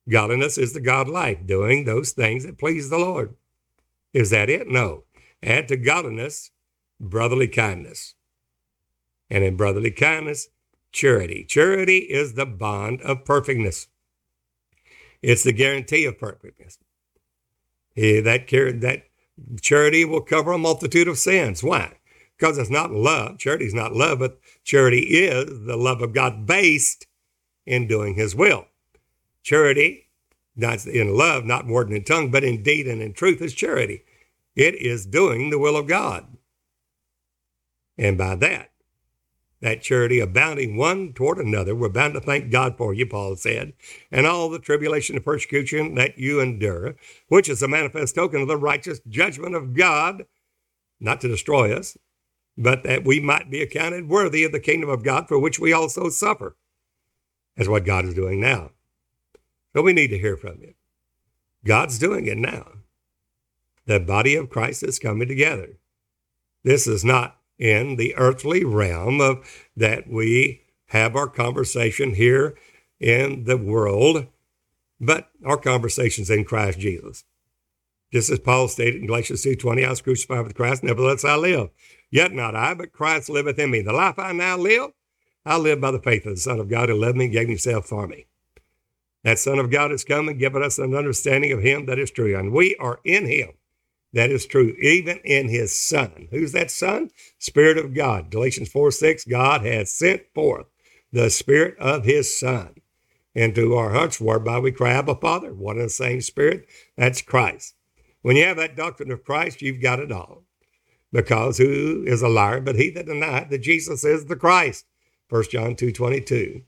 Godliness 0.09 0.57
is 0.57 0.72
the 0.72 0.80
God 0.80 1.09
life, 1.09 1.46
doing 1.46 1.84
those 1.84 2.12
things 2.12 2.44
that 2.44 2.59
please 2.59 2.90
the 2.90 2.99
Lord. 2.99 3.34
Is 4.14 4.30
that 4.30 4.49
it? 4.49 4.68
No. 4.68 5.05
Add 5.42 5.68
to 5.68 5.76
godliness 5.76 6.51
brotherly 7.01 7.49
kindness. 7.49 8.14
And 9.30 9.44
in 9.44 9.57
brotherly 9.57 9.90
kindness, 9.90 10.49
charity. 10.93 11.45
Charity 11.45 11.99
is 11.99 12.34
the 12.34 12.47
bond 12.47 13.01
of 13.03 13.24
perfectness. 13.24 13.89
It's 15.22 15.43
the 15.43 15.53
guarantee 15.53 16.05
of 16.05 16.18
perfectness. 16.18 16.78
That, 17.97 18.47
that 18.80 19.03
charity 19.61 20.05
will 20.05 20.20
cover 20.20 20.53
a 20.53 20.59
multitude 20.59 21.09
of 21.09 21.18
sins. 21.18 21.62
Why? 21.62 21.95
Because 22.36 22.59
it's 22.59 22.70
not 22.70 22.93
love. 22.93 23.39
Charity 23.39 23.66
is 23.66 23.74
not 23.74 23.95
love, 23.95 24.20
but 24.20 24.39
charity 24.62 25.01
is 25.01 25.66
the 25.66 25.76
love 25.76 26.03
of 26.03 26.12
God 26.12 26.47
based 26.47 27.07
in 27.66 27.89
doing 27.89 28.14
his 28.14 28.34
will. 28.34 28.66
Charity, 29.43 30.09
not 30.55 30.86
in 30.86 31.16
love, 31.16 31.45
not 31.45 31.66
word 31.66 31.89
and 31.89 31.97
in 31.97 32.05
tongue, 32.05 32.30
but 32.30 32.45
in 32.45 32.62
deed 32.62 32.86
and 32.86 33.03
in 33.03 33.12
truth, 33.12 33.43
is 33.43 33.55
charity. 33.55 34.05
It 34.55 34.74
is 34.76 35.07
doing 35.07 35.51
the 35.51 35.59
will 35.59 35.76
of 35.76 35.86
God. 35.89 36.26
And 37.97 38.16
by 38.16 38.36
that, 38.36 38.70
that 39.61 39.82
charity 39.82 40.20
abounding 40.20 40.76
one 40.76 41.12
toward 41.12 41.38
another. 41.38 41.74
We're 41.74 41.88
bound 41.88 42.14
to 42.14 42.20
thank 42.20 42.50
God 42.50 42.76
for 42.76 42.94
you, 42.94 43.06
Paul 43.06 43.36
said, 43.36 43.72
and 44.11 44.26
all 44.26 44.48
the 44.48 44.59
tribulation 44.59 45.16
and 45.16 45.24
persecution 45.24 45.94
that 45.96 46.18
you 46.18 46.40
endure, 46.40 46.96
which 47.28 47.48
is 47.48 47.62
a 47.62 47.68
manifest 47.68 48.14
token 48.14 48.42
of 48.42 48.48
the 48.48 48.56
righteous 48.56 49.00
judgment 49.09 49.54
of 49.54 49.74
God, 49.74 50.26
not 51.00 51.20
to 51.22 51.28
destroy 51.28 51.74
us, 51.74 51.96
but 52.56 52.84
that 52.84 53.04
we 53.04 53.20
might 53.20 53.50
be 53.50 53.62
accounted 53.62 54.09
worthy 54.09 54.44
of 54.44 54.52
the 54.52 54.61
kingdom 54.61 54.90
of 54.90 55.04
God 55.04 55.28
for 55.28 55.38
which 55.38 55.59
we 55.59 55.72
also 55.72 56.09
suffer. 56.09 56.56
That's 57.56 57.68
what 57.68 57.84
God 57.84 58.04
is 58.04 58.14
doing 58.14 58.40
now. 58.40 58.70
So 59.74 59.82
we 59.82 59.92
need 59.92 60.09
to 60.09 60.18
hear 60.18 60.36
from 60.36 60.61
you. 60.61 60.74
God's 61.64 61.98
doing 61.98 62.26
it 62.26 62.38
now. 62.38 62.72
The 63.86 63.98
body 64.00 64.34
of 64.34 64.50
Christ 64.50 64.82
is 64.82 64.98
coming 64.98 65.28
together. 65.28 65.78
This 66.62 66.86
is 66.86 67.04
not 67.04 67.38
in 67.59 67.96
the 67.96 68.14
earthly 68.16 68.64
realm 68.64 69.20
of 69.20 69.44
that 69.76 70.09
we 70.09 70.62
have 70.86 71.16
our 71.16 71.28
conversation 71.28 72.14
here 72.14 72.56
in 73.00 73.44
the 73.44 73.56
world, 73.56 74.26
but 75.00 75.30
our 75.44 75.56
conversations 75.56 76.30
in 76.30 76.44
Christ 76.44 76.78
Jesus. 76.78 77.24
Just 78.12 78.30
as 78.30 78.38
Paul 78.38 78.68
stated 78.68 79.00
in 79.00 79.06
Galatians 79.06 79.44
2.20, 79.44 79.84
I 79.84 79.90
was 79.90 80.00
crucified 80.00 80.44
with 80.44 80.54
Christ, 80.54 80.82
nevertheless 80.82 81.24
I 81.24 81.36
live. 81.36 81.70
Yet 82.11 82.32
not 82.32 82.56
I, 82.56 82.72
but 82.74 82.92
Christ 82.92 83.28
liveth 83.28 83.59
in 83.59 83.70
me. 83.70 83.82
The 83.82 83.92
life 83.92 84.18
I 84.18 84.32
now 84.32 84.56
live, 84.56 84.92
I 85.44 85.59
live 85.59 85.80
by 85.80 85.90
the 85.90 86.00
faith 86.00 86.24
of 86.24 86.34
the 86.34 86.40
Son 86.40 86.59
of 86.59 86.70
God 86.70 86.88
who 86.88 86.96
loved 86.96 87.18
me 87.18 87.26
and 87.26 87.34
gave 87.34 87.48
himself 87.48 87.86
for 87.86 88.06
me. 88.06 88.26
That 89.24 89.38
Son 89.38 89.59
of 89.59 89.70
God 89.70 89.90
has 89.90 90.04
come 90.04 90.28
and 90.28 90.38
given 90.38 90.62
us 90.62 90.78
an 90.78 90.94
understanding 90.94 91.52
of 91.52 91.61
him 91.61 91.86
that 91.86 91.98
is 91.98 92.11
true. 92.11 92.38
And 92.38 92.52
we 92.52 92.76
are 92.76 93.00
in 93.04 93.26
him. 93.26 93.50
That 94.12 94.30
is 94.30 94.46
true, 94.46 94.74
even 94.80 95.18
in 95.24 95.48
his 95.48 95.78
son. 95.78 96.28
Who's 96.30 96.52
that 96.52 96.70
son? 96.70 97.11
Spirit 97.38 97.76
of 97.76 97.94
God. 97.94 98.30
Galatians 98.30 98.70
4 98.70 98.90
6, 98.90 99.24
God 99.24 99.64
has 99.64 99.92
sent 99.92 100.22
forth 100.34 100.66
the 101.12 101.30
Spirit 101.30 101.76
of 101.78 102.04
his 102.04 102.38
son 102.38 102.74
into 103.34 103.74
our 103.74 103.90
hearts, 103.90 104.20
whereby 104.20 104.59
we 104.59 104.72
cry, 104.72 104.92
Abba, 104.92 105.16
Father, 105.16 105.52
one 105.52 105.76
and 105.76 105.86
the 105.86 105.90
same 105.90 106.20
Spirit. 106.20 106.66
That's 106.96 107.22
Christ. 107.22 107.74
When 108.22 108.36
you 108.36 108.44
have 108.44 108.56
that 108.56 108.76
doctrine 108.76 109.11
of 109.11 109.24
Christ, 109.24 109.62
you've 109.62 109.82
got 109.82 110.00
it 110.00 110.11
all. 110.11 110.44
Because 111.12 111.59
who 111.59 112.04
is 112.06 112.20
a 112.20 112.28
liar 112.28 112.61
but 112.61 112.76
he 112.76 112.90
that 112.90 113.06
denied 113.06 113.50
that 113.50 113.59
Jesus 113.59 114.04
is 114.04 114.26
the 114.26 114.36
Christ? 114.36 114.86
1 115.28 115.44
John 115.50 115.76
2 115.76 115.92
22. 115.92 116.62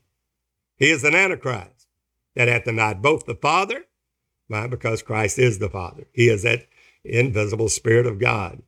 He 0.77 0.89
is 0.89 1.03
an 1.03 1.13
Antichrist 1.13 1.87
that 2.35 2.47
hath 2.47 2.63
denied 2.63 3.01
both 3.01 3.25
the 3.25 3.35
Father. 3.35 3.85
Why? 4.47 4.67
Because 4.67 5.03
Christ 5.03 5.37
is 5.37 5.59
the 5.59 5.69
Father. 5.69 6.07
He 6.13 6.27
is 6.27 6.43
that 6.43 6.67
invisible 7.03 7.69
Spirit 7.69 8.05
of 8.05 8.19
God. 8.19 8.61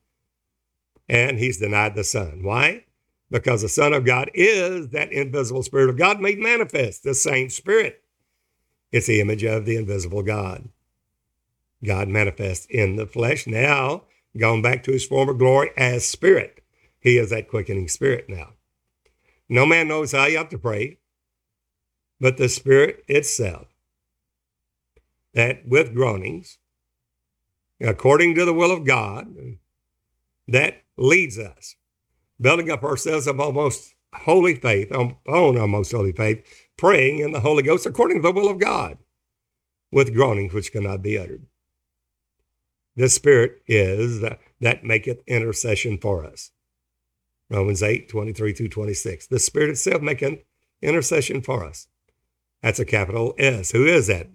And 1.09 1.37
he's 1.37 1.59
denied 1.59 1.95
the 1.95 2.03
Son. 2.03 2.43
Why? 2.43 2.85
Because 3.29 3.61
the 3.61 3.69
Son 3.69 3.93
of 3.93 4.05
God 4.05 4.31
is 4.33 4.89
that 4.89 5.11
invisible 5.11 5.63
Spirit 5.63 5.89
of 5.89 5.97
God 5.97 6.19
made 6.19 6.39
manifest, 6.39 7.03
the 7.03 7.13
same 7.13 7.49
Spirit. 7.49 8.03
It's 8.91 9.07
the 9.07 9.21
image 9.21 9.43
of 9.43 9.65
the 9.65 9.75
invisible 9.75 10.23
God. 10.23 10.69
God 11.83 12.07
manifest 12.07 12.69
in 12.69 12.95
the 12.95 13.07
flesh, 13.07 13.47
now 13.47 14.03
gone 14.37 14.61
back 14.61 14.83
to 14.83 14.91
his 14.91 15.05
former 15.05 15.33
glory 15.33 15.71
as 15.77 16.05
Spirit. 16.05 16.63
He 16.99 17.17
is 17.17 17.31
that 17.31 17.49
quickening 17.49 17.87
Spirit 17.87 18.25
now. 18.29 18.53
No 19.49 19.65
man 19.65 19.87
knows 19.87 20.11
how 20.11 20.25
you 20.25 20.37
have 20.37 20.49
to 20.49 20.57
pray, 20.57 20.99
but 22.19 22.37
the 22.37 22.47
Spirit 22.47 23.03
itself, 23.07 23.67
that 25.33 25.67
with 25.67 25.93
groanings, 25.93 26.57
according 27.83 28.35
to 28.35 28.45
the 28.45 28.53
will 28.53 28.71
of 28.71 28.85
God 28.85 29.27
that 30.47 30.81
leads 30.97 31.37
us, 31.37 31.75
building 32.39 32.71
up 32.71 32.83
ourselves 32.83 33.27
of 33.27 33.39
almost 33.39 33.93
holy 34.13 34.55
faith, 34.55 34.91
on, 34.91 35.17
almost 35.27 35.91
holy 35.91 36.11
faith, 36.11 36.43
praying 36.77 37.19
in 37.19 37.31
the 37.31 37.39
Holy 37.39 37.63
Ghost 37.63 37.85
according 37.85 38.17
to 38.17 38.23
the 38.23 38.31
will 38.31 38.49
of 38.49 38.59
God, 38.59 38.97
with 39.91 40.13
groanings 40.13 40.53
which 40.53 40.71
cannot 40.71 41.01
be 41.01 41.17
uttered. 41.17 41.45
The 42.95 43.09
Spirit 43.09 43.61
is 43.67 44.21
that, 44.21 44.39
that 44.61 44.83
maketh 44.83 45.21
intercession 45.27 45.97
for 45.97 46.25
us. 46.25 46.51
Romans 47.49 47.83
8, 47.83 48.07
23 48.07 48.53
through 48.53 48.69
26. 48.69 49.27
The 49.27 49.39
Spirit 49.39 49.71
itself 49.71 50.01
maketh 50.01 50.43
intercession 50.81 51.41
for 51.41 51.65
us. 51.65 51.87
That's 52.61 52.79
a 52.79 52.85
capital 52.85 53.33
S. 53.37 53.71
Who 53.71 53.85
is 53.85 54.07
that? 54.07 54.27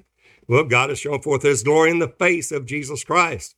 Well, 0.49 0.65
God 0.65 0.89
has 0.89 0.99
shown 0.99 1.21
forth 1.21 1.43
his 1.43 1.63
glory 1.63 1.91
in 1.91 1.99
the 1.99 2.09
face 2.09 2.51
of 2.51 2.67
Jesus 2.67 3.05
Christ. 3.05 3.55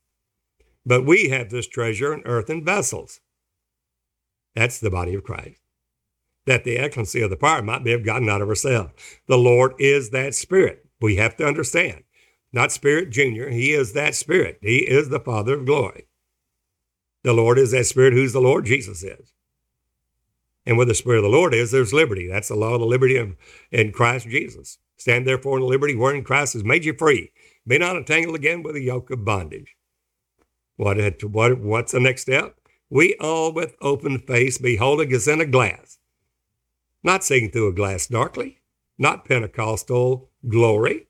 But 0.84 1.06
we 1.06 1.28
have 1.28 1.50
this 1.50 1.68
treasure 1.68 2.12
in 2.12 2.22
earthen 2.24 2.64
vessels. 2.64 3.20
That's 4.56 4.80
the 4.80 4.90
body 4.90 5.14
of 5.14 5.22
Christ. 5.22 5.60
That 6.46 6.64
the 6.64 6.78
excellency 6.78 7.22
of 7.22 7.30
the 7.30 7.36
power 7.36 7.62
might 7.62 7.84
be 7.84 7.92
of 7.92 8.04
God, 8.04 8.22
not 8.22 8.42
of 8.42 8.48
ourselves. 8.48 8.92
The 9.28 9.38
Lord 9.38 9.74
is 9.78 10.10
that 10.10 10.34
Spirit. 10.34 10.86
We 11.00 11.16
have 11.16 11.36
to 11.36 11.46
understand. 11.46 12.02
Not 12.52 12.72
Spirit 12.72 13.10
Junior. 13.10 13.50
He 13.50 13.72
is 13.72 13.92
that 13.92 14.16
Spirit. 14.16 14.58
He 14.60 14.78
is 14.78 15.08
the 15.08 15.20
Father 15.20 15.54
of 15.54 15.66
glory. 15.66 16.08
The 17.22 17.32
Lord 17.32 17.58
is 17.58 17.70
that 17.70 17.86
Spirit. 17.86 18.14
Who's 18.14 18.32
the 18.32 18.40
Lord? 18.40 18.64
Jesus 18.64 19.04
is. 19.04 19.32
And 20.66 20.76
where 20.76 20.86
the 20.86 20.94
Spirit 20.94 21.18
of 21.18 21.24
the 21.24 21.28
Lord 21.28 21.54
is, 21.54 21.70
there's 21.70 21.92
liberty. 21.92 22.26
That's 22.26 22.48
the 22.48 22.56
law 22.56 22.74
of 22.74 22.80
the 22.80 22.86
liberty 22.86 23.16
of, 23.16 23.36
in 23.70 23.92
Christ 23.92 24.26
Jesus. 24.28 24.78
Stand 25.00 25.26
therefore 25.26 25.56
in 25.56 25.64
liberty 25.64 25.96
wherein 25.96 26.22
Christ 26.22 26.52
has 26.52 26.62
made 26.62 26.84
you 26.84 26.92
free. 26.92 27.32
Be 27.66 27.78
not 27.78 27.96
entangled 27.96 28.36
again 28.36 28.62
with 28.62 28.74
the 28.74 28.82
yoke 28.82 29.10
of 29.10 29.24
bondage. 29.24 29.74
What, 30.76 30.98
what, 31.22 31.58
what's 31.58 31.92
the 31.92 32.00
next 32.00 32.22
step? 32.22 32.56
We 32.90 33.14
all 33.14 33.50
with 33.50 33.76
open 33.80 34.18
face 34.18 34.58
beholding 34.58 35.10
as 35.14 35.26
in 35.26 35.40
a 35.40 35.46
glass. 35.46 35.96
Not 37.02 37.24
seeing 37.24 37.50
through 37.50 37.68
a 37.68 37.72
glass 37.72 38.08
darkly, 38.08 38.60
not 38.98 39.24
Pentecostal 39.24 40.28
glory. 40.46 41.06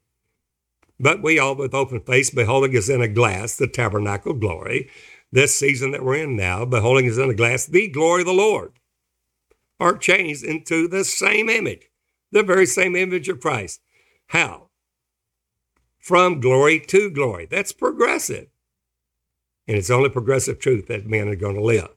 But 1.01 1.21
we 1.21 1.41
all 1.41 1.57
with 1.57 1.75
open 1.75 2.01
face, 2.01 2.31
beholding 2.31 2.77
as 2.77 2.89
in 2.89 3.03
a 3.03 3.09
glass 3.09 3.57
the 3.57 3.67
tabernacle 3.67 4.35
glory, 4.35 4.89
this 5.33 5.59
season 5.59 5.91
that 5.91 6.05
we're 6.05 6.23
in 6.23 6.37
now, 6.37 6.65
beholding 6.65 7.09
as 7.09 7.19
in 7.19 7.29
a 7.29 7.35
glass 7.35 7.67
the 7.67 7.89
glory 7.89 8.23
of 8.23 8.29
the 8.29 8.33
Lord, 8.35 8.71
are 9.81 9.99
changed 9.99 10.45
into 10.45 10.87
the 10.87 11.05
same 11.05 11.49
image, 11.49 11.90
the 12.33 12.43
very 12.43 12.67
same 12.67 12.97
image 12.97 13.29
of 13.29 13.41
Christ. 13.41 13.81
How? 14.29 14.69
From 15.99 16.41
glory 16.41 16.81
to 16.81 17.11
glory. 17.11 17.47
That's 17.51 17.73
progressive. 17.73 18.49
And 19.67 19.77
it's 19.77 19.91
only 19.91 20.09
progressive 20.09 20.59
truth 20.59 20.87
that 20.89 21.07
men 21.07 21.29
are 21.29 21.37
going 21.37 21.57
to 21.57 21.63
live. 21.63 21.91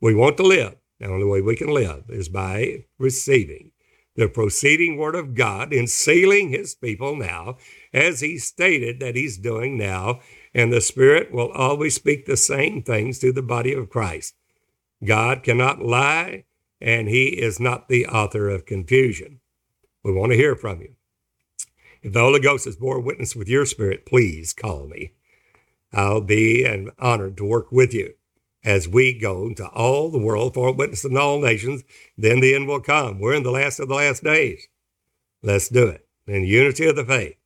We 0.00 0.14
want 0.14 0.36
to 0.38 0.42
live. 0.42 0.76
The 1.00 1.06
only 1.06 1.26
way 1.26 1.40
we 1.40 1.56
can 1.56 1.68
live 1.68 2.04
is 2.08 2.28
by 2.28 2.84
receiving 2.98 3.72
the 4.16 4.28
proceeding 4.28 4.96
word 4.96 5.14
of 5.14 5.34
God 5.34 5.72
and 5.72 5.90
sealing 5.90 6.50
his 6.50 6.74
people 6.74 7.16
now, 7.16 7.56
as 7.92 8.20
he 8.20 8.38
stated 8.38 9.00
that 9.00 9.16
he's 9.16 9.38
doing 9.38 9.76
now. 9.76 10.20
And 10.54 10.72
the 10.72 10.80
Spirit 10.80 11.32
will 11.32 11.50
always 11.50 11.94
speak 11.94 12.26
the 12.26 12.36
same 12.36 12.82
things 12.82 13.18
to 13.18 13.32
the 13.32 13.42
body 13.42 13.72
of 13.74 13.90
Christ. 13.90 14.34
God 15.04 15.42
cannot 15.42 15.82
lie, 15.82 16.44
and 16.80 17.08
he 17.08 17.26
is 17.26 17.58
not 17.58 17.88
the 17.88 18.06
author 18.06 18.48
of 18.48 18.66
confusion. 18.66 19.40
We 20.04 20.12
want 20.12 20.32
to 20.32 20.36
hear 20.36 20.54
from 20.54 20.82
you. 20.82 20.94
If 22.02 22.12
the 22.12 22.20
Holy 22.20 22.38
Ghost 22.38 22.66
has 22.66 22.76
borne 22.76 23.04
witness 23.04 23.34
with 23.34 23.48
your 23.48 23.64
spirit, 23.64 24.04
please 24.04 24.52
call 24.52 24.86
me. 24.86 25.12
I'll 25.92 26.20
be 26.20 26.64
an 26.64 26.90
honored 26.98 27.38
to 27.38 27.44
work 27.44 27.72
with 27.72 27.94
you 27.94 28.12
as 28.62 28.86
we 28.86 29.18
go 29.18 29.46
into 29.46 29.66
all 29.68 30.10
the 30.10 30.18
world 30.18 30.52
for 30.52 30.72
witness 30.74 31.04
in 31.04 31.16
all 31.16 31.40
nations. 31.40 31.82
Then 32.18 32.40
the 32.40 32.54
end 32.54 32.68
will 32.68 32.80
come. 32.80 33.18
We're 33.18 33.34
in 33.34 33.42
the 33.42 33.50
last 33.50 33.80
of 33.80 33.88
the 33.88 33.94
last 33.94 34.22
days. 34.22 34.68
Let's 35.42 35.68
do 35.68 35.86
it 35.86 36.06
in 36.26 36.44
unity 36.44 36.86
of 36.86 36.96
the 36.96 37.04
faith. 37.04 37.36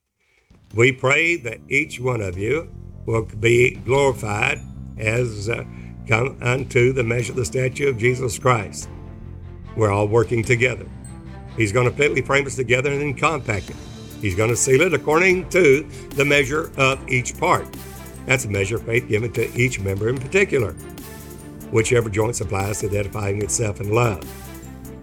We 0.75 0.91
pray 0.91 1.37
that 1.37 1.61
each 1.69 1.99
one 1.99 2.21
of 2.21 2.37
you 2.37 2.69
will 3.05 3.25
be 3.25 3.75
glorified 3.85 4.59
as 4.97 5.47
uh, 5.47 5.63
come 6.07 6.37
unto 6.41 6.91
the 6.91 7.03
measure 7.03 7.31
of 7.31 7.37
the 7.37 7.45
statue 7.45 7.89
of 7.89 7.97
Jesus 7.97 8.37
Christ. 8.37 8.89
We're 9.77 9.91
all 9.91 10.07
working 10.07 10.43
together. 10.43 10.85
He's 11.55 11.71
going 11.71 11.89
to 11.89 11.95
fitly 11.95 12.21
frame 12.21 12.45
us 12.45 12.55
together 12.55 12.91
and 12.91 13.01
then 13.01 13.13
compact 13.13 13.69
it. 13.69 13.75
He's 14.21 14.35
going 14.35 14.49
to 14.49 14.55
seal 14.55 14.81
it 14.81 14.93
according 14.93 15.49
to 15.49 15.83
the 16.11 16.25
measure 16.25 16.71
of 16.77 17.07
each 17.09 17.37
part. 17.37 17.67
That's 18.25 18.45
a 18.45 18.49
measure 18.49 18.75
of 18.75 18.83
faith 18.83 19.07
given 19.07 19.31
to 19.33 19.53
each 19.55 19.79
member 19.79 20.09
in 20.09 20.17
particular, 20.17 20.73
whichever 21.71 22.09
joint 22.09 22.35
supplies 22.35 22.83
identifying 22.83 23.41
itself 23.41 23.79
in 23.81 23.93
love. 23.93 24.23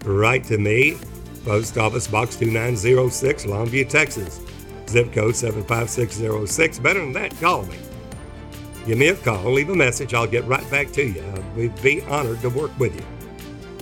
Write 0.05 0.45
to 0.45 0.57
me, 0.57 0.97
Post 1.43 1.77
Office 1.77 2.07
Box 2.07 2.35
2906, 2.35 3.45
Longview, 3.45 3.89
Texas, 3.89 4.41
zip 4.87 5.11
code 5.11 5.35
75606. 5.35 6.79
Better 6.79 6.99
than 6.99 7.13
that, 7.13 7.37
call 7.39 7.63
me. 7.63 7.77
Give 8.85 8.97
me 8.97 9.09
a 9.09 9.15
call, 9.15 9.51
leave 9.51 9.69
a 9.69 9.75
message, 9.75 10.13
I'll 10.13 10.27
get 10.27 10.45
right 10.45 10.69
back 10.71 10.91
to 10.93 11.05
you. 11.05 11.23
We'd 11.55 11.81
be 11.81 12.01
honored 12.03 12.39
to 12.41 12.49
work 12.49 12.77
with 12.79 12.95
you 12.95 13.16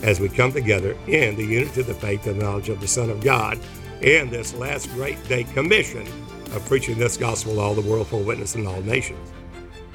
as 0.04 0.20
we 0.20 0.30
come 0.30 0.52
together 0.52 0.98
in 1.08 1.36
the 1.36 1.46
unity 1.46 1.82
of 1.82 1.88
the 1.88 1.94
faith 1.94 2.28
and 2.28 2.40
knowledge 2.40 2.70
of 2.70 2.80
the 2.82 2.88
Son 2.88 3.10
of 3.10 3.24
God 3.24 3.60
in 4.02 4.30
this 4.30 4.54
last 4.56 4.90
great 4.92 5.22
day 5.28 5.44
commission 5.44 6.08
of 6.54 6.66
preaching 6.68 6.98
this 6.98 7.18
gospel 7.18 7.56
to 7.56 7.60
all 7.60 7.74
the 7.74 7.90
world 7.90 8.08
for 8.08 8.18
witness 8.22 8.56
in 8.56 8.68
all 8.68 8.82
nations. 8.82 9.32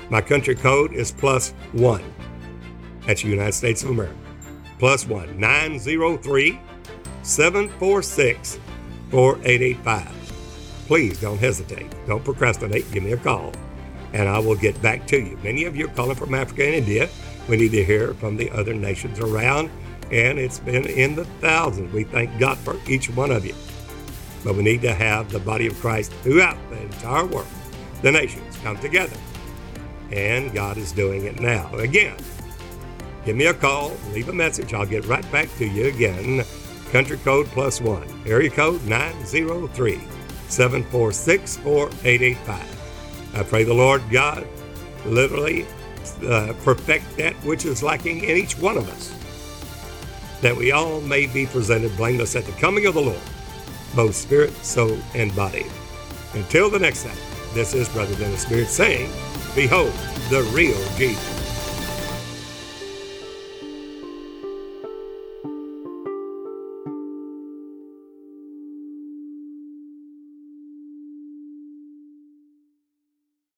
My 0.08 0.20
country 0.20 0.54
code 0.54 0.92
is 0.92 1.12
plus 1.12 1.52
one. 1.72 2.02
That's 3.06 3.22
the 3.22 3.28
United 3.28 3.52
States 3.52 3.82
of 3.82 3.90
America. 3.90 4.16
Plus 4.78 5.06
one, 5.06 5.38
903 5.38 6.60
746 7.22 8.58
4885. 9.10 10.86
Please 10.86 11.20
don't 11.20 11.38
hesitate. 11.38 11.92
Don't 12.06 12.24
procrastinate. 12.24 12.90
Give 12.90 13.02
me 13.02 13.12
a 13.12 13.16
call 13.16 13.52
and 14.12 14.28
I 14.28 14.38
will 14.38 14.56
get 14.56 14.80
back 14.82 15.06
to 15.08 15.20
you. 15.20 15.38
Many 15.42 15.64
of 15.64 15.76
you 15.76 15.86
are 15.86 15.94
calling 15.94 16.16
from 16.16 16.34
Africa 16.34 16.64
and 16.64 16.74
India. 16.74 17.08
We 17.48 17.56
need 17.56 17.72
to 17.72 17.84
hear 17.84 18.14
from 18.14 18.36
the 18.36 18.50
other 18.50 18.74
nations 18.74 19.18
around, 19.18 19.70
and 20.10 20.38
it's 20.38 20.58
been 20.58 20.86
in 20.86 21.14
the 21.14 21.24
thousands. 21.24 21.92
We 21.92 22.04
thank 22.04 22.38
God 22.38 22.58
for 22.58 22.76
each 22.88 23.10
one 23.10 23.30
of 23.30 23.44
you. 23.46 23.54
But 24.44 24.56
we 24.56 24.62
need 24.62 24.82
to 24.82 24.94
have 24.94 25.30
the 25.30 25.38
body 25.38 25.66
of 25.66 25.78
Christ 25.80 26.12
throughout 26.22 26.56
the 26.70 26.80
entire 26.82 27.26
world. 27.26 27.46
The 28.02 28.12
nations 28.12 28.56
come 28.62 28.78
together. 28.78 29.16
And 30.10 30.52
God 30.52 30.76
is 30.78 30.92
doing 30.92 31.26
it 31.26 31.40
now. 31.40 31.72
Again, 31.74 32.16
give 33.24 33.36
me 33.36 33.46
a 33.46 33.54
call, 33.54 33.92
leave 34.12 34.28
a 34.28 34.32
message. 34.32 34.74
I'll 34.74 34.86
get 34.86 35.06
right 35.06 35.30
back 35.30 35.48
to 35.58 35.66
you 35.66 35.86
again. 35.86 36.44
Country 36.90 37.18
code 37.18 37.46
plus 37.48 37.80
one, 37.80 38.08
area 38.26 38.50
code 38.50 38.84
903 38.86 40.00
746 40.48 41.56
4885. 41.58 42.80
I 43.34 43.42
pray 43.44 43.62
the 43.62 43.74
Lord 43.74 44.02
God 44.10 44.44
literally 45.06 45.66
uh, 46.26 46.52
perfect 46.64 47.16
that 47.16 47.34
which 47.44 47.64
is 47.64 47.82
lacking 47.82 48.24
in 48.24 48.36
each 48.36 48.58
one 48.58 48.76
of 48.76 48.88
us, 48.88 49.14
that 50.40 50.56
we 50.56 50.72
all 50.72 51.00
may 51.00 51.26
be 51.26 51.46
presented 51.46 51.96
blameless 51.96 52.36
at 52.36 52.44
the 52.44 52.52
coming 52.52 52.86
of 52.86 52.94
the 52.94 53.00
Lord 53.00 53.20
both 53.94 54.14
spirit, 54.14 54.52
soul, 54.64 54.98
and 55.14 55.34
body. 55.34 55.66
Until 56.34 56.70
the 56.70 56.78
next 56.78 57.04
time, 57.04 57.16
this 57.54 57.74
is 57.74 57.88
Brother 57.88 58.14
Dennis 58.16 58.44
Beard 58.44 58.68
saying, 58.68 59.10
Behold 59.54 59.92
the 60.30 60.42
real 60.54 60.78
Jesus. 60.96 61.49